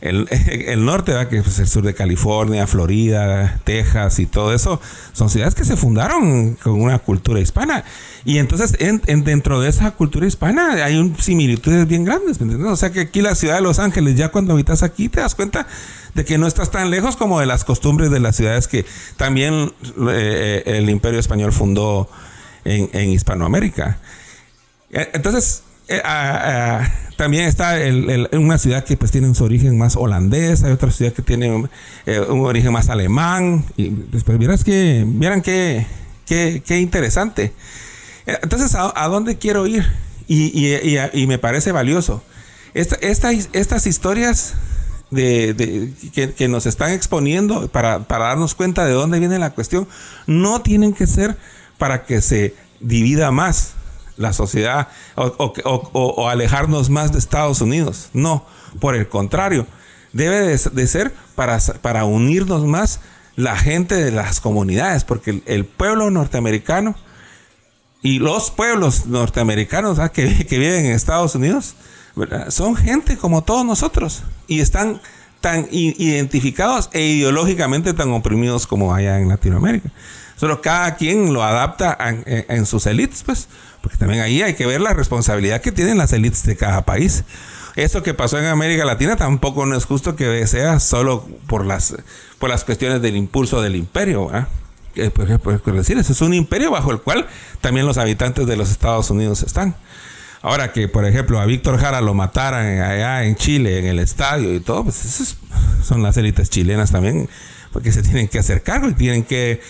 El, 0.02 0.84
norte, 0.86 1.12
¿verdad? 1.12 1.28
que 1.28 1.38
es 1.38 1.58
el 1.58 1.68
sur 1.68 1.84
de 1.84 1.92
California, 1.92 2.66
Florida, 2.66 3.60
Texas 3.64 4.18
y 4.18 4.24
todo 4.24 4.54
eso, 4.54 4.80
son 5.12 5.28
ciudades 5.28 5.54
que 5.54 5.64
se 5.64 5.76
fundaron 5.76 6.54
con 6.54 6.80
una 6.80 6.98
cultura 6.98 7.38
hispana. 7.38 7.84
Y 8.24 8.38
entonces, 8.38 8.76
en, 8.80 9.02
dentro 9.24 9.60
de 9.60 9.68
esa 9.68 9.90
cultura 9.90 10.26
hispana 10.26 10.84
hay 10.84 11.14
similitudes 11.18 11.86
bien 11.86 12.04
grandes, 12.06 12.38
O 12.40 12.76
sea 12.76 12.90
que 12.90 13.00
aquí 13.00 13.20
la 13.20 13.34
ciudad 13.34 13.56
de 13.56 13.60
Los 13.60 13.78
Ángeles, 13.78 14.16
ya 14.16 14.30
cuando 14.30 14.54
habitas 14.54 14.82
aquí, 14.82 15.10
te 15.10 15.20
das 15.20 15.34
cuenta 15.34 15.66
de 16.14 16.24
que 16.24 16.38
no 16.38 16.46
estás 16.46 16.70
tan 16.70 16.90
lejos 16.90 17.16
como 17.16 17.38
de 17.38 17.46
las 17.46 17.64
costumbres 17.64 18.10
de 18.10 18.20
las 18.20 18.36
ciudades 18.36 18.68
que 18.68 18.86
también 19.16 19.72
eh, 20.10 20.62
el 20.64 20.88
imperio 20.88 21.20
español 21.20 21.52
fundó 21.52 22.08
en, 22.64 23.10
Hispanoamérica. 23.10 23.98
Eh, 24.90 25.10
entonces, 25.12 25.62
eh, 25.88 26.00
también 27.20 27.44
está 27.44 27.76
una 28.32 28.56
ciudad 28.56 28.82
que 28.82 28.96
pues 28.96 29.10
tiene 29.10 29.34
su 29.34 29.44
origen 29.44 29.76
más 29.76 29.94
holandés, 29.94 30.62
hay 30.62 30.72
otra 30.72 30.90
ciudad 30.90 31.12
que 31.12 31.20
tiene 31.20 31.68
eh, 32.06 32.18
un 32.20 32.46
origen 32.46 32.72
más 32.72 32.88
alemán. 32.88 33.66
Y 33.76 33.90
después 33.90 34.38
vieras 34.38 34.64
que, 34.64 35.04
vieran 35.06 35.42
qué, 35.42 35.84
qué, 36.26 36.80
interesante. 36.80 37.52
Eh, 38.24 38.38
entonces, 38.42 38.74
¿a, 38.74 39.06
dónde 39.08 39.36
quiero 39.36 39.66
ir? 39.66 39.86
Y, 40.28 41.26
me 41.26 41.36
parece 41.36 41.72
valioso. 41.72 42.22
estas 42.72 43.86
historias 43.86 44.54
de, 45.10 45.92
que, 46.14 46.48
nos 46.48 46.64
están 46.64 46.92
exponiendo 46.92 47.68
para, 47.68 48.04
para 48.04 48.28
darnos 48.28 48.54
cuenta 48.54 48.86
de 48.86 48.92
dónde 48.92 49.18
viene 49.18 49.38
la 49.38 49.50
cuestión, 49.50 49.86
no 50.26 50.62
tienen 50.62 50.94
que 50.94 51.06
ser 51.06 51.36
para 51.76 52.06
que 52.06 52.22
se 52.22 52.54
divida 52.80 53.30
más 53.30 53.74
la 54.20 54.32
sociedad 54.32 54.88
o, 55.16 56.28
alejarnos 56.28 56.90
más 56.90 57.12
de 57.12 57.18
Estados 57.18 57.60
Unidos. 57.60 58.10
No, 58.12 58.44
por 58.78 58.94
el 58.94 59.08
contrario, 59.08 59.66
debe 60.12 60.56
de, 60.56 60.86
ser 60.86 61.12
para, 61.34 61.58
para, 61.80 62.04
unirnos 62.04 62.64
más 62.64 63.00
la 63.34 63.56
gente 63.56 63.94
de 63.94 64.12
las 64.12 64.40
comunidades, 64.40 65.04
porque 65.04 65.42
el, 65.46 65.64
pueblo 65.64 66.10
norteamericano 66.10 66.94
y 68.02 68.18
los 68.18 68.50
pueblos 68.50 69.06
norteamericanos 69.06 69.98
que, 70.10 70.46
que, 70.46 70.58
viven 70.58 70.86
en 70.86 70.92
Estados 70.92 71.34
Unidos 71.34 71.74
son 72.48 72.76
gente 72.76 73.16
como 73.16 73.42
todos 73.42 73.64
nosotros 73.64 74.22
y 74.46 74.60
están 74.60 75.00
tan 75.40 75.66
identificados 75.70 76.90
e 76.92 77.00
ideológicamente 77.00 77.94
tan 77.94 78.10
oprimidos 78.12 78.66
como 78.66 78.94
allá 78.94 79.18
en 79.18 79.28
Latinoamérica. 79.28 79.90
Solo 80.40 80.62
cada 80.62 80.96
quien 80.96 81.34
lo 81.34 81.42
adapta 81.42 81.98
en, 82.24 82.64
sus 82.64 82.86
élites, 82.86 83.22
pues, 83.22 83.46
porque 83.82 83.96
también 83.96 84.20
ahí 84.20 84.42
hay 84.42 84.54
que 84.54 84.66
ver 84.66 84.80
la 84.80 84.92
responsabilidad 84.92 85.60
que 85.60 85.72
tienen 85.72 85.98
las 85.98 86.12
élites 86.12 86.44
de 86.44 86.56
cada 86.56 86.84
país. 86.84 87.24
Eso 87.76 88.02
que 88.02 88.14
pasó 88.14 88.38
en 88.38 88.46
América 88.46 88.84
Latina 88.84 89.16
tampoco 89.16 89.64
no 89.64 89.76
es 89.76 89.84
justo 89.84 90.16
que 90.16 90.46
sea 90.46 90.80
solo 90.80 91.26
por 91.46 91.64
las, 91.64 91.94
por 92.38 92.50
las 92.50 92.64
cuestiones 92.64 93.00
del 93.00 93.16
impulso 93.16 93.62
del 93.62 93.76
imperio. 93.76 94.30
Pues, 95.14 95.64
decir, 95.76 95.98
eso 95.98 96.12
es 96.12 96.20
un 96.20 96.34
imperio 96.34 96.72
bajo 96.72 96.90
el 96.90 97.00
cual 97.00 97.26
también 97.60 97.86
los 97.86 97.96
habitantes 97.96 98.46
de 98.46 98.56
los 98.56 98.70
Estados 98.70 99.08
Unidos 99.10 99.42
están. 99.42 99.76
Ahora 100.42 100.72
que, 100.72 100.88
por 100.88 101.04
ejemplo, 101.04 101.38
a 101.38 101.44
Víctor 101.44 101.78
Jara 101.78 102.00
lo 102.00 102.14
mataran 102.14 102.80
allá 102.80 103.24
en 103.24 103.36
Chile, 103.36 103.78
en 103.78 103.86
el 103.86 103.98
estadio 103.98 104.54
y 104.54 104.60
todo, 104.60 104.84
pues 104.84 105.04
esas 105.04 105.36
son 105.84 106.02
las 106.02 106.16
élites 106.16 106.48
chilenas 106.48 106.90
también, 106.90 107.28
porque 107.72 107.92
se 107.92 108.02
tienen 108.02 108.26
que 108.26 108.38
hacer 108.38 108.62
cargo 108.62 108.88
y 108.88 108.94
tienen 108.94 109.22
que 109.22 109.60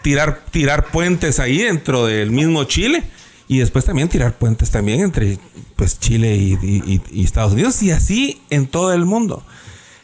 tirar, 0.00 0.42
tirar 0.50 0.86
puentes 0.86 1.40
ahí 1.40 1.58
dentro 1.58 2.06
del 2.06 2.30
mismo 2.30 2.64
Chile 2.64 3.02
y 3.48 3.58
después 3.58 3.84
también 3.84 4.08
tirar 4.08 4.38
puentes 4.38 4.70
también 4.70 5.00
entre 5.00 5.38
pues 5.76 5.98
Chile 5.98 6.36
y, 6.36 7.00
Estados 7.22 7.52
Unidos 7.52 7.82
y 7.82 7.90
así 7.90 8.40
en 8.50 8.66
todo 8.66 8.92
el 8.92 9.04
mundo 9.04 9.44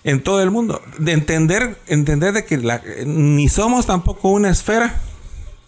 en 0.05 0.23
todo 0.23 0.43
el 0.43 0.51
mundo. 0.51 0.81
De 0.99 1.13
entender 1.13 1.77
entender 1.87 2.33
de 2.33 2.45
que 2.45 2.57
ni 3.07 3.49
somos 3.49 3.87
tampoco 3.87 4.31
una 4.31 4.51
esfera 4.51 5.01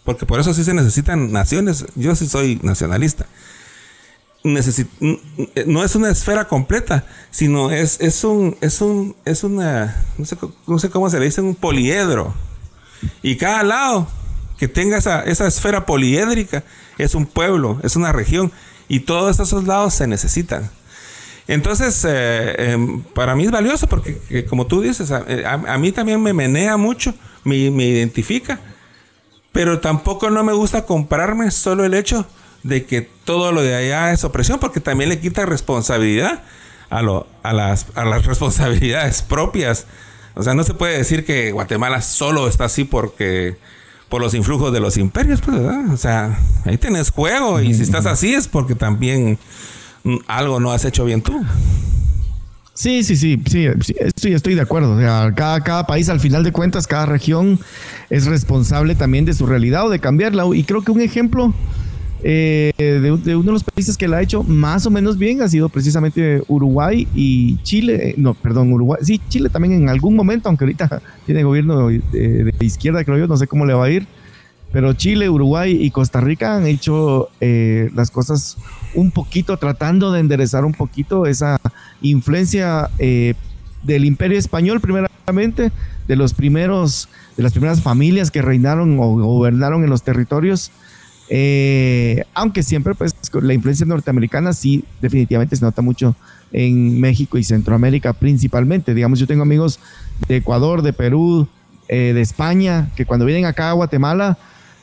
porque 0.03 0.25
por 0.25 0.39
eso 0.39 0.53
sí 0.53 0.63
se 0.63 0.73
necesitan 0.73 1.31
naciones. 1.31 1.85
Yo 1.95 2.15
sí 2.15 2.27
soy 2.27 2.59
nacionalista. 2.63 3.27
No 4.43 5.83
es 5.83 5.95
una 5.95 6.09
esfera 6.09 6.47
completa 6.47 7.05
sino 7.29 7.69
es, 7.69 8.01
es 8.01 8.23
un 8.23 8.57
es 8.61 8.81
un 8.81 9.15
es 9.23 9.43
una 9.43 10.03
no 10.17 10.25
sé, 10.25 10.35
no 10.65 10.79
sé 10.79 10.89
cómo 10.89 11.09
se 11.11 11.19
le 11.19 11.25
dice 11.25 11.41
un 11.41 11.55
poliedro. 11.55 12.33
Y 13.21 13.37
cada 13.37 13.63
lado 13.63 14.07
que 14.61 14.67
tenga 14.67 14.99
esa, 14.99 15.23
esfera 15.23 15.87
poliédrica 15.87 16.63
es 16.99 17.15
un 17.15 17.25
pueblo, 17.25 17.79
es 17.81 17.95
una 17.95 18.11
región 18.11 18.51
y 18.87 18.99
todos 18.99 19.39
esos 19.39 19.63
lados 19.63 19.95
se 19.95 20.05
necesitan. 20.05 20.69
Entonces, 21.47 22.05
eh, 22.07 22.71
em, 22.73 23.01
para 23.01 23.35
mí 23.35 23.45
es 23.45 23.49
valioso 23.49 23.87
porque, 23.87 24.45
como 24.47 24.67
tú 24.67 24.81
dices, 24.81 25.11
eh, 25.27 25.45
a, 25.47 25.77
mí 25.79 25.91
también 25.91 26.21
me 26.21 26.31
menea 26.33 26.77
mucho, 26.77 27.15
me, 27.43 27.55
identifica, 27.55 28.59
pero 29.51 29.79
tampoco 29.79 30.29
no 30.29 30.43
me 30.43 30.53
gusta 30.53 30.85
comprarme 30.85 31.49
solo 31.49 31.83
el 31.83 31.95
hecho 31.95 32.27
de 32.61 32.85
que 32.85 33.01
todo 33.01 33.51
lo 33.51 33.63
de 33.63 33.73
allá 33.73 34.13
es 34.13 34.23
opresión, 34.23 34.59
porque 34.59 34.79
también 34.79 35.09
le 35.09 35.19
quita 35.19 35.43
responsabilidad 35.47 36.43
a, 36.91 37.01
lo, 37.01 37.25
a, 37.41 37.51
las, 37.51 37.87
a 37.95 38.05
las 38.05 38.25
responsabilidades 38.27 39.23
propias. 39.23 39.87
O 40.35 40.43
sea, 40.43 40.53
no 40.53 40.63
se 40.63 40.75
puede 40.75 40.99
decir 40.99 41.25
que 41.25 41.51
Guatemala 41.51 42.03
solo 42.03 42.47
está 42.47 42.65
así 42.65 42.83
porque 42.83 43.57
por 44.11 44.21
los 44.21 44.33
influjos 44.33 44.73
de 44.73 44.81
los 44.81 44.97
imperios, 44.97 45.39
pues, 45.39 45.57
¿verdad? 45.57 45.89
O 45.89 45.95
sea, 45.95 46.37
ahí 46.65 46.77
tienes 46.77 47.09
juego 47.09 47.61
y 47.61 47.73
si 47.73 47.81
estás 47.81 48.05
así 48.05 48.33
es 48.33 48.45
porque 48.45 48.75
también 48.75 49.39
mm, 50.03 50.17
algo 50.27 50.59
no 50.59 50.73
has 50.73 50.83
hecho 50.83 51.05
bien 51.05 51.21
tú. 51.21 51.41
Sí, 52.73 53.03
sí, 53.03 53.15
sí, 53.15 53.41
sí, 53.49 53.67
sí, 54.15 54.33
estoy 54.33 54.55
de 54.55 54.61
acuerdo. 54.61 54.95
O 54.95 54.99
sea, 54.99 55.31
cada, 55.33 55.61
cada 55.61 55.87
país, 55.87 56.09
al 56.09 56.19
final 56.19 56.43
de 56.43 56.51
cuentas, 56.51 56.87
cada 56.87 57.05
región 57.05 57.57
es 58.09 58.25
responsable 58.25 58.95
también 58.95 59.23
de 59.23 59.33
su 59.33 59.45
realidad 59.45 59.87
o 59.87 59.89
de 59.89 59.99
cambiarla. 59.99 60.43
Y 60.53 60.65
creo 60.65 60.81
que 60.81 60.91
un 60.91 60.99
ejemplo 60.99 61.53
eh, 62.23 62.71
de, 62.77 63.35
uno 63.35 63.45
de 63.45 63.51
los 63.51 63.63
países 63.63 63.97
que 63.97 64.07
la 64.07 64.17
ha 64.17 64.21
hecho 64.21 64.43
más 64.43 64.85
o 64.85 64.91
menos 64.91 65.17
bien 65.17 65.41
ha 65.41 65.47
sido 65.47 65.69
precisamente 65.69 66.43
Uruguay 66.47 67.07
y 67.15 67.57
Chile. 67.63 68.09
Eh, 68.09 68.13
no, 68.17 68.33
perdón, 68.33 68.71
Uruguay. 68.71 68.99
Sí, 69.03 69.19
Chile 69.29 69.49
también 69.49 69.73
en 69.73 69.89
algún 69.89 70.15
momento, 70.15 70.49
aunque 70.49 70.65
ahorita 70.65 71.01
tiene 71.25 71.43
gobierno 71.43 71.87
de, 71.87 72.53
izquierda, 72.59 73.03
creo 73.03 73.17
yo, 73.17 73.27
no 73.27 73.37
sé 73.37 73.47
cómo 73.47 73.65
le 73.65 73.73
va 73.73 73.85
a 73.85 73.89
ir. 73.89 74.07
Pero 74.71 74.93
Chile, 74.93 75.29
Uruguay 75.29 75.77
y 75.81 75.91
Costa 75.91 76.21
Rica 76.21 76.55
han 76.55 76.65
hecho 76.65 77.29
eh, 77.41 77.89
las 77.93 78.09
cosas 78.09 78.57
un 78.93 79.11
poquito, 79.11 79.57
tratando 79.57 80.13
de 80.13 80.21
enderezar 80.21 80.63
un 80.63 80.73
poquito 80.73 81.25
esa 81.25 81.59
influencia 82.01 82.89
del 82.97 84.05
imperio 84.05 84.39
español, 84.39 84.79
primeramente, 84.79 85.73
de 86.07 86.15
los 86.15 86.33
primeros, 86.33 87.09
de 87.35 87.43
las 87.43 87.51
primeras 87.51 87.81
familias 87.81 88.31
que 88.31 88.41
reinaron 88.41 88.97
o 88.97 89.09
gobernaron 89.17 89.83
en 89.83 89.89
los 89.89 90.03
territorios 90.03 90.71
eh, 91.33 92.25
aunque 92.33 92.61
siempre, 92.61 92.93
pues, 92.93 93.15
la 93.41 93.53
influencia 93.53 93.85
norteamericana 93.85 94.51
sí, 94.51 94.83
definitivamente 95.01 95.55
se 95.55 95.63
nota 95.63 95.81
mucho 95.81 96.13
en 96.51 96.99
México 96.99 97.37
y 97.37 97.45
Centroamérica 97.45 98.11
principalmente. 98.11 98.93
Digamos, 98.93 99.17
yo 99.17 99.27
tengo 99.27 99.43
amigos 99.43 99.79
de 100.27 100.35
Ecuador, 100.35 100.81
de 100.81 100.91
Perú, 100.91 101.47
eh, 101.87 102.11
de 102.13 102.19
España, 102.19 102.91
que 102.97 103.05
cuando 103.05 103.25
vienen 103.25 103.45
acá 103.45 103.69
a 103.69 103.73
Guatemala, 103.73 104.37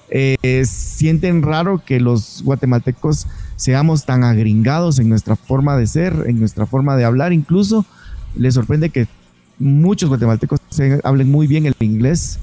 eh, 0.08 0.64
sienten 0.64 1.42
raro 1.42 1.82
que 1.84 2.00
los 2.00 2.40
guatemaltecos 2.42 3.26
seamos 3.56 4.06
tan 4.06 4.24
agringados 4.24 4.98
en 5.00 5.10
nuestra 5.10 5.36
forma 5.36 5.76
de 5.76 5.86
ser, 5.86 6.24
en 6.28 6.38
nuestra 6.40 6.64
forma 6.64 6.96
de 6.96 7.04
hablar 7.04 7.34
incluso. 7.34 7.84
Les 8.34 8.54
sorprende 8.54 8.88
que 8.88 9.06
muchos 9.58 10.08
guatemaltecos 10.08 10.60
hablen 11.04 11.30
muy 11.30 11.46
bien 11.46 11.66
el 11.66 11.74
inglés. 11.80 12.38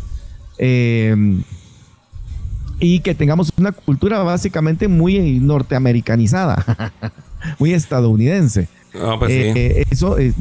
Y 2.79 2.99
que 2.99 3.15
tengamos 3.15 3.51
una 3.57 3.71
cultura 3.71 4.21
básicamente 4.23 4.87
muy 4.87 5.39
norteamericanizada, 5.39 6.63
muy 7.59 7.73
estadounidense. 7.73 8.67
Pues 9.19 9.31
eh, 9.31 9.53
eh, 9.55 9.85
eso, 9.89 10.17
eh, 10.17 10.33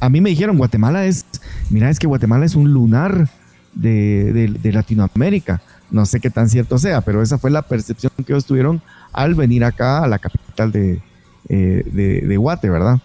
a 0.00 0.08
mí 0.08 0.20
me 0.20 0.30
dijeron, 0.30 0.58
Guatemala 0.58 1.06
es, 1.06 1.24
mira, 1.70 1.90
es 1.90 1.98
que 1.98 2.06
Guatemala 2.06 2.44
es 2.44 2.54
un 2.54 2.72
lunar 2.72 3.28
de, 3.74 4.58
Latinoamérica. 4.62 5.62
No 5.90 6.04
sé 6.04 6.20
qué 6.20 6.30
tan 6.30 6.48
cierto 6.48 6.78
sea, 6.78 7.00
pero 7.00 7.22
esa 7.22 7.38
fue 7.38 7.50
la 7.50 7.62
percepción 7.62 8.12
que 8.16 8.32
ellos 8.32 8.44
tuvieron 8.44 8.82
al 9.12 9.34
venir 9.34 9.64
acá 9.64 10.02
a 10.02 10.08
la 10.08 10.18
capital 10.18 10.72
de, 10.72 11.00
de, 11.48 11.82
de 12.26 12.36
Guate, 12.36 12.68
¿verdad? 12.68 13.00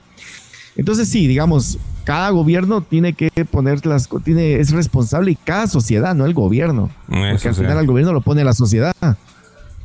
Entonces 0.76 1.10
sí, 1.10 1.28
digamos, 1.28 1.78
cada 2.04 2.30
gobierno 2.30 2.82
tiene 2.82 3.14
que 3.14 3.30
poner 3.46 3.86
las 3.86 4.10
tiene 4.24 4.56
es 4.56 4.72
responsable 4.72 5.32
y 5.32 5.36
cada 5.36 5.68
sociedad, 5.68 6.16
no 6.16 6.26
el 6.26 6.34
gobierno, 6.34 6.90
porque 7.08 7.50
al 7.50 7.56
final 7.56 7.78
el 7.78 7.88
gobierno 7.88 8.14
lo 8.14 8.22
pone 8.22 8.44
la 8.44 8.54
sociedad. 8.54 8.94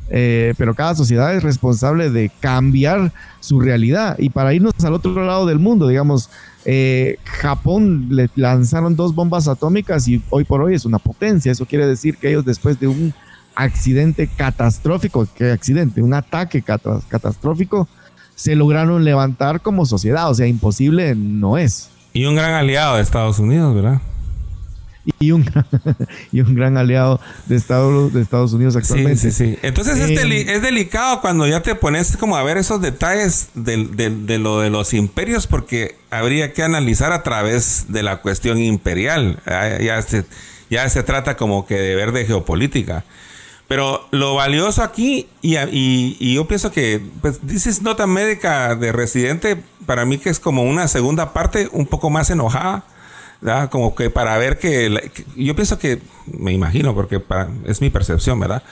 Eh, 0.09 0.53
pero 0.57 0.73
cada 0.73 0.95
sociedad 0.95 1.35
es 1.35 1.43
responsable 1.43 2.09
de 2.09 2.31
cambiar 2.39 3.11
su 3.41 3.59
realidad. 3.59 4.15
Y 4.17 4.29
para 4.29 4.53
irnos 4.53 4.73
al 4.83 4.93
otro 4.93 5.13
lado 5.25 5.45
del 5.45 5.59
mundo, 5.59 5.87
digamos, 5.87 6.29
eh, 6.63 7.17
Japón 7.25 8.07
le 8.09 8.29
lanzaron 8.35 8.95
dos 8.95 9.13
bombas 9.13 9.47
atómicas 9.47 10.07
y 10.07 10.21
hoy 10.29 10.45
por 10.45 10.61
hoy 10.61 10.75
es 10.75 10.85
una 10.85 10.99
potencia. 10.99 11.51
Eso 11.51 11.65
quiere 11.65 11.85
decir 11.85 12.17
que 12.17 12.29
ellos 12.29 12.45
después 12.45 12.79
de 12.79 12.87
un 12.87 13.13
accidente 13.55 14.27
catastrófico, 14.27 15.27
¿qué 15.35 15.51
accidente? 15.51 16.01
Un 16.01 16.13
ataque 16.13 16.61
catastrófico, 16.61 17.87
se 18.37 18.55
lograron 18.55 19.03
levantar 19.03 19.61
como 19.61 19.85
sociedad. 19.85 20.29
O 20.29 20.35
sea, 20.35 20.47
imposible 20.47 21.15
no 21.15 21.57
es. 21.57 21.89
Y 22.13 22.25
un 22.25 22.35
gran 22.35 22.53
aliado 22.53 22.95
de 22.95 23.01
Estados 23.01 23.39
Unidos, 23.39 23.75
¿verdad? 23.75 23.99
Y 25.19 25.31
un, 25.31 25.45
y 26.31 26.41
un 26.41 26.53
gran 26.53 26.77
aliado 26.77 27.19
de 27.47 27.55
Estados, 27.55 28.13
de 28.13 28.21
Estados 28.21 28.53
Unidos 28.53 28.75
actualmente. 28.75 29.17
Sí, 29.17 29.31
sí, 29.31 29.53
sí. 29.53 29.59
Entonces 29.63 29.97
es, 29.97 30.09
eh, 30.11 30.59
delicado 30.59 31.19
cuando 31.19 31.47
ya 31.47 31.61
te 31.61 31.75
pones 31.75 32.15
como 32.15 32.37
a 32.37 32.43
ver 32.43 32.57
esos 32.57 32.81
detalles 32.81 33.49
de, 33.55 33.85
de, 33.85 34.37
lo 34.37 34.59
de 34.59 34.69
los 34.69 34.93
imperios 34.93 35.47
porque 35.47 35.95
habría 36.11 36.53
que 36.53 36.61
analizar 36.61 37.13
a 37.13 37.23
través 37.23 37.85
de 37.87 38.03
la 38.03 38.17
cuestión 38.17 38.59
imperial. 38.59 39.39
Ya, 39.45 40.01
se, 40.03 40.25
ya 40.69 40.87
se 40.89 41.01
trata 41.03 41.37
como 41.37 41.65
que 41.65 41.75
de 41.75 41.95
ver 41.95 42.11
de 42.11 42.25
geopolítica. 42.25 43.03
Pero 43.67 44.07
lo 44.11 44.35
valioso 44.35 44.81
aquí, 44.81 45.27
y, 45.41 45.57
y, 45.57 46.33
yo 46.33 46.47
pienso 46.47 46.71
que, 46.71 47.01
pues, 47.21 47.45
dices 47.45 47.81
nota 47.81 48.07
médica 48.07 48.75
de 48.75 48.93
residente, 48.93 49.61
para 49.85 50.05
mí 50.05 50.17
que 50.17 50.29
es 50.29 50.39
como 50.39 50.63
una 50.63 50.87
segunda 50.87 51.33
parte 51.33 51.67
un 51.73 51.85
poco 51.85 52.09
más 52.09 52.29
enojada, 52.29 52.85
¿verdad? 53.41 53.69
Como 53.69 53.93
que 53.93 54.09
para 54.09 54.37
ver 54.37 54.57
que, 54.57 55.11
yo 55.35 55.55
pienso 55.55 55.77
que, 55.77 56.01
me 56.27 56.53
imagino, 56.53 56.95
porque 56.95 57.21
es 57.65 57.81
mi 57.81 57.89
percepción, 57.89 58.39
¿verdad? 58.39 58.63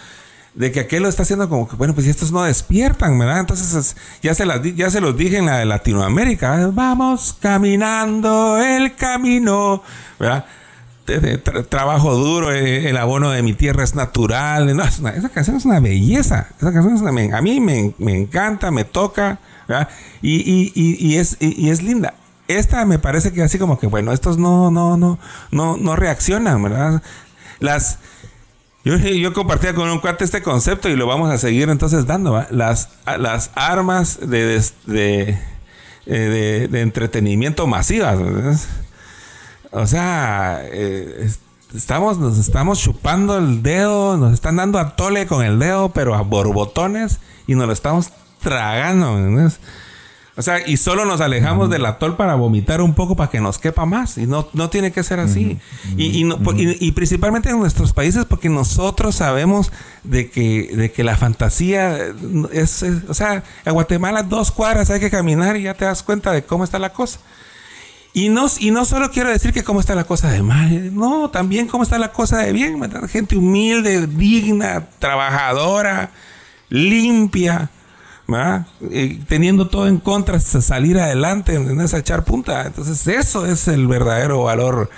De 0.54 0.72
que 0.72 0.80
aquel 0.80 1.04
lo 1.04 1.10
está 1.10 1.24
haciendo 1.24 1.50
como 1.50 1.68
que, 1.68 1.76
bueno, 1.76 1.94
pues 1.94 2.08
estos 2.08 2.32
no 2.32 2.44
despiertan, 2.44 3.20
¿verdad? 3.20 3.42
Entonces, 3.42 3.98
ya 4.24 4.34
se, 4.34 4.46
las, 4.46 4.62
ya 4.64 4.90
se 4.90 5.02
los 5.02 5.18
dije 5.18 5.38
en 5.38 5.48
la 5.48 5.58
de 5.60 5.66
Latinoamérica, 5.66 6.70
vamos 6.72 7.36
caminando 7.42 8.58
el 8.64 8.96
camino, 8.96 9.84
¿verdad? 10.18 10.46
Trabajo 11.70 12.16
duro, 12.16 12.52
eh, 12.52 12.90
el 12.90 12.98
abono 12.98 13.30
de 13.32 13.44
mi 13.44 13.54
tierra 13.54 13.84
es 13.84 13.96
natural. 13.96 14.70
esa 14.80 15.30
canción 15.30 15.58
es 15.58 15.66
una 15.66 15.80
belleza. 15.80 16.48
Esa 16.58 16.74
canción 16.74 16.96
es 16.96 17.34
a 17.34 17.42
mí 17.42 17.60
me, 17.60 17.94
encanta, 18.14 18.72
me 18.72 18.84
toca, 18.84 19.40
Y, 20.22 20.72
y, 20.76 21.18
es, 21.18 21.38
y, 21.40 21.70
es 21.70 21.84
linda. 21.84 22.16
Esta 22.48 22.86
me 22.86 23.00
parece 23.00 23.34
que 23.34 23.42
así 23.42 23.58
como 23.58 23.80
que, 23.80 23.88
bueno, 23.88 24.12
estos 24.12 24.38
no, 24.38 24.70
no, 24.72 24.98
no, 24.98 25.18
no, 25.52 25.78
no 25.78 25.96
reaccionan, 25.96 26.62
¿verdad? 26.62 27.02
Las, 27.60 28.00
yo, 28.84 28.98
yo, 28.98 29.34
compartía 29.34 29.74
con 29.74 29.90
un 29.90 30.00
cuate 30.00 30.26
este 30.26 30.44
concepto 30.44 30.90
y 30.90 30.96
lo 30.96 31.08
vamos 31.08 31.32
a 31.32 31.40
seguir 31.40 31.70
entonces 31.70 32.06
dando, 32.06 32.46
Las, 32.52 32.90
las 33.18 33.50
armas 33.56 34.20
de, 34.22 34.62
de, 34.86 35.40
de, 36.06 36.68
de 36.68 36.82
entretenimiento 36.82 37.66
masivas, 37.66 38.20
¿verdad? 38.20 38.58
O 39.76 39.88
sea, 39.88 40.62
eh, 40.64 41.30
estamos, 41.76 42.18
nos 42.18 42.38
estamos 42.38 42.80
chupando 42.80 43.38
el 43.38 43.62
dedo, 43.62 44.16
nos 44.16 44.34
están 44.34 44.56
dando 44.56 44.80
a 44.80 44.96
tole 44.96 45.28
con 45.28 45.44
el 45.44 45.60
dedo, 45.60 45.90
pero 45.90 46.16
a 46.16 46.22
borbotones 46.22 47.20
y 47.46 47.56
nos 47.56 47.68
lo 47.68 47.74
estamos 47.74 48.10
tragando. 48.42 49.18
O 50.38 50.42
sea, 50.42 50.66
y 50.66 50.78
solo 50.78 51.04
nos 51.04 51.20
alejamos 51.20 51.70
del 51.70 51.86
atol 51.86 52.16
para 52.16 52.36
vomitar 52.36 52.82
un 52.82 52.94
poco 52.94 53.18
para 53.18 53.30
que 53.30 53.42
nos 53.42 53.58
quepa 53.58 53.86
más. 53.86 54.18
Y 54.18 54.28
no, 54.28 54.48
no 54.54 54.70
tiene 54.70 54.94
que 54.94 55.04
ser 55.04 55.20
así. 55.20 55.60
y, 55.98 56.26
y, 56.26 56.92
principalmente 56.94 57.50
en 57.50 57.60
nuestros 57.60 57.92
países 57.92 58.24
porque 58.24 58.48
nosotros 58.48 59.16
sabemos 59.16 59.74
de 60.04 60.30
que, 60.30 60.74
de 60.74 60.92
que 60.92 61.04
la 61.04 61.18
fantasía 61.18 61.98
es, 62.54 62.82
es, 62.82 63.10
O 63.10 63.14
sea, 63.14 63.44
en 63.66 63.74
Guatemala 63.74 64.24
dos 64.24 64.52
cuadras 64.52 64.90
hay 64.90 65.02
que 65.02 65.10
caminar 65.10 65.58
y 65.58 65.64
ya 65.64 65.74
te 65.74 65.84
das 65.84 66.02
cuenta 66.02 66.32
de 66.32 66.46
cómo 66.46 66.64
está 66.64 66.80
la 66.80 66.94
cosa. 66.94 67.20
Y 68.16 68.30
no, 68.30 68.46
y 68.60 68.72
no 68.72 68.86
solo 68.86 69.12
quiero 69.12 69.30
decir 69.30 69.52
que 69.52 69.66
cómo 69.66 69.82
está 69.82 69.94
la 69.94 70.06
cosa 70.06 70.32
de 70.32 70.42
mal, 70.42 70.96
no, 70.96 71.30
también 71.30 71.68
cómo 71.68 71.84
está 71.84 72.00
la 72.00 72.14
cosa 72.14 72.38
de 72.38 72.54
bien, 72.54 72.80
gente 73.10 73.36
humilde, 73.36 74.08
digna, 74.08 74.88
trabajadora, 75.00 76.12
limpia, 76.70 77.70
teniendo 79.28 79.68
todo 79.68 79.90
en 79.90 79.98
contra, 79.98 80.40
salir 80.40 80.98
adelante, 80.98 81.56
en 81.56 81.82
esa 81.82 81.98
echar 81.98 82.24
punta. 82.24 82.66
Entonces 82.66 83.06
eso 83.06 83.46
es 83.46 83.68
el 83.68 83.86
verdadero 83.86 84.44
valor 84.44 84.90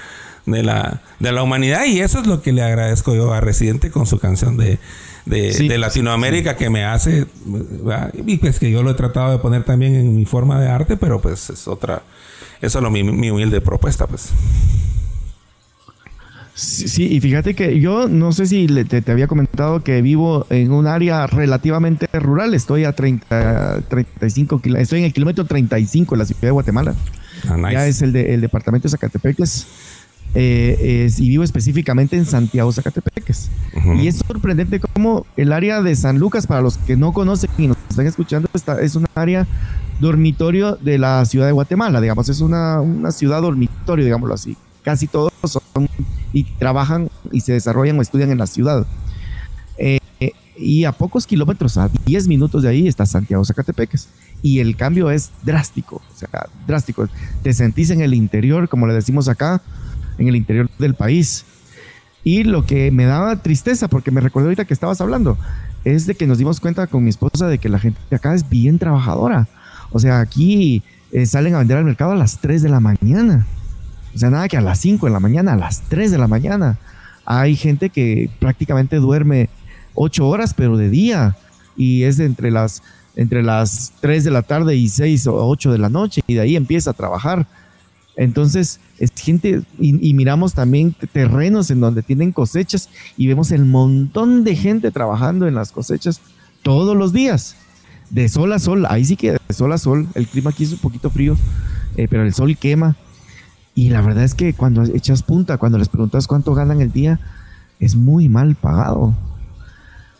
de 0.45 0.61
la, 0.61 1.01
de 1.19 1.31
la 1.31 1.41
humanidad 1.41 1.85
y 1.85 2.01
eso 2.01 2.19
es 2.19 2.27
lo 2.27 2.43
que 2.43 2.51
le 2.51 2.61
agradezco 2.61 3.15
yo 3.15 3.33
a 3.33 3.41
Residente 3.41 3.89
con 3.89 4.05
su 4.05 4.19
canción 4.19 4.57
de, 4.57 4.77
de, 5.29 5.77
Latinoamérica 5.77 6.55
que 6.55 6.69
me 6.69 6.83
hace, 6.85 7.25
y 8.25 8.37
pues 8.37 8.59
que 8.59 8.71
yo 8.71 8.83
lo 8.83 8.91
he 8.91 8.95
tratado 8.95 9.31
de 9.31 9.39
poner 9.39 9.63
también 9.63 9.95
en 9.95 10.15
mi 10.15 10.25
forma 10.25 10.59
de 10.59 10.69
arte, 10.69 10.97
pero 10.97 11.21
pues 11.21 11.49
es 11.49 11.67
otra 11.67 12.01
eso 12.61 12.79
es 12.79 12.83
lo, 12.83 12.89
mi, 12.89 13.01
humilde 13.01 13.61
propuesta, 13.61 14.07
pues. 14.07 14.29
Sí, 16.55 17.07
y 17.11 17.21
fíjate 17.21 17.53
que 17.53 17.79
yo 17.79 18.07
no 18.07 18.31
sé 18.31 18.47
si 18.47 18.65
te, 18.65 19.11
había 19.11 19.27
comentado 19.27 19.83
que 19.83 20.01
vivo 20.01 20.47
en 20.49 20.71
un 20.71 20.87
área 20.87 21.27
relativamente 21.27 22.07
rural. 22.19 22.55
Estoy 22.55 22.83
a 22.85 22.93
30, 22.93 23.81
35 23.87 24.59
kilómetros. 24.59 24.83
Estoy 24.83 24.99
en 24.99 25.05
el 25.05 25.13
kilómetro 25.13 25.45
35 25.45 26.15
de 26.15 26.19
la 26.19 26.25
ciudad 26.25 26.41
de 26.41 26.51
Guatemala. 26.51 26.95
Ah, 27.47 27.71
ya 27.71 27.85
es 27.85 28.01
el, 28.01 28.11
de, 28.11 28.33
el 28.33 28.41
departamento 28.41 28.87
de 28.87 28.91
Zacatepeques. 28.91 29.67
Eh, 30.39 31.09
y 31.17 31.29
vivo 31.29 31.43
específicamente 31.43 32.15
en 32.15 32.27
Santiago, 32.27 32.71
Zacatepeques. 32.71 33.49
Y 33.99 34.07
es 34.07 34.17
sorprendente 34.17 34.79
cómo 34.79 35.25
el 35.35 35.51
área 35.51 35.81
de 35.81 35.95
San 35.95 36.19
Lucas, 36.19 36.45
para 36.45 36.61
los 36.61 36.77
que 36.77 36.95
no 36.95 37.11
conocen 37.11 37.49
y 37.57 37.65
nos 37.65 37.77
están 37.89 38.05
escuchando, 38.05 38.47
está, 38.53 38.79
es 38.79 38.93
un 38.93 39.07
área 39.15 39.47
dormitorio 39.99 40.75
de 40.75 40.99
la 40.99 41.25
ciudad 41.25 41.47
de 41.47 41.53
Guatemala, 41.53 42.01
digamos, 42.01 42.29
es 42.29 42.41
una, 42.41 42.83
ciudad 43.11 43.41
dormitorio, 43.41 44.05
digámoslo 44.05 44.35
así. 44.35 44.55
Casi 44.83 45.07
todos 45.07 45.33
son 45.43 45.89
y 46.33 46.43
trabajan 46.43 47.09
y 47.31 47.41
se 47.41 47.53
desarrollan 47.53 47.97
o 47.97 48.03
estudian 48.03 48.29
en 48.29 48.37
la 48.37 48.45
ciudad. 48.45 48.85
Eh, 49.79 49.97
y 50.55 50.83
a 50.83 50.91
pocos 50.91 51.25
kilómetros, 51.25 51.77
a 51.77 51.89
10 52.05 52.27
minutos 52.27 52.61
de 52.61 52.69
ahí, 52.69 52.87
está 52.87 53.07
Santiago 53.07 53.43
Zacatepeques. 53.43 54.09
Y 54.43 54.59
el 54.59 54.75
cambio 54.75 55.09
es 55.09 55.31
drástico, 55.41 55.95
o 55.95 56.15
sea, 56.15 56.47
drástico. 56.67 57.07
Te 57.41 57.53
sentís 57.53 57.89
en 57.89 58.01
el 58.01 58.13
interior, 58.13 58.69
como 58.69 58.85
le 58.85 58.93
decimos 58.93 59.29
acá, 59.29 59.63
en 60.17 60.27
el 60.27 60.35
interior 60.35 60.69
del 60.77 60.93
país. 60.93 61.45
Y 62.23 62.43
lo 62.43 62.65
que 62.65 62.91
me 62.91 63.05
daba 63.05 63.37
tristeza, 63.37 63.87
porque 63.87 64.11
me 64.11 64.21
recordé 64.21 64.47
ahorita 64.47 64.65
que 64.65 64.73
estabas 64.73 64.99
hablando, 64.99 65.37
es 65.85 66.05
de 66.05 66.15
que 66.15 66.27
nos 66.27 66.37
dimos 66.37 66.59
cuenta 66.59 66.87
con 66.87 67.03
mi 67.03 67.09
esposa 67.09 67.47
de 67.47 67.57
que 67.57 67.69
la 67.69 67.79
gente 67.79 67.99
acá 68.13 68.33
es 68.33 68.49
bien 68.49 68.79
trabajadora. 68.79 69.47
O 69.91 69.99
sea, 69.99 70.19
aquí 70.19 70.83
eh, 71.11 71.25
salen 71.25 71.55
a 71.55 71.59
vender 71.59 71.77
al 71.77 71.85
mercado 71.85 72.11
a 72.11 72.15
las 72.15 72.39
3 72.39 72.61
de 72.63 72.69
la 72.69 72.79
mañana. 72.79 73.45
O 74.13 74.17
sea, 74.17 74.29
nada 74.29 74.47
que 74.47 74.57
a 74.57 74.61
las 74.61 74.79
5 74.79 75.05
de 75.05 75.11
la 75.13 75.19
mañana, 75.19 75.53
a 75.53 75.57
las 75.57 75.81
3 75.83 76.11
de 76.11 76.17
la 76.17 76.27
mañana. 76.27 76.77
Hay 77.25 77.55
gente 77.55 77.89
que 77.89 78.29
prácticamente 78.39 78.97
duerme 78.97 79.49
8 79.93 80.27
horas, 80.27 80.53
pero 80.53 80.75
de 80.75 80.89
día. 80.89 81.37
Y 81.75 82.03
es 82.03 82.17
de 82.17 82.25
entre 82.25 82.51
las, 82.51 82.83
entre 83.15 83.43
las 83.43 83.93
3 84.01 84.23
de 84.23 84.31
la 84.31 84.41
tarde 84.41 84.75
y 84.75 84.89
6 84.89 85.27
o 85.27 85.47
8 85.47 85.71
de 85.71 85.77
la 85.77 85.89
noche. 85.89 86.21
Y 86.27 86.33
de 86.33 86.41
ahí 86.41 86.55
empieza 86.55 86.91
a 86.91 86.93
trabajar. 86.93 87.47
Entonces, 88.17 88.79
es 88.97 89.11
gente, 89.15 89.61
y, 89.79 90.13
miramos 90.15 90.55
también 90.55 90.93
terrenos 91.13 91.69
en 91.69 91.79
donde 91.79 92.01
tienen 92.01 92.31
cosechas 92.31 92.89
y 93.15 93.27
vemos 93.27 93.51
el 93.51 93.63
montón 93.63 94.43
de 94.43 94.55
gente 94.55 94.91
trabajando 94.91 95.47
en 95.47 95.53
las 95.53 95.71
cosechas 95.71 96.19
todos 96.63 96.97
los 96.97 97.13
días 97.13 97.55
de 98.09 98.27
sol 98.27 98.51
a 98.53 98.59
sol, 98.59 98.85
ahí 98.89 99.05
sí 99.05 99.15
que 99.15 99.33
de 99.33 99.53
sol 99.53 99.71
a 99.71 99.77
sol, 99.77 100.07
el 100.15 100.27
clima 100.27 100.49
aquí 100.49 100.63
es 100.63 100.71
un 100.71 100.79
poquito 100.79 101.09
frío, 101.11 101.37
eh, 101.95 102.07
pero 102.09 102.23
el 102.23 102.33
sol 102.33 102.57
quema. 102.57 102.95
Y 103.75 103.89
la 103.89 104.01
verdad 104.01 104.23
es 104.23 104.33
que 104.33 104.53
cuando 104.53 104.83
echas 104.83 105.21
punta, 105.21 105.59
cuando 105.59 105.77
les 105.77 105.87
preguntas 105.87 106.25
cuánto 106.25 106.55
ganan 106.55 106.81
el 106.81 106.91
día, 106.91 107.19
es 107.79 107.95
muy 107.95 108.27
mal 108.27 108.55
pagado. 108.55 109.13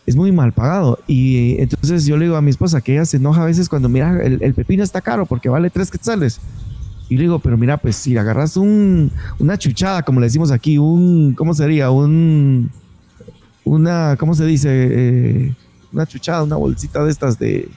Es 0.06 0.14
muy 0.14 0.30
mal 0.30 0.52
pagado. 0.52 1.00
Y 1.08 1.60
entonces 1.60 2.06
yo 2.06 2.16
le 2.16 2.26
digo 2.26 2.36
a 2.36 2.42
mi 2.42 2.50
esposa 2.50 2.80
que 2.80 2.92
ella 2.92 3.04
se 3.04 3.16
enoja 3.16 3.42
a 3.42 3.46
veces 3.46 3.68
cuando 3.68 3.88
mira, 3.88 4.22
el, 4.22 4.54
pepino 4.54 4.84
está 4.84 5.00
caro 5.00 5.26
porque 5.26 5.48
vale 5.48 5.70
tres 5.70 5.90
quetzales. 5.90 6.40
Y 7.08 7.16
le 7.16 7.22
digo, 7.22 7.38
pero 7.38 7.56
mira, 7.56 7.78
pues 7.78 7.96
si 7.96 8.16
agarras 8.16 8.56
un, 8.56 9.10
una 9.38 9.56
chuchada, 9.56 10.02
como 10.02 10.20
le 10.20 10.26
decimos 10.26 10.50
aquí, 10.50 10.76
un, 10.76 11.34
¿cómo 11.34 11.54
sería? 11.54 11.90
Un, 11.90 12.70
una, 13.64 14.16
¿cómo 14.18 14.34
se 14.34 14.44
dice? 14.44 14.68
Eh, 14.70 15.54
una 15.92 16.06
chuchada, 16.06 16.42
una 16.42 16.56
bolsita 16.56 17.02
de 17.02 17.10
estas 17.10 17.38
de, 17.38 17.68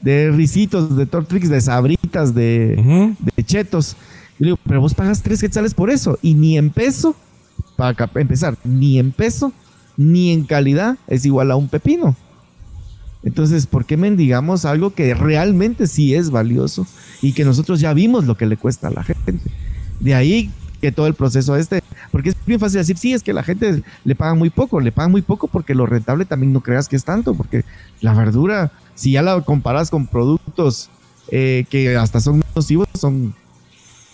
de 0.00 0.30
risitos, 0.30 0.96
de 0.96 1.04
Tortrix, 1.04 1.50
de 1.50 1.60
sabritas, 1.60 2.34
de, 2.34 3.14
de 3.36 3.44
chetos. 3.44 3.96
Y 4.38 4.44
le 4.44 4.46
digo, 4.48 4.58
pero 4.66 4.80
vos 4.80 4.94
pagas 4.94 5.22
tres 5.22 5.40
quetzales 5.40 5.74
por 5.74 5.90
eso. 5.90 6.18
Y 6.22 6.34
ni 6.34 6.56
en 6.56 6.70
peso, 6.70 7.14
para 7.76 8.08
empezar, 8.14 8.56
ni 8.64 8.98
en 8.98 9.12
peso, 9.12 9.52
ni 9.98 10.32
en 10.32 10.44
calidad 10.44 10.96
es 11.06 11.26
igual 11.26 11.50
a 11.50 11.56
un 11.56 11.68
pepino. 11.68 12.16
Entonces, 13.26 13.66
¿por 13.66 13.84
qué 13.84 13.96
mendigamos 13.96 14.64
algo 14.64 14.94
que 14.94 15.12
realmente 15.12 15.88
sí 15.88 16.14
es 16.14 16.30
valioso 16.30 16.86
y 17.20 17.32
que 17.32 17.44
nosotros 17.44 17.80
ya 17.80 17.92
vimos 17.92 18.24
lo 18.24 18.36
que 18.36 18.46
le 18.46 18.56
cuesta 18.56 18.86
a 18.86 18.92
la 18.92 19.02
gente? 19.02 19.34
De 19.98 20.14
ahí 20.14 20.48
que 20.80 20.92
todo 20.92 21.08
el 21.08 21.14
proceso 21.14 21.56
este, 21.56 21.82
porque 22.12 22.28
es 22.28 22.36
bien 22.46 22.60
fácil 22.60 22.78
decir, 22.78 22.96
sí, 22.96 23.12
es 23.12 23.24
que 23.24 23.32
la 23.32 23.42
gente 23.42 23.82
le 24.04 24.14
paga 24.14 24.34
muy 24.34 24.50
poco, 24.50 24.78
le 24.78 24.92
pagan 24.92 25.10
muy 25.10 25.22
poco 25.22 25.48
porque 25.48 25.74
lo 25.74 25.86
rentable 25.86 26.24
también 26.24 26.52
no 26.52 26.60
creas 26.60 26.86
que 26.86 26.94
es 26.94 27.04
tanto, 27.04 27.34
porque 27.34 27.64
la 28.00 28.14
verdura, 28.14 28.70
si 28.94 29.10
ya 29.10 29.22
la 29.22 29.40
comparas 29.40 29.90
con 29.90 30.06
productos 30.06 30.88
eh, 31.32 31.64
que 31.68 31.96
hasta 31.96 32.20
son 32.20 32.44
nocivos, 32.54 32.86
son 32.94 33.34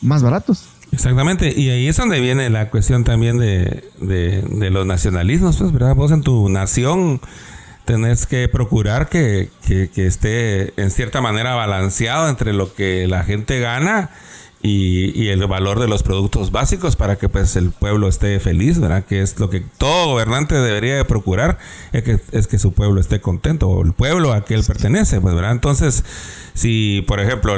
más 0.01 0.23
baratos. 0.23 0.65
Exactamente, 0.91 1.53
y 1.55 1.69
ahí 1.69 1.87
es 1.87 1.99
donde 1.99 2.19
viene 2.19 2.49
la 2.49 2.71
cuestión 2.71 3.05
también 3.05 3.37
de, 3.37 3.85
de, 4.01 4.71
los 4.71 4.87
nacionalismos, 4.87 5.59
pues, 5.59 5.71
¿verdad? 5.73 5.95
Vos 5.95 6.13
en 6.13 6.23
tu 6.23 6.49
nación 6.49 7.21
tenés 7.85 8.27
que 8.27 8.49
procurar 8.49 9.09
que, 9.09 9.51
que, 9.67 10.07
esté 10.07 10.81
en 10.81 10.91
cierta 10.91 11.21
manera 11.21 11.55
balanceado 11.55 12.29
entre 12.29 12.53
lo 12.53 12.75
que 12.75 13.07
la 13.09 13.25
gente 13.25 13.61
gana 13.61 14.11
y, 14.63 15.29
el 15.29 15.45
valor 15.47 15.81
de 15.81 15.89
los 15.89 16.03
productos 16.03 16.53
básicos 16.53 16.95
para 16.95 17.17
que 17.17 17.29
pues 17.29 17.57
el 17.57 17.73
pueblo 17.73 18.09
esté 18.09 18.39
feliz, 18.39 18.79
¿verdad? 18.79 19.05
Que 19.05 19.21
es 19.21 19.39
lo 19.41 19.51
que 19.51 19.61
todo 19.61 20.11
gobernante 20.11 20.55
debería 20.55 20.95
de 20.95 21.05
procurar, 21.05 21.59
es 21.93 22.05
que, 22.05 22.21
es 22.31 22.47
que 22.47 22.59
su 22.59 22.73
pueblo 22.73 23.01
esté 23.01 23.21
contento, 23.21 23.69
o 23.69 23.85
el 23.85 23.93
pueblo 23.93 24.33
a 24.33 24.45
que 24.45 24.55
él 24.55 24.63
pertenece, 24.65 25.21
pues, 25.21 25.35
¿verdad? 25.35 25.53
Entonces, 25.53 26.05
si, 26.55 27.05
por 27.09 27.19
ejemplo, 27.19 27.57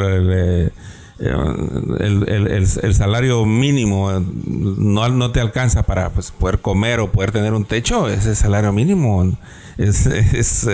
el, 1.19 2.67
salario 2.95 3.45
mínimo 3.47 4.11
no, 4.47 5.09
no 5.09 5.31
te 5.31 5.41
alcanza 5.41 5.85
para 5.85 6.11
pues, 6.11 6.33
poder 6.33 6.61
comer 6.61 7.01
o 7.01 7.13
poder 7.13 7.31
tener 7.31 7.53
un 7.53 7.65
techo, 7.65 8.09
ese 8.09 8.35
salario 8.35 8.73
mínimo 8.73 9.37
es, 9.79 10.69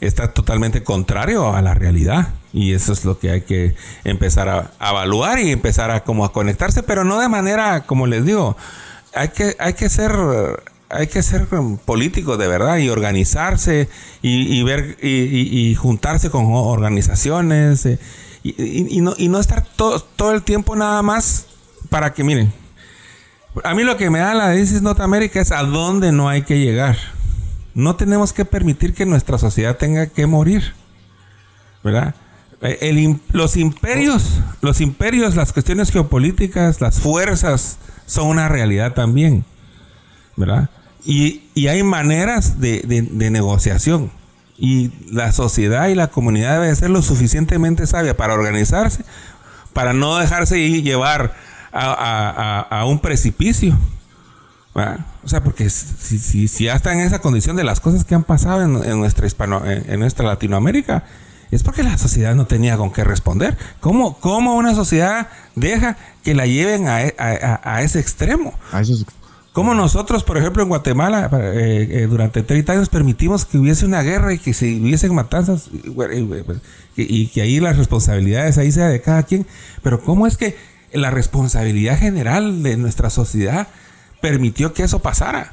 está 0.00 0.32
totalmente 0.32 0.82
contrario 0.82 1.54
a 1.54 1.62
la 1.62 1.74
realidad. 1.74 2.28
Y 2.52 2.74
eso 2.74 2.92
es 2.92 3.06
lo 3.06 3.18
que 3.18 3.30
hay 3.30 3.40
que 3.42 3.74
empezar 4.04 4.48
a, 4.48 4.70
evaluar 4.78 5.38
y 5.38 5.50
empezar 5.50 5.90
a 5.90 6.04
como 6.04 6.24
a 6.24 6.32
conectarse, 6.32 6.82
pero 6.82 7.02
no 7.02 7.18
de 7.18 7.28
manera, 7.28 7.84
como 7.86 8.06
les 8.06 8.26
digo, 8.26 8.56
hay 9.14 9.28
que, 9.28 9.56
hay 9.58 9.72
que 9.72 9.88
ser 9.88 10.12
hay 10.90 11.06
que 11.06 11.22
ser 11.22 11.46
políticos 11.86 12.38
de 12.38 12.48
verdad 12.48 12.76
y 12.76 12.90
organizarse 12.90 13.88
y, 14.20 14.62
ver 14.62 14.98
y, 15.02 15.74
juntarse 15.74 16.28
con 16.28 16.44
organizaciones 16.52 17.88
eh, 18.44 18.86
y, 18.90 19.00
no, 19.00 19.14
y 19.16 19.28
no 19.28 19.38
estar 19.38 19.64
todo, 19.76 20.00
todo 20.00 20.32
el 20.32 20.42
tiempo 20.42 20.76
nada 20.76 21.02
más 21.02 21.46
para 21.88 22.12
que 22.12 22.24
miren. 22.24 22.52
A 23.64 23.74
mí 23.74 23.84
lo 23.84 23.96
que 23.96 24.08
me 24.08 24.18
da 24.18 24.34
la 24.34 24.50
Dices 24.50 24.82
Norteamérica 24.82 25.40
es 25.40 25.52
a 25.52 25.62
dónde 25.62 26.10
no 26.10 26.28
hay 26.28 26.42
que 26.42 26.58
llegar. 26.58 26.96
No 27.74 27.96
tenemos 27.96 28.32
que 28.32 28.44
permitir 28.44 28.94
que 28.94 29.06
nuestra 29.06 29.38
sociedad 29.38 29.76
tenga 29.76 30.06
que 30.06 30.26
morir. 30.26 30.74
¿Verdad? 31.84 32.14
Eh, 32.62 33.18
los 33.32 33.56
imperios, 33.56 34.40
los 34.60 34.80
imperios, 34.80 35.34
las 35.34 35.52
cuestiones 35.52 35.90
geopolíticas, 35.90 36.80
las 36.80 37.00
fuerzas 37.00 37.78
son 38.06 38.28
una 38.28 38.48
realidad 38.48 38.94
también. 38.94 39.44
¿Verdad? 40.36 40.70
Y, 41.04 41.42
hay 41.66 41.82
maneras 41.82 42.60
de, 42.60 43.08
negociación. 43.30 44.10
Y 44.64 44.92
la 45.10 45.32
sociedad 45.32 45.88
y 45.88 45.96
la 45.96 46.06
comunidad 46.06 46.60
deben 46.60 46.76
ser 46.76 46.90
lo 46.90 47.02
suficientemente 47.02 47.86
sabia 47.88 48.16
para 48.16 48.34
organizarse, 48.34 49.04
para 49.72 49.92
no 49.92 50.18
dejarse 50.18 50.82
llevar 50.82 51.34
a 51.72 52.84
un 52.86 53.00
precipicio. 53.00 53.76
O 54.74 55.28
sea, 55.28 55.44
porque 55.44 55.68
si, 55.68 56.18
si, 56.18 56.48
si, 56.48 56.64
ya 56.64 56.74
está 56.74 56.92
en 56.92 57.00
esa 57.00 57.20
condición 57.20 57.56
de 57.56 57.64
las 57.64 57.80
cosas 57.80 58.04
que 58.04 58.14
han 58.14 58.24
pasado 58.24 58.62
en, 58.62 58.98
nuestra 58.98 59.26
hispano, 59.26 59.62
en, 59.66 60.00
nuestra 60.00 60.26
Latinoamérica, 60.26 61.04
es 61.50 61.62
porque 61.62 61.82
la 61.82 61.98
sociedad 61.98 62.34
no 62.34 62.46
tenía 62.46 62.78
con 62.78 62.90
qué 62.90 63.04
responder. 63.04 63.58
¿Cómo, 63.80 64.18
cómo 64.18 64.54
una 64.54 64.74
sociedad 64.74 65.28
deja 65.54 65.98
que 66.24 66.34
la 66.34 66.46
lleven 66.46 66.88
a, 66.88 67.02
a, 67.62 67.82
ese 67.82 68.00
extremo? 68.00 68.54
¿Cómo 69.52 69.74
nosotros, 69.74 70.24
por 70.24 70.38
ejemplo, 70.38 70.62
en 70.62 70.70
Guatemala, 70.70 71.28
eh, 71.32 71.88
eh, 71.90 72.06
durante 72.08 72.42
30 72.42 72.72
años 72.72 72.88
permitimos 72.88 73.44
que 73.44 73.58
hubiese 73.58 73.84
una 73.84 74.02
guerra 74.02 74.32
y 74.32 74.38
que 74.38 74.54
se 74.54 74.80
hubiesen 74.80 75.14
matanzas 75.14 75.68
y, 76.96 77.26
que 77.26 77.42
ahí 77.42 77.60
las 77.60 77.76
responsabilidades 77.76 78.56
ahí 78.56 78.72
sea 78.72 78.88
de 78.88 79.02
cada 79.02 79.24
quien? 79.24 79.46
Pero 79.82 80.00
¿cómo 80.00 80.26
es 80.26 80.38
que 80.38 80.56
la 80.92 81.10
responsabilidad 81.10 81.98
general 81.98 82.62
de 82.62 82.76
nuestra 82.76 83.10
sociedad 83.10 83.68
permitió 84.22 84.72
que 84.72 84.84
eso 84.84 85.00
pasara. 85.00 85.52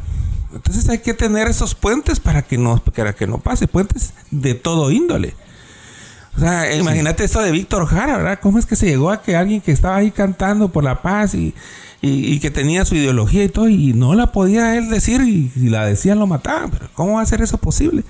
Entonces 0.53 0.87
hay 0.87 0.99
que 0.99 1.13
tener 1.13 1.47
esos 1.47 1.75
puentes 1.75 2.21
para 2.21 2.43
que 2.43 2.57
no, 2.57 2.77
para 2.77 3.13
que 3.13 3.27
no 3.27 3.39
pase, 3.39 3.67
puentes 3.67 4.13
de 4.31 4.53
todo 4.53 4.91
índole. 4.91 5.33
O 6.35 6.39
sea, 6.39 6.75
imagínate 6.75 7.23
esto 7.23 7.41
de 7.41 7.51
Víctor 7.51 7.85
Jara, 7.85 8.17
¿verdad? 8.17 8.39
¿Cómo 8.41 8.59
es 8.59 8.65
que 8.65 8.75
se 8.75 8.85
llegó 8.85 9.11
a 9.11 9.21
que 9.21 9.35
alguien 9.35 9.61
que 9.61 9.71
estaba 9.71 9.97
ahí 9.97 10.11
cantando 10.11 10.69
por 10.69 10.83
la 10.83 11.01
paz 11.01 11.35
y, 11.35 11.53
que 12.01 12.51
tenía 12.51 12.85
su 12.85 12.95
ideología 12.95 13.43
y 13.43 13.49
todo, 13.49 13.67
y 13.67 13.93
no 13.93 14.15
la 14.15 14.31
podía 14.31 14.77
él 14.77 14.89
decir, 14.89 15.21
y 15.21 15.49
si 15.49 15.69
la 15.69 15.85
decían 15.85 16.19
lo 16.19 16.27
mataban, 16.27 16.71
pero 16.71 16.89
¿cómo 16.93 17.13
va 17.15 17.21
a 17.21 17.25
ser 17.25 17.41
eso 17.41 17.57
posible? 17.57 18.03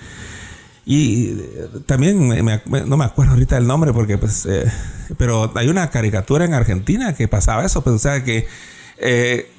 Y 0.86 1.30
eh, 1.30 1.70
también, 1.86 2.30
no 2.30 2.98
me 2.98 3.06
acuerdo 3.06 3.34
ahorita 3.34 3.58
el 3.58 3.66
nombre, 3.66 3.94
porque 3.94 4.18
pues, 4.18 4.46
eh, 4.46 4.72
pero 5.18 5.52
hay 5.56 5.70
una 5.70 5.90
caricatura 5.90 6.46
en 6.46 6.54
Argentina 6.54 7.14
que 7.14 7.28
pasaba 7.28 7.66
eso, 7.66 7.84
pues, 7.84 7.96
o 7.96 8.00
sea, 8.00 8.24
que 8.24 8.48
eh, 9.00 9.50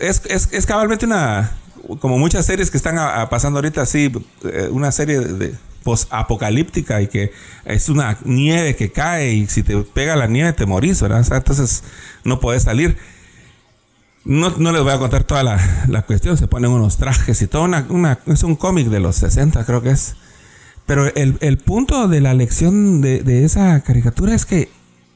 es, 0.00 0.22
es, 0.28 0.66
cabalmente 0.66 1.06
una, 1.06 1.52
como 2.00 2.18
muchas 2.18 2.46
series 2.46 2.70
que 2.70 2.76
están 2.76 2.96
pasando 3.28 3.58
ahorita 3.58 3.82
así, 3.82 4.12
eh, 4.44 4.68
una 4.70 4.90
serie 4.92 5.20
de, 5.20 5.54
post-apocalíptica 5.84 7.00
y 7.02 7.08
que 7.08 7.32
es 7.64 7.88
una 7.88 8.18
nieve 8.24 8.74
que 8.74 8.90
cae 8.90 9.34
y 9.34 9.46
si 9.46 9.62
te 9.62 9.76
pega 9.82 10.16
la 10.16 10.26
nieve 10.26 10.52
te 10.52 10.66
morís, 10.66 11.00
¿verdad? 11.00 11.24
entonces 11.30 11.84
no 12.24 12.40
puedes 12.40 12.64
salir. 12.64 12.96
No, 14.24 14.48
les 14.48 14.82
voy 14.82 14.92
a 14.92 14.98
contar 14.98 15.24
toda 15.24 15.42
la, 15.42 16.02
cuestión, 16.02 16.38
se 16.38 16.48
ponen 16.48 16.70
unos 16.70 16.96
trajes 16.96 17.42
y 17.42 17.46
todo, 17.46 17.64
una, 17.64 18.18
es 18.26 18.42
un 18.42 18.56
cómic 18.56 18.88
de 18.88 18.98
los 18.98 19.16
60 19.16 19.64
creo 19.66 19.82
que 19.82 19.90
es. 19.90 20.16
Pero 20.86 21.06
el, 21.14 21.58
punto 21.58 22.08
de 22.08 22.20
la 22.20 22.34
lección 22.34 23.00
de, 23.00 23.22
de, 23.22 23.44
esa 23.44 23.80
caricatura 23.82 24.34
es 24.34 24.46
que, 24.46 24.70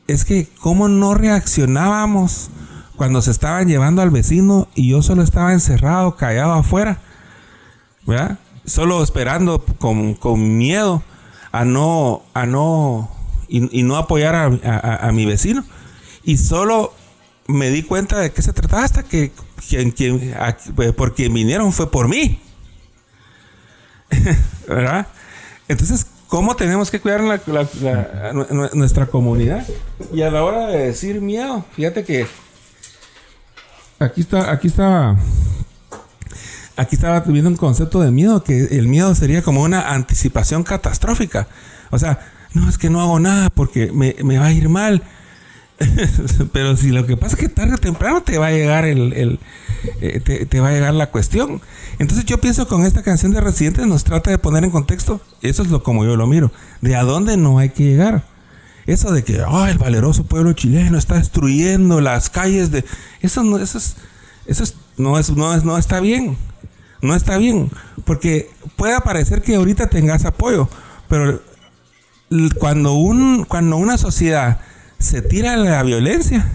es 0.07 0.25
que 0.25 0.49
cómo 0.61 0.89
no 0.89 1.15
reaccionábamos 1.15 2.51
cuando 2.97 3.23
se 3.23 3.31
estaban 3.31 3.69
llevando 3.69 4.03
al 4.03 4.11
vecino 4.11 4.69
y 4.75 4.91
yo 4.91 5.03
solo 5.03 5.23
estaba 5.23 5.53
encerrado, 5.53 6.17
callado 6.17 6.53
afuera, 6.53 6.99
¿verdad? 8.07 8.39
Solo 8.69 9.03
esperando 9.03 9.65
con, 9.79 10.59
miedo 10.59 11.03
a 11.53 11.65
no, 11.65 12.23
a 12.35 12.47
no, 12.47 13.11
y, 13.49 13.83
no 13.83 13.97
apoyar 13.97 14.35
a, 14.35 15.11
mi 15.13 15.27
vecino. 15.27 15.65
Y 16.25 16.37
solo 16.37 16.93
me 17.47 17.71
di 17.71 17.83
cuenta 17.83 18.19
de 18.19 18.31
qué 18.31 18.43
se 18.43 18.53
trataba 18.53 18.85
hasta 18.85 19.03
que 19.03 19.33
quien, 19.69 19.91
quien, 19.91 20.35
por 20.97 21.15
quien 21.15 21.33
vinieron 21.33 21.73
fue 21.73 21.91
por 21.91 22.09
mí. 22.09 22.41
¿Verdad? 24.69 25.07
Entonces, 25.69 26.07
¿cómo 26.29 26.57
tenemos 26.57 26.91
que 26.91 27.01
cuidar 27.01 27.23
nuestra 28.75 29.07
comunidad? 29.07 29.67
Y 30.13 30.23
a 30.23 30.31
la 30.31 30.45
hora 30.45 30.67
de 30.67 30.87
decir 30.87 31.21
miedo, 31.21 31.65
fíjate 31.73 32.05
que 32.05 32.27
aquí 33.99 34.21
está, 34.21 34.51
aquí 34.51 34.69
está, 34.69 35.17
aquí 36.79 36.95
estaba 36.95 37.21
viendo 37.21 37.51
un 37.51 37.57
concepto 37.57 38.01
de 38.01 38.11
miedo, 38.11 38.43
que 38.43 38.79
el 38.79 38.89
miedo 38.89 39.15
sería 39.15 39.43
como 39.43 39.63
una 39.63 39.93
anticipación 39.93 40.63
catastrófica. 40.63 41.49
O 41.91 41.99
sea, 41.99 42.21
no, 42.55 42.69
es 42.69 42.79
que 42.79 42.89
no 42.89 43.03
hago 43.03 43.19
nada 43.19 43.51
porque 43.51 43.93
me, 43.93 44.39
va 44.39 44.47
a 44.47 44.53
ir 44.53 44.69
mal. 44.69 45.03
Pero 46.53 46.77
si 46.77 46.91
lo 46.91 47.07
que 47.07 47.17
pasa 47.17 47.37
es 47.37 47.41
que 47.41 47.49
tarde 47.49 47.75
o 47.75 47.79
temprano 47.79 48.23
te 48.23 48.39
va 48.39 48.47
a 48.47 48.51
llegar 48.53 48.85
el, 48.85 49.39
eh, 50.01 50.47
te, 50.49 50.61
va 50.61 50.69
a 50.69 50.73
llegar 50.73 50.95
la 50.95 51.11
cuestión. 51.11 51.61
Entonces 51.99 52.25
yo 52.25 52.39
pienso 52.39 52.67
con 52.69 52.87
esta 52.87 53.03
canción 53.03 53.33
de 53.33 53.41
Residentes 53.41 53.87
nos 53.87 54.05
trata 54.05 54.31
de 54.31 54.39
poner 54.39 54.65
en 54.65 54.71
contexto, 54.71 55.21
eso 55.43 55.63
es 55.63 55.71
lo 55.71 55.83
como 55.83 56.05
yo 56.05 56.17
lo 56.17 56.27
miro, 56.27 56.53
de 56.81 56.97
a 56.97 57.03
dónde 57.03 57.37
no 57.37 57.59
hay 57.59 57.71
que 57.71 57.85
llegar. 57.85 58.25
Eso 58.87 59.13
de 59.13 59.23
que 59.23 59.35
el 59.35 59.79
valeroso 59.79 60.25
pueblo 60.25 60.53
chileno 60.55 60.97
está 60.97 61.17
destruyendo 61.17 62.01
las 62.01 62.31
calles 62.31 62.71
de. 62.71 62.85
Eso 63.21 63.43
no, 63.43 63.59
eso 63.59 63.77
es, 63.77 63.97
eso 64.47 64.65
no, 64.97 65.19
es, 65.19 65.29
no, 65.31 65.55
es, 65.55 65.63
no 65.63 65.77
está 65.77 66.01
bien. 66.01 66.39
No 67.03 67.15
está 67.15 67.39
bien. 67.39 67.71
Porque 68.05 68.51
puede 68.77 69.01
parecer 69.01 69.43
que 69.43 69.57
ahorita 69.57 69.89
tengas 69.89 70.25
apoyo. 70.25 70.69
Pero 71.09 71.41
cuando, 72.59 72.93
un, 72.93 73.45
cuando 73.45 73.77
una 73.77 73.99
sociedad 73.99 74.61
se 74.99 75.23
tira 75.23 75.55
a 75.55 75.57
la 75.57 75.83
violencia, 75.83 76.51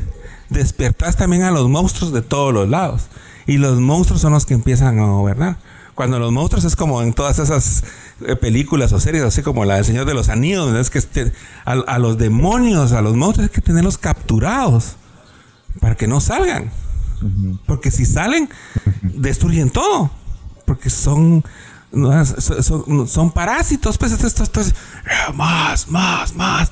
despertas 0.50 1.16
también 1.16 1.44
a 1.44 1.52
los 1.52 1.70
monstruos 1.70 2.14
de 2.14 2.22
todos 2.22 2.54
los 2.54 2.70
lados. 2.70 3.08
Y 3.46 3.58
los 3.58 3.80
monstruos 3.80 4.22
son 4.22 4.34
los 4.34 4.46
que 4.46 4.54
empiezan 4.54 5.00
a 5.00 5.06
gobernar. 5.06 5.58
Cuando 5.96 6.18
los 6.18 6.32
monstruos 6.32 6.66
es 6.66 6.76
como 6.76 7.04
en 7.04 7.14
todas 7.14 7.40
esas 7.40 7.84
eh, 8.26 8.36
películas 8.36 8.92
o 8.94 9.00
series, 9.00 9.24
así 9.24 9.44
como 9.44 9.64
la 9.66 9.76
del 9.76 9.86
Señor 9.86 10.06
de 10.06 10.14
los 10.14 10.30
Anillos, 10.30 10.74
es 10.76 10.90
que 10.90 10.98
este, 10.98 11.32
a, 11.66 12.00
los 12.00 12.18
demonios, 12.18 12.94
a 12.94 13.02
los 13.02 13.16
monstruos 13.16 13.50
hay 13.50 13.54
que 13.54 13.62
tenerlos 13.62 13.98
capturados 13.98 14.96
para 15.80 15.96
que 15.96 16.08
no 16.08 16.20
salgan. 16.20 16.72
Porque 17.68 17.92
si 17.92 18.06
salen, 18.06 18.50
destruyen 19.02 19.70
todo. 19.70 20.12
Porque 20.74 20.90
son, 20.90 21.44
son, 23.06 23.32
parásitos, 23.32 24.00
pues 24.00 24.12
estos, 24.12 24.40
estos, 24.42 24.74
más, 25.36 25.88
más, 25.88 26.36
más. 26.36 26.72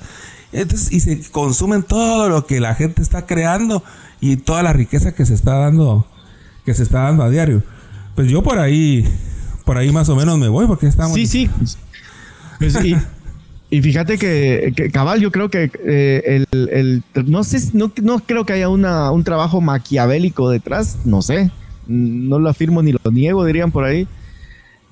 Entonces, 0.51 0.91
y 0.91 0.99
se 0.99 1.21
consumen 1.29 1.83
todo 1.83 2.27
lo 2.27 2.47
que 2.47 2.59
la 2.59 2.73
gente 2.73 3.03
está 3.03 3.27
creando 3.27 3.83
y 4.19 4.37
toda 4.37 4.63
la 4.63 4.73
riqueza 4.73 5.13
que 5.13 5.23
se 5.27 5.35
está 5.35 5.53
dando, 5.59 6.07
que 6.65 6.73
se 6.73 6.81
está 6.81 7.03
dando 7.03 7.21
a 7.21 7.29
diario. 7.29 7.61
Pues 8.15 8.27
yo 8.27 8.41
por 8.41 8.57
ahí, 8.57 9.07
por 9.65 9.77
ahí 9.77 9.91
más 9.91 10.09
o 10.09 10.15
menos 10.15 10.39
me 10.39 10.47
voy 10.47 10.65
porque 10.65 10.87
estamos. 10.87 11.13
Sí, 11.13 11.27
sí. 11.27 11.47
Pues 12.57 12.75
y, 13.69 13.81
fíjate 13.83 14.17
que, 14.17 14.89
cabal, 14.91 15.21
yo 15.21 15.31
creo 15.31 15.49
que 15.49 15.71
eh, 15.85 16.43
el, 16.51 17.03
no 17.27 17.43
sé, 17.43 17.69
no, 17.73 17.91
no 18.01 18.19
creo 18.19 18.45
que 18.45 18.53
haya 18.53 18.67
una, 18.67 19.11
un 19.11 19.23
trabajo 19.23 19.61
maquiavélico 19.61 20.49
detrás, 20.49 20.97
no 21.05 21.21
sé, 21.21 21.51
no 21.91 22.39
lo 22.39 22.49
afirmo 22.49 22.81
ni 22.81 22.93
lo 22.93 23.11
niego, 23.11 23.45
dirían 23.45 23.71
por 23.71 23.83
ahí, 23.83 24.07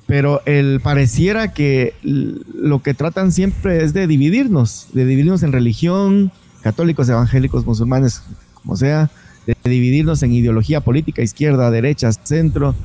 pero 0.05 0.41
el 0.45 0.79
pareciera 0.81 1.53
que 1.53 1.93
lo 2.01 2.81
que 2.81 2.93
tratan 2.93 3.31
siempre 3.31 3.83
es 3.83 3.93
de 3.93 4.07
dividirnos, 4.07 4.87
de 4.93 5.05
dividirnos 5.05 5.43
en 5.43 5.51
religión, 5.51 6.31
católicos, 6.61 7.07
evangélicos, 7.09 7.65
musulmanes, 7.65 8.23
como 8.55 8.75
sea, 8.75 9.09
de 9.45 9.55
dividirnos 9.69 10.21
en 10.23 10.33
ideología 10.33 10.81
política, 10.81 11.21
izquierda, 11.21 11.71
derecha, 11.71 12.11
centro, 12.11 12.75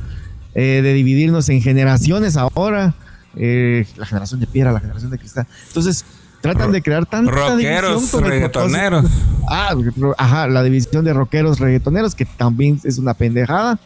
eh, 0.54 0.80
de 0.82 0.92
dividirnos 0.92 1.48
en 1.48 1.60
generaciones 1.62 2.36
ahora, 2.36 2.94
eh, 3.36 3.86
la 3.96 4.06
generación 4.06 4.40
de 4.40 4.46
piedra, 4.46 4.72
la 4.72 4.80
generación 4.80 5.10
de 5.10 5.18
cristal. 5.18 5.46
Entonces, 5.68 6.04
tratan 6.40 6.72
de 6.72 6.82
crear 6.82 7.06
tanta 7.06 7.30
rockeros, 7.30 8.12
reggaetoneros. 8.12 9.06
Ah, 9.48 9.74
ajá, 10.18 10.46
la 10.46 10.62
división 10.62 11.04
de 11.04 11.12
rockeros, 11.12 11.58
reggaetoneros, 11.58 12.14
que 12.14 12.26
también 12.26 12.78
es 12.84 12.98
una 12.98 13.14
pendejada. 13.14 13.78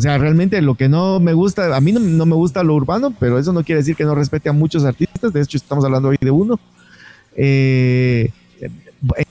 O 0.00 0.02
sea, 0.02 0.16
realmente 0.16 0.62
lo 0.62 0.76
que 0.76 0.88
no 0.88 1.20
me 1.20 1.34
gusta, 1.34 1.76
a 1.76 1.80
mí 1.82 1.92
no, 1.92 2.24
me 2.24 2.34
gusta 2.34 2.62
lo 2.62 2.74
urbano, 2.74 3.12
pero 3.20 3.38
eso 3.38 3.52
no 3.52 3.62
quiere 3.64 3.82
decir 3.82 3.96
que 3.96 4.04
no 4.04 4.14
respete 4.14 4.48
a 4.48 4.54
muchos 4.54 4.82
artistas. 4.84 5.30
De 5.30 5.42
hecho, 5.42 5.58
estamos 5.58 5.84
hablando 5.84 6.08
hoy 6.08 6.16
de 6.18 6.30
uno. 6.30 6.58
Eh, 7.36 8.30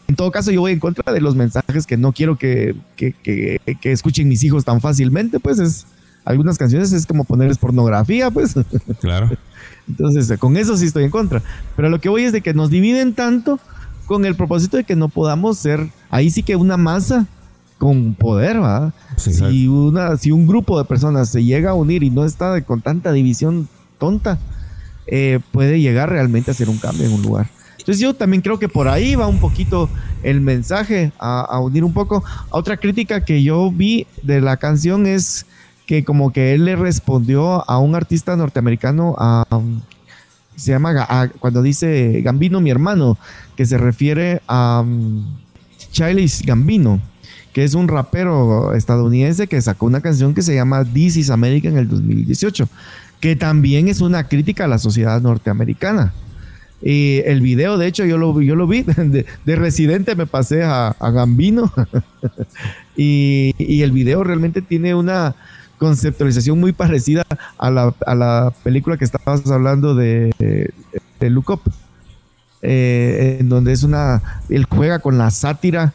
en 0.05 0.15
todo 0.15 0.29
caso, 0.29 0.51
yo 0.51 0.61
voy 0.61 0.73
en 0.73 0.79
contra 0.79 1.11
de 1.11 1.21
los 1.21 1.35
mensajes 1.35 1.87
que 1.87 1.97
no 1.97 2.11
quiero 2.11 2.37
que, 2.37 2.75
que, 2.95 3.13
que, 3.13 3.59
que 3.81 3.91
escuchen 3.91 4.27
mis 4.27 4.43
hijos 4.43 4.63
tan 4.63 4.79
fácilmente. 4.79 5.39
Pues 5.39 5.57
es, 5.57 5.87
algunas 6.23 6.59
canciones 6.59 6.93
es 6.93 7.07
como 7.07 7.23
ponerles 7.23 7.57
pornografía, 7.57 8.29
pues. 8.29 8.53
Claro. 9.01 9.31
Entonces, 9.87 10.37
con 10.37 10.55
eso 10.55 10.77
sí 10.77 10.85
estoy 10.85 11.05
en 11.05 11.09
contra. 11.09 11.41
Pero 11.75 11.89
lo 11.89 11.99
que 11.99 12.09
voy 12.09 12.25
es 12.25 12.31
de 12.31 12.41
que 12.41 12.53
nos 12.53 12.69
dividen 12.69 13.15
tanto 13.15 13.59
con 14.05 14.23
el 14.23 14.35
propósito 14.35 14.77
de 14.77 14.83
que 14.83 14.95
no 14.95 15.09
podamos 15.09 15.57
ser, 15.57 15.89
ahí 16.11 16.29
sí 16.29 16.43
que 16.43 16.55
una 16.55 16.77
masa 16.77 17.25
con 17.79 18.13
poder, 18.13 18.61
¿va? 18.61 18.93
si, 19.15 19.67
una, 19.67 20.17
si 20.17 20.31
un 20.31 20.45
grupo 20.45 20.77
de 20.77 20.85
personas 20.85 21.29
se 21.29 21.43
llega 21.43 21.71
a 21.71 21.73
unir 21.73 22.03
y 22.03 22.11
no 22.11 22.25
está 22.25 22.61
con 22.61 22.81
tanta 22.81 23.11
división 23.11 23.67
tonta, 23.97 24.37
eh, 25.07 25.39
puede 25.51 25.81
llegar 25.81 26.09
realmente 26.09 26.51
a 26.51 26.53
hacer 26.53 26.69
un 26.69 26.77
cambio 26.77 27.07
en 27.07 27.13
un 27.13 27.23
lugar. 27.23 27.49
Entonces 27.79 27.99
yo 27.99 28.13
también 28.13 28.41
creo 28.43 28.59
que 28.59 28.69
por 28.69 28.87
ahí 28.87 29.15
va 29.15 29.25
un 29.25 29.39
poquito 29.39 29.89
el 30.21 30.41
mensaje 30.41 31.11
a, 31.17 31.39
a 31.41 31.59
unir 31.59 31.83
un 31.83 31.93
poco. 31.93 32.23
Otra 32.51 32.77
crítica 32.77 33.25
que 33.25 33.41
yo 33.41 33.71
vi 33.71 34.05
de 34.21 34.41
la 34.41 34.57
canción 34.57 35.07
es 35.07 35.47
que 35.89 36.03
como 36.03 36.31
que 36.31 36.53
él 36.53 36.65
le 36.65 36.75
respondió 36.75 37.67
a 37.67 37.79
un 37.79 37.95
artista 37.95 38.35
norteamericano, 38.35 39.15
a, 39.17 39.43
se 40.55 40.71
llama, 40.71 41.31
cuando 41.39 41.63
dice 41.63 42.21
Gambino, 42.21 42.61
mi 42.61 42.69
hermano, 42.69 43.17
que 43.55 43.65
se 43.65 43.77
refiere 43.77 44.41
a 44.47 44.83
um, 44.85 45.25
Gambino, 46.45 46.99
que 47.53 47.63
es 47.63 47.73
un 47.73 47.87
rapero 47.87 48.73
estadounidense 48.73 49.47
que 49.47 49.61
sacó 49.61 49.85
una 49.85 50.01
canción 50.01 50.33
que 50.33 50.41
se 50.41 50.55
llama 50.55 50.85
This 50.85 51.17
is 51.17 51.29
America 51.29 51.67
en 51.67 51.77
el 51.77 51.87
2018, 51.87 52.67
que 53.19 53.35
también 53.35 53.87
es 53.87 54.01
una 54.01 54.27
crítica 54.27 54.65
a 54.65 54.67
la 54.67 54.77
sociedad 54.77 55.21
norteamericana. 55.21 56.13
Y 56.81 57.21
el 57.25 57.41
video, 57.41 57.77
de 57.77 57.87
hecho, 57.87 58.05
yo 58.05 58.17
lo, 58.17 58.41
yo 58.41 58.55
lo 58.55 58.65
vi, 58.65 58.83
de, 59.45 59.55
residente 59.55 60.15
me 60.15 60.25
pasé 60.25 60.63
a, 60.63 60.95
Gambino, 60.99 61.71
y, 62.95 63.81
el 63.81 63.91
video 63.91 64.23
realmente 64.23 64.61
tiene 64.61 64.95
una, 64.95 65.35
conceptualización 65.77 66.59
muy 66.59 66.73
parecida 66.73 67.23
a 67.57 67.71
la, 67.71 67.95
a 68.05 68.13
la 68.13 68.53
película 68.63 68.97
que 68.97 69.05
estabas 69.05 69.49
hablando 69.49 69.95
de, 69.95 70.29
de 71.19 71.29
Look 71.29 71.49
Up, 71.51 71.61
eh, 72.61 73.37
en 73.39 73.49
donde 73.49 73.71
es 73.71 73.83
una, 73.83 74.21
él 74.49 74.65
juega 74.65 74.99
con 74.99 75.17
la 75.17 75.31
sátira, 75.31 75.93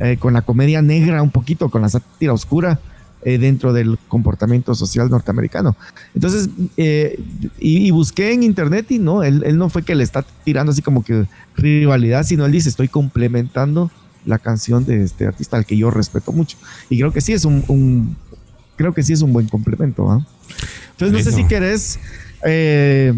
eh, 0.00 0.16
con 0.18 0.34
la 0.34 0.42
comedia 0.42 0.82
negra 0.82 1.22
un 1.22 1.30
poquito, 1.30 1.68
con 1.68 1.82
la 1.82 1.88
sátira 1.88 2.32
oscura 2.32 2.80
eh, 3.22 3.38
dentro 3.38 3.72
del 3.72 3.98
comportamiento 4.08 4.74
social 4.74 5.10
norteamericano. 5.10 5.76
Entonces, 6.14 6.48
y, 6.76 7.90
busqué 7.90 8.32
en 8.32 8.42
internet 8.42 8.90
y 8.90 8.98
no, 8.98 9.22
él, 9.22 9.42
él 9.46 9.56
no 9.56 9.68
fue 9.68 9.82
que 9.82 9.94
le 9.94 10.04
está 10.04 10.24
tirando 10.44 10.72
así 10.72 10.82
como 10.82 11.04
que 11.04 11.26
rivalidad, 11.56 12.24
sino 12.24 12.44
él 12.44 12.52
dice, 12.52 12.68
estoy 12.68 12.88
complementando 12.88 13.90
la 14.26 14.38
canción 14.38 14.84
de 14.84 15.04
este 15.04 15.26
artista 15.26 15.56
al 15.56 15.66
que 15.66 15.76
yo 15.76 15.90
respeto 15.90 16.32
mucho. 16.32 16.56
Y 16.88 16.98
creo 16.98 17.12
que 17.12 17.20
sí 17.20 17.32
es 17.32 17.44
un, 17.44 18.16
creo 18.76 18.92
que 18.92 19.02
sí 19.02 19.12
es 19.12 19.22
un 19.22 19.32
buen 19.32 19.48
complemento. 19.48 20.10
¿ah? 20.10 20.26
Entonces, 20.92 21.12
no 21.12 21.30
sé 21.30 21.36
si 21.36 21.46
querés 21.46 21.98
eh, 22.44 23.12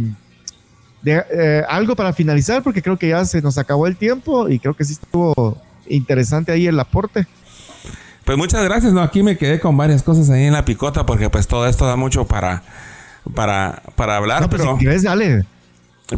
eh, 1.05 1.63
algo 1.69 1.95
para 1.97 2.13
finalizar, 2.13 2.63
porque 2.63 2.83
creo 2.83 2.99
que 2.99 3.09
ya 3.09 3.25
se 3.25 3.41
nos 3.43 3.59
acabó 3.59 3.87
el 3.87 3.97
tiempo 3.97 4.49
y 4.49 4.59
creo 4.59 4.75
que 4.75 4.85
sí 4.85 4.95
estuvo 4.95 5.61
interesante 5.89 6.53
ahí 6.53 6.67
el 6.67 6.79
aporte. 6.79 7.27
Pues 8.25 8.37
muchas 8.37 8.65
gracias, 8.65 8.93
no, 8.93 9.03
aquí 9.03 9.23
me 9.23 9.39
quedé 9.39 9.61
con 9.61 9.77
varias 9.77 10.03
cosas 10.03 10.29
ahí 10.31 10.45
en 10.45 10.53
la 10.53 10.65
picota 10.65 11.07
porque 11.07 11.31
pues 11.31 11.47
todo 11.47 11.67
esto 11.67 11.87
da 11.87 11.97
mucho 11.97 12.27
para 12.27 12.63
para, 13.35 13.83
para 13.95 14.17
hablar, 14.17 14.49
pues, 14.49 14.63
pero 14.63 14.75
si 14.75 14.79
quieres, 14.79 15.03
dale. 15.03 15.45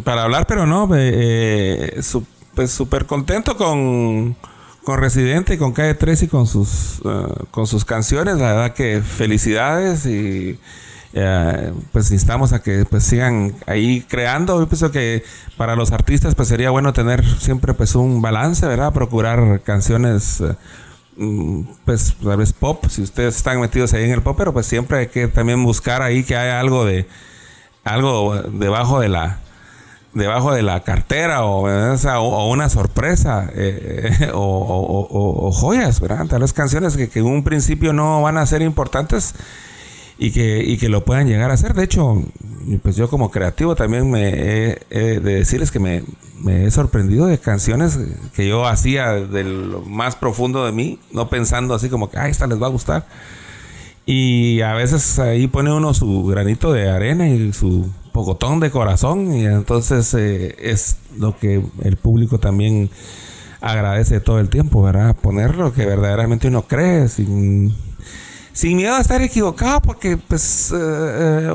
Para 0.03 0.23
hablar, 0.23 0.45
pero 0.47 0.65
no, 0.65 0.87
eh, 0.95 2.01
pues 2.55 2.71
súper 2.71 3.05
contento 3.05 3.57
con 3.57 4.35
con 4.89 4.99
Residente 4.99 5.53
y 5.53 5.57
con 5.57 5.71
Calle 5.71 5.93
3 5.93 6.23
y 6.23 6.27
con 6.27 6.47
sus, 6.47 7.01
eh, 7.05 7.45
con 7.51 7.67
sus 7.67 7.85
canciones. 7.85 8.37
La 8.37 8.53
verdad 8.53 8.73
que 8.73 9.01
felicidades 9.01 10.05
y 10.07 10.59
eh, 11.13 11.73
pues 11.91 12.11
instamos 12.11 12.53
a 12.53 12.61
que 12.61 12.85
pues 12.85 13.03
sigan 13.03 13.55
ahí 13.65 14.01
creando. 14.07 14.59
Yo 14.59 14.67
pienso 14.67 14.91
que 14.91 15.23
para 15.57 15.75
los 15.75 15.91
artistas 15.91 16.35
pues 16.35 16.47
sería 16.47 16.69
bueno 16.69 16.93
tener 16.93 17.25
siempre 17.39 17.73
pues 17.73 17.95
un 17.95 18.21
balance, 18.21 18.65
¿verdad? 18.65 18.93
Procurar 18.93 19.61
canciones 19.61 20.41
eh, 20.41 20.55
mm, 21.17 21.61
pues 21.85 22.15
tal 22.23 22.37
vez 22.37 22.53
pop, 22.53 22.85
si 22.89 23.01
ustedes 23.01 23.37
están 23.37 23.59
metidos 23.59 23.93
ahí 23.93 24.03
en 24.03 24.11
el 24.11 24.21
pop, 24.21 24.35
pero 24.37 24.53
pues 24.53 24.65
siempre 24.65 24.99
hay 24.99 25.07
que 25.07 25.27
también 25.27 25.63
buscar 25.63 26.01
ahí 26.01 26.23
que 26.23 26.35
haya 26.35 26.59
algo 26.59 26.85
de 26.85 27.07
algo 27.83 28.35
debajo 28.41 28.99
de 28.99 29.09
la 29.09 29.39
debajo 30.13 30.53
de 30.53 30.63
la 30.63 30.81
cartera 30.81 31.45
o, 31.45 31.67
o, 31.67 32.49
una 32.49 32.69
sorpresa 32.69 33.49
eh, 33.53 34.31
o, 34.33 35.51
joyas, 35.53 35.99
¿verdad? 35.99 36.25
Tal 36.27 36.41
vez 36.41 36.53
canciones 36.53 36.97
que, 36.97 37.19
en 37.19 37.25
un 37.25 37.43
principio 37.43 37.93
no 37.93 38.21
van 38.21 38.37
a 38.37 38.45
ser 38.45 38.61
importantes 38.61 39.35
y 40.19 40.31
que, 40.31 40.61
y 40.63 40.77
que 40.77 40.89
lo 40.89 41.05
puedan 41.05 41.27
llegar 41.27 41.49
a 41.49 41.57
ser. 41.57 41.73
De 41.73 41.85
hecho, 41.85 42.21
pues 42.83 42.97
yo 42.97 43.09
como 43.09 43.31
creativo 43.31 43.75
también 43.75 44.11
me 44.11 44.29
he, 44.29 44.79
de 44.89 45.19
decirles 45.19 45.71
que 45.71 45.79
me, 45.79 46.03
me, 46.43 46.65
he 46.65 46.71
sorprendido 46.71 47.25
de 47.25 47.37
canciones 47.37 47.97
que 48.35 48.47
yo 48.47 48.67
hacía 48.67 49.13
de 49.13 49.45
lo 49.45 49.81
más 49.81 50.17
profundo 50.17 50.65
de 50.65 50.73
mí, 50.73 50.99
no 51.13 51.29
pensando 51.29 51.73
así 51.73 51.87
como 51.89 52.09
que, 52.09 52.17
ah, 52.17 52.27
esta 52.27 52.47
les 52.47 52.61
va 52.61 52.67
a 52.67 52.69
gustar. 52.69 53.07
Y 54.05 54.59
a 54.61 54.73
veces 54.73 55.19
ahí 55.19 55.47
pone 55.47 55.71
uno 55.71 55.93
su 55.93 56.25
granito 56.25 56.73
de 56.73 56.89
arena 56.89 57.29
y 57.29 57.53
su 57.53 57.89
pocotón 58.11 58.59
de 58.59 58.71
corazón 58.71 59.31
y 59.33 59.45
entonces 59.45 60.13
eh, 60.15 60.55
es 60.59 60.97
lo 61.17 61.37
que 61.37 61.63
el 61.83 61.95
público 61.95 62.39
también 62.39 62.89
agradece 63.61 64.19
todo 64.19 64.39
el 64.39 64.49
tiempo, 64.49 64.81
¿verdad? 64.81 65.15
Poner 65.15 65.55
lo 65.55 65.73
que 65.73 65.85
verdaderamente 65.85 66.47
uno 66.47 66.63
cree 66.63 67.07
sin, 67.07 67.73
sin 68.59 68.75
miedo 68.75 68.93
a 68.93 68.99
estar 68.99 69.21
equivocado 69.21 69.81
porque 69.81 70.17
pues 70.17 70.73
eh, 70.73 70.75
eh, 70.77 71.53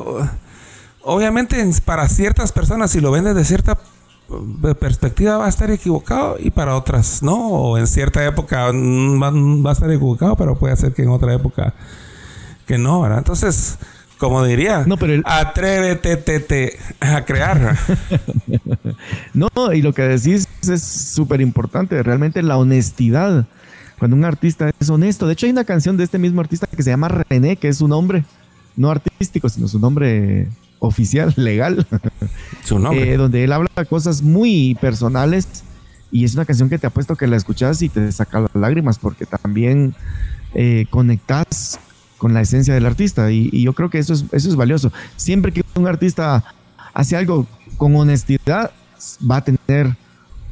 obviamente 1.02 1.62
para 1.84 2.08
ciertas 2.08 2.50
personas 2.50 2.92
si 2.92 3.00
lo 3.00 3.10
ven 3.10 3.24
desde 3.24 3.44
cierta 3.44 3.78
perspectiva 4.80 5.36
va 5.36 5.44
a 5.44 5.50
estar 5.50 5.70
equivocado 5.70 6.36
y 6.38 6.50
para 6.50 6.74
otras 6.74 7.22
no, 7.22 7.36
o 7.36 7.76
en 7.76 7.86
cierta 7.86 8.24
época 8.24 8.70
va, 8.72 9.68
a 9.68 9.72
estar 9.72 9.90
equivocado, 9.90 10.34
pero 10.34 10.58
puede 10.58 10.74
ser 10.76 10.94
que 10.94 11.02
en 11.02 11.10
otra 11.10 11.34
época 11.34 11.74
que 12.66 12.78
no, 12.78 13.02
¿verdad? 13.02 13.18
Entonces, 13.18 13.76
como 14.16 14.42
diría, 14.42 14.84
no, 14.86 14.96
pero 14.96 15.20
atrévete 15.26 16.78
a 17.00 17.22
crear. 17.26 17.76
no, 19.34 19.50
y 19.74 19.82
lo 19.82 19.92
que 19.92 20.02
decís 20.04 20.48
es 20.66 20.82
súper 20.82 21.42
importante, 21.42 22.02
realmente 22.02 22.42
la 22.42 22.56
honestidad. 22.56 23.46
Cuando 24.04 24.18
un 24.18 24.24
artista 24.26 24.70
es 24.78 24.90
honesto. 24.90 25.26
De 25.26 25.32
hecho, 25.32 25.46
hay 25.46 25.52
una 25.52 25.64
canción 25.64 25.96
de 25.96 26.04
este 26.04 26.18
mismo 26.18 26.42
artista 26.42 26.66
que 26.66 26.82
se 26.82 26.90
llama 26.90 27.08
René, 27.08 27.56
que 27.56 27.68
es 27.68 27.78
su 27.78 27.88
nombre, 27.88 28.26
no 28.76 28.90
artístico, 28.90 29.48
sino 29.48 29.66
su 29.66 29.78
nombre 29.78 30.48
oficial, 30.78 31.32
legal. 31.38 31.86
Su 32.64 32.78
nombre. 32.78 33.14
Eh, 33.14 33.16
donde 33.16 33.44
él 33.44 33.52
habla 33.54 33.70
cosas 33.88 34.20
muy 34.20 34.76
personales 34.78 35.64
y 36.12 36.24
es 36.24 36.34
una 36.34 36.44
canción 36.44 36.68
que 36.68 36.78
te 36.78 36.86
apuesto 36.86 37.16
que 37.16 37.26
la 37.26 37.36
escuchas 37.36 37.80
y 37.80 37.88
te 37.88 38.12
saca 38.12 38.40
las 38.40 38.54
lágrimas 38.54 38.98
porque 38.98 39.24
también 39.24 39.94
eh, 40.52 40.84
conectas 40.90 41.80
con 42.18 42.34
la 42.34 42.42
esencia 42.42 42.74
del 42.74 42.84
artista. 42.84 43.32
Y, 43.32 43.62
yo 43.62 43.72
creo 43.72 43.88
que 43.88 44.00
eso 44.00 44.12
es, 44.12 44.26
eso 44.32 44.50
es 44.50 44.54
valioso. 44.54 44.92
Siempre 45.16 45.50
que 45.50 45.64
un 45.76 45.86
artista 45.86 46.44
hace 46.92 47.16
algo 47.16 47.46
con 47.78 47.96
honestidad, 47.96 48.70
va 49.30 49.38
a 49.38 49.44
tener 49.44 49.96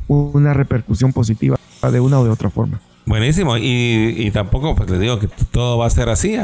una 0.09 0.55
repercusión 0.55 1.12
positiva 1.12 1.59
de 1.82 2.00
una 2.00 2.18
o 2.18 2.24
de 2.24 2.30
otra 2.30 2.48
forma. 2.48 2.80
Buenísimo, 3.05 3.57
y, 3.57 4.30
tampoco 4.32 4.76
pues 4.76 4.88
les 4.88 5.00
digo 5.00 5.18
que 5.18 5.28
todo 5.50 5.76
va 5.76 5.86
a 5.86 5.90
ser 5.90 6.09
así. 6.09 6.36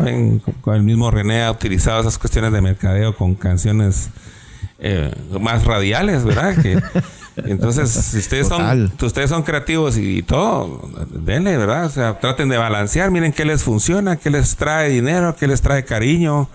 con 0.61 0.75
el 0.75 0.83
mismo 0.83 1.11
René 1.11 1.45
ha 1.45 1.53
utilizado 1.53 2.01
esas 2.01 2.19
cuestiones 2.19 2.53
de 2.53 2.61
mercadeo 2.61 3.15
con 3.15 3.35
canciones 3.37 4.11
eh, 4.81 5.13
más 5.41 5.65
radiales, 5.65 6.25
¿verdad? 6.25 6.61
Que, 6.61 6.81
entonces, 7.37 7.91
si 7.91 8.19
ustedes 8.19 8.49
son, 8.49 8.93
ustedes 9.01 9.31
son 9.31 9.45
creativos 9.45 9.97
y, 9.97 10.23
todo, 10.23 10.89
denle, 11.11 11.57
¿verdad? 11.57 11.87
O 11.87 11.91
sea, 11.91 12.19
traten 12.19 12.49
de 12.49 12.59
balancear, 12.59 13.11
miren 13.11 13.33
qué 13.33 13.45
les 13.45 13.63
funciona, 13.63 14.17
qué 14.17 14.31
les 14.31 14.57
trae 14.57 14.91
dinero, 14.91 15.37
qué 15.39 15.47
les 15.47 15.63
trae 15.63 15.85
cariño, 15.85 16.49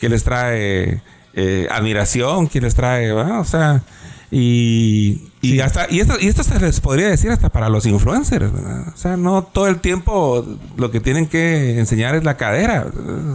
qué 0.00 0.08
les 0.08 0.24
trae 0.24 1.02
eh, 1.34 1.68
admiración, 1.70 2.48
qué 2.48 2.60
les 2.60 2.74
trae, 2.74 3.12
¿verdad? 3.12 3.40
O 3.40 3.44
sea, 3.44 3.82
y, 4.30 5.22
y 5.40 5.60
hasta, 5.60 5.86
y 5.90 6.00
esto, 6.00 6.14
y 6.20 6.28
esto 6.28 6.44
se 6.44 6.58
les 6.60 6.80
podría 6.80 7.08
decir 7.08 7.30
hasta 7.30 7.48
para 7.48 7.68
los 7.68 7.86
influencers, 7.86 8.52
¿verdad? 8.52 8.88
O 8.94 8.96
sea, 8.96 9.16
no 9.16 9.42
todo 9.42 9.66
el 9.66 9.80
tiempo 9.80 10.46
lo 10.76 10.90
que 10.90 11.00
tienen 11.00 11.26
que 11.26 11.78
enseñar 11.78 12.14
es 12.14 12.24
la 12.24 12.36
cadera, 12.36 12.86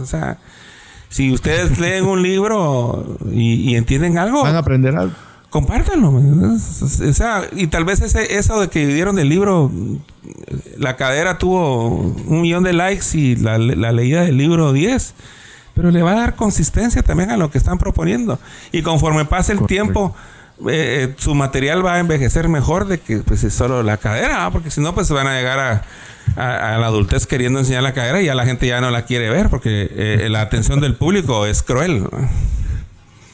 o 0.02 0.06
sea, 0.06 0.38
si 1.08 1.32
ustedes 1.32 1.78
leen 1.80 2.04
un 2.04 2.22
libro 2.22 3.18
y, 3.32 3.70
y 3.70 3.76
entienden 3.76 4.18
algo, 4.18 4.42
van 4.42 4.56
a 4.56 4.58
aprender 4.58 4.96
algo 4.96 5.14
compártanlo. 5.56 6.10
O 6.10 7.12
sea, 7.14 7.44
y 7.52 7.68
tal 7.68 7.86
vez 7.86 8.02
ese, 8.02 8.36
eso 8.36 8.60
de 8.60 8.68
que 8.68 8.80
dividieron 8.80 9.18
el 9.18 9.30
libro, 9.30 9.70
la 10.76 10.96
cadera 10.96 11.38
tuvo 11.38 11.88
un 11.88 12.42
millón 12.42 12.62
de 12.62 12.74
likes 12.74 13.06
y 13.14 13.36
la, 13.36 13.56
leída 13.58 14.22
del 14.22 14.36
libro 14.36 14.74
10. 14.74 15.14
Pero 15.72 15.90
le 15.90 16.02
va 16.02 16.12
a 16.12 16.16
dar 16.16 16.36
consistencia 16.36 17.02
también 17.02 17.30
a 17.30 17.38
lo 17.38 17.50
que 17.50 17.56
están 17.56 17.78
proponiendo. 17.78 18.38
Y 18.70 18.82
conforme 18.82 19.24
pase 19.24 19.52
el 19.52 19.64
tiempo, 19.66 20.14
eh, 20.68 21.14
su 21.18 21.34
material 21.34 21.84
va 21.84 21.94
a 21.94 21.98
envejecer 21.98 22.48
mejor 22.48 22.86
de 22.86 22.98
que 22.98 23.18
pues 23.18 23.44
es 23.44 23.52
solo 23.52 23.82
la 23.82 23.98
cadera, 23.98 24.50
porque 24.50 24.70
si 24.70 24.80
no, 24.80 24.94
pues 24.94 25.10
van 25.10 25.26
a 25.26 25.34
llegar 25.36 25.58
a, 25.58 25.82
la 26.36 26.86
adultez 26.86 27.26
queriendo 27.26 27.58
enseñar 27.58 27.82
la 27.82 27.92
cadera 27.92 28.20
y 28.20 28.26
ya 28.26 28.34
la 28.34 28.46
gente 28.46 28.66
ya 28.66 28.80
no 28.80 28.90
la 28.90 29.04
quiere 29.04 29.30
ver, 29.30 29.48
porque 29.48 29.88
eh, 29.90 30.28
la 30.30 30.40
atención 30.40 30.80
del 30.80 30.94
público 30.94 31.46
es 31.46 31.62
cruel. 31.62 32.08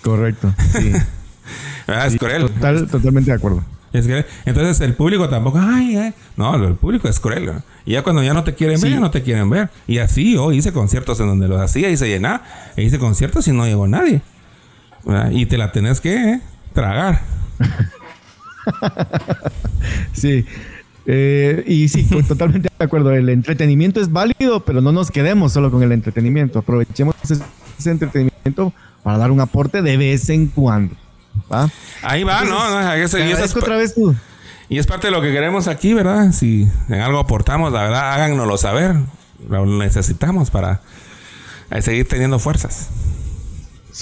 Correcto. 0.02 0.52
Sí. 0.72 0.92
Ah, 1.88 2.06
es 2.06 2.16
cruel. 2.16 2.48
totalmente 2.88 3.32
de 3.32 3.36
acuerdo. 3.36 3.64
entonces 3.92 4.80
el 4.80 4.94
público 4.94 5.28
tampoco, 5.28 5.58
ay, 5.60 6.14
no, 6.36 6.54
el 6.54 6.76
público 6.76 7.08
es 7.08 7.18
cruel. 7.18 7.54
Y 7.84 7.92
ya 7.92 8.02
cuando 8.02 8.22
ya 8.22 8.32
no 8.34 8.44
te 8.44 8.54
quieren 8.54 8.80
ver, 8.80 8.92
ya 8.92 9.00
no 9.00 9.10
te 9.10 9.22
quieren 9.22 9.50
ver. 9.50 9.68
Y 9.88 9.98
así 9.98 10.34
yo 10.34 10.52
hice 10.52 10.72
conciertos 10.72 11.18
en 11.18 11.26
donde 11.26 11.48
los 11.48 11.60
hacía 11.60 11.90
y 11.90 11.96
se 11.96 12.06
llenaba. 12.08 12.44
E 12.76 12.84
hice 12.84 13.00
conciertos 13.00 13.48
y 13.48 13.52
no 13.52 13.66
llegó 13.66 13.88
nadie. 13.88 14.22
Y 15.32 15.46
te 15.46 15.58
la 15.58 15.72
tenés 15.72 16.00
que 16.00 16.14
eh, 16.14 16.40
tragar. 16.72 17.22
sí. 20.12 20.44
Eh, 21.04 21.64
y 21.66 21.88
sí, 21.88 22.04
totalmente 22.26 22.68
de 22.78 22.84
acuerdo. 22.84 23.10
El 23.12 23.28
entretenimiento 23.28 24.00
es 24.00 24.12
válido, 24.12 24.64
pero 24.64 24.80
no 24.80 24.92
nos 24.92 25.10
quedemos 25.10 25.52
solo 25.52 25.70
con 25.70 25.82
el 25.82 25.92
entretenimiento. 25.92 26.60
Aprovechemos 26.60 27.14
ese 27.22 27.90
entretenimiento 27.90 28.72
para 29.02 29.18
dar 29.18 29.30
un 29.30 29.40
aporte 29.40 29.82
de 29.82 29.96
vez 29.96 30.28
en 30.28 30.46
cuando. 30.48 30.94
Ahí 32.02 32.24
va, 32.24 32.44
¿no? 32.44 32.56
y, 32.96 33.00
es, 33.00 33.56
otra 33.56 33.76
vez 33.76 33.94
tú. 33.94 34.14
y 34.68 34.78
es 34.78 34.86
parte 34.86 35.08
de 35.08 35.10
lo 35.10 35.20
que 35.20 35.32
queremos 35.32 35.66
aquí, 35.66 35.94
¿verdad? 35.94 36.32
Si 36.32 36.68
en 36.88 37.00
algo 37.00 37.18
aportamos, 37.18 37.72
la 37.72 37.82
verdad, 37.82 38.12
háganoslo 38.12 38.56
saber. 38.56 38.96
Lo 39.48 39.66
necesitamos 39.66 40.50
para 40.50 40.80
seguir 41.80 42.06
teniendo 42.08 42.38
fuerzas. 42.38 42.90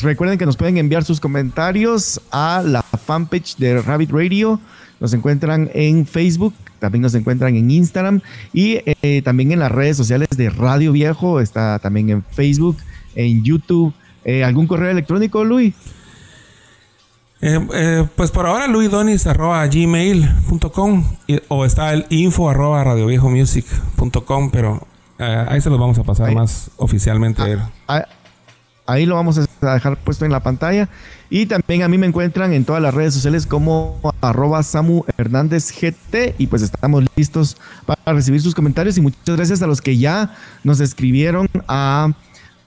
Recuerden 0.02 0.38
que 0.38 0.46
nos 0.46 0.56
pueden 0.56 0.78
enviar 0.78 1.04
sus 1.04 1.20
comentarios 1.20 2.20
a 2.30 2.62
la 2.64 2.82
fanpage 2.82 3.56
de 3.56 3.82
Rabbit 3.82 4.10
Radio. 4.10 4.58
Nos 5.00 5.12
encuentran 5.12 5.70
en 5.74 6.06
Facebook, 6.06 6.54
también 6.78 7.02
nos 7.02 7.14
encuentran 7.14 7.56
en 7.56 7.70
Instagram 7.70 8.20
y 8.52 8.80
eh, 9.02 9.22
también 9.22 9.52
en 9.52 9.58
las 9.58 9.72
redes 9.72 9.96
sociales 9.96 10.28
de 10.30 10.48
Radio 10.48 10.92
Viejo. 10.92 11.40
Está 11.40 11.80
también 11.80 12.10
en 12.10 12.22
Facebook, 12.22 12.76
en 13.14 13.42
YouTube. 13.42 13.92
Eh, 14.24 14.44
¿Algún 14.44 14.66
correo 14.66 14.90
electrónico, 14.90 15.42
Luis? 15.44 15.74
Eh, 17.42 18.06
pues 18.16 18.30
por 18.30 18.46
ahora 18.46 18.66
luidonis.gmail.com 18.68 21.04
o 21.48 21.64
está 21.64 21.94
el 21.94 22.04
info 22.10 22.50
arroba 22.50 22.84
radioviejomusic.com, 22.84 24.50
pero 24.50 24.86
ahí 25.18 25.58
se 25.60 25.70
los 25.70 25.80
vamos 25.80 25.98
a 25.98 26.04
pasar 26.04 26.32
más 26.32 26.70
oficialmente. 26.76 27.42
Ah, 27.88 27.88
ah, 27.88 28.04
ahí 28.86 29.06
lo 29.06 29.14
vamos 29.14 29.38
a 29.38 29.74
dejar 29.74 29.96
puesto 29.98 30.24
en 30.24 30.32
la 30.32 30.40
pantalla. 30.40 30.88
Y 31.28 31.46
también 31.46 31.82
a 31.82 31.88
mí 31.88 31.96
me 31.96 32.06
encuentran 32.06 32.52
en 32.52 32.64
todas 32.64 32.82
las 32.82 32.92
redes 32.92 33.14
sociales 33.14 33.46
como 33.46 34.00
arroba 34.20 34.62
Samu 34.62 35.04
Hernández 35.16 35.72
GT. 35.72 36.34
Y 36.38 36.48
pues 36.48 36.62
estamos 36.62 37.04
listos 37.14 37.56
para 37.86 38.00
recibir 38.12 38.40
sus 38.40 38.54
comentarios. 38.54 38.98
Y 38.98 39.00
muchas 39.00 39.36
gracias 39.36 39.62
a 39.62 39.66
los 39.66 39.80
que 39.80 39.96
ya 39.96 40.34
nos 40.64 40.80
escribieron 40.80 41.48
a 41.68 42.12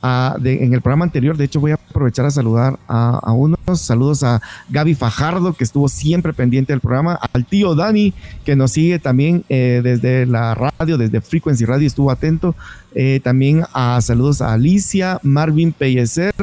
en 0.04 0.74
el 0.74 0.82
programa 0.82 1.06
anterior. 1.06 1.38
De 1.38 1.46
hecho, 1.46 1.60
voy 1.60 1.72
a 1.72 1.76
aprovechar 1.76 2.26
a 2.26 2.32
saludar 2.32 2.78
a, 2.88 3.32
unos 3.34 3.58
saludos 3.76 4.24
a 4.24 4.42
Gaby 4.70 4.96
Fajardo, 4.96 5.54
que 5.54 5.64
estuvo 5.64 5.88
siempre 5.88 6.34
pendiente 6.34 6.74
del 6.74 6.82
programa, 6.82 7.20
al 7.34 7.46
tío 7.46 7.76
Dani, 7.76 8.14
que 8.44 8.56
nos 8.56 8.72
sigue 8.72 9.00
también 9.00 9.46
eh, 9.50 9.82
desde 9.84 10.26
la 10.26 10.56
radio, 10.56 10.98
desde 10.98 11.22
Frequency 11.22 11.66
Radio, 11.66 11.88
estuvo 11.88 12.12
atento. 12.12 12.56
Eh, 12.96 13.22
también 13.24 13.64
a 13.74 14.00
saludos 14.02 14.42
a 14.42 14.54
Alicia, 14.54 15.20
Marvin 15.24 15.72
Pellecer 15.72 16.34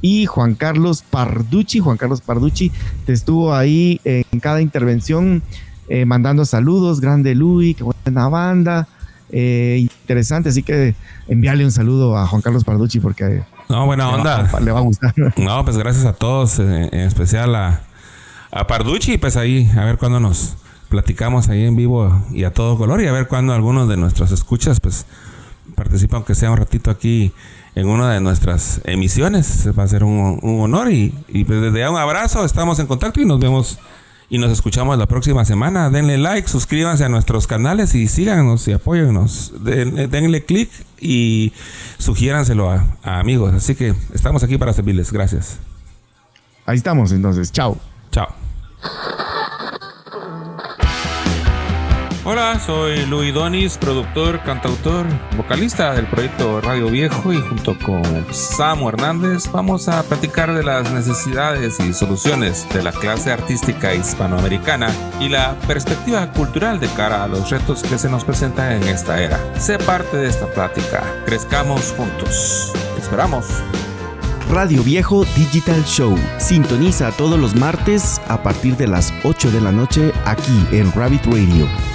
y 0.00 0.26
Juan 0.26 0.54
Carlos 0.54 1.02
Parducci. 1.02 1.80
Juan 1.80 1.96
Carlos 1.96 2.20
Parducci 2.20 2.72
te 3.04 3.12
estuvo 3.12 3.54
ahí 3.54 4.00
en 4.04 4.40
cada 4.40 4.60
intervención 4.60 5.42
eh, 5.88 6.04
mandando 6.06 6.44
saludos. 6.44 7.00
Grande 7.00 7.34
Luis, 7.34 7.76
qué 7.76 7.84
buena 7.84 8.28
banda. 8.28 8.88
Eh, 9.30 9.78
interesante. 9.80 10.50
Así 10.50 10.62
que 10.62 10.94
envíale 11.28 11.64
un 11.64 11.72
saludo 11.72 12.16
a 12.16 12.26
Juan 12.26 12.42
Carlos 12.42 12.64
Parducci 12.64 13.00
porque 13.00 13.42
no, 13.68 13.86
buena 13.86 14.08
onda. 14.08 14.50
le 14.60 14.72
va 14.72 14.78
a 14.78 14.82
gustar. 14.82 15.14
No, 15.36 15.64
pues 15.64 15.76
gracias 15.78 16.04
a 16.04 16.12
todos, 16.12 16.58
eh, 16.58 16.88
en 16.92 17.00
especial 17.00 17.54
a, 17.54 17.80
a 18.50 18.66
Parducci, 18.66 19.18
pues 19.18 19.36
ahí, 19.36 19.70
a 19.76 19.84
ver 19.84 19.98
cuándo 19.98 20.20
nos 20.20 20.56
platicamos 20.88 21.48
ahí 21.48 21.64
en 21.64 21.74
vivo 21.74 22.22
y 22.30 22.44
a 22.44 22.52
todo 22.52 22.76
color 22.76 23.00
y 23.00 23.06
a 23.06 23.12
ver 23.12 23.26
cuándo 23.26 23.52
algunos 23.52 23.88
de 23.88 23.96
nuestros 23.96 24.30
escuchas, 24.30 24.80
pues 24.80 25.06
participan, 25.74 26.18
aunque 26.18 26.34
sea 26.34 26.50
un 26.50 26.58
ratito 26.58 26.90
aquí 26.90 27.32
en 27.74 27.88
una 27.88 28.12
de 28.12 28.20
nuestras 28.20 28.80
emisiones. 28.84 29.68
Va 29.76 29.82
a 29.82 29.88
ser 29.88 30.04
un, 30.04 30.38
honor 30.42 30.92
y, 30.92 31.14
y 31.28 31.44
pues 31.44 31.60
desde 31.60 31.80
ya 31.80 31.90
un 31.90 31.96
abrazo, 31.96 32.44
estamos 32.44 32.78
en 32.78 32.86
contacto 32.86 33.20
y 33.20 33.24
nos 33.24 33.40
vemos 33.40 33.78
y 34.28 34.38
nos 34.38 34.50
escuchamos 34.50 34.98
la 34.98 35.06
próxima 35.06 35.44
semana. 35.44 35.90
Denle 35.90 36.18
like, 36.18 36.48
suscríbanse 36.48 37.04
a 37.04 37.08
nuestros 37.08 37.46
canales 37.46 37.94
y 37.94 38.08
síganos 38.08 38.66
y 38.68 38.72
apóyennos. 38.72 39.52
denle 39.62 40.44
click 40.44 40.70
y 41.00 41.52
sugiéranselo 41.98 42.70
a, 42.70 42.84
a 43.02 43.20
amigos. 43.20 43.54
Así 43.54 43.74
que 43.74 43.94
estamos 44.12 44.42
aquí 44.42 44.58
para 44.58 44.72
servirles. 44.72 45.12
Gracias. 45.12 45.58
Ahí 46.66 46.76
estamos 46.76 47.12
entonces. 47.12 47.52
Chao. 47.52 47.78
Chao. 48.10 48.28
Hola, 52.26 52.58
soy 52.58 53.04
Luis 53.04 53.34
Donis, 53.34 53.76
productor, 53.76 54.42
cantautor, 54.44 55.04
vocalista 55.36 55.92
del 55.92 56.06
proyecto 56.06 56.58
Radio 56.62 56.86
Viejo 56.86 57.34
y 57.34 57.36
junto 57.38 57.76
con 57.78 58.02
Samu 58.32 58.88
Hernández 58.88 59.52
vamos 59.52 59.88
a 59.88 60.02
platicar 60.04 60.54
de 60.54 60.62
las 60.62 60.90
necesidades 60.90 61.78
y 61.80 61.92
soluciones 61.92 62.66
de 62.72 62.82
la 62.82 62.92
clase 62.92 63.30
artística 63.30 63.92
hispanoamericana 63.94 64.90
y 65.20 65.28
la 65.28 65.54
perspectiva 65.66 66.32
cultural 66.32 66.80
de 66.80 66.88
cara 66.88 67.24
a 67.24 67.28
los 67.28 67.50
retos 67.50 67.82
que 67.82 67.98
se 67.98 68.08
nos 68.08 68.24
presentan 68.24 68.72
en 68.72 68.84
esta 68.84 69.22
era. 69.22 69.38
Sé 69.60 69.76
parte 69.76 70.16
de 70.16 70.28
esta 70.28 70.46
plática, 70.46 71.04
crezcamos 71.26 71.92
juntos. 71.94 72.72
Te 72.94 73.02
esperamos. 73.02 73.48
Radio 74.50 74.82
Viejo 74.82 75.26
Digital 75.36 75.84
Show. 75.84 76.16
Sintoniza 76.38 77.10
todos 77.12 77.38
los 77.38 77.54
martes 77.54 78.18
a 78.28 78.42
partir 78.42 78.78
de 78.78 78.86
las 78.86 79.12
8 79.24 79.50
de 79.50 79.60
la 79.60 79.72
noche 79.72 80.10
aquí 80.24 80.66
en 80.72 80.90
Rabbit 80.92 81.26
Radio. 81.26 81.93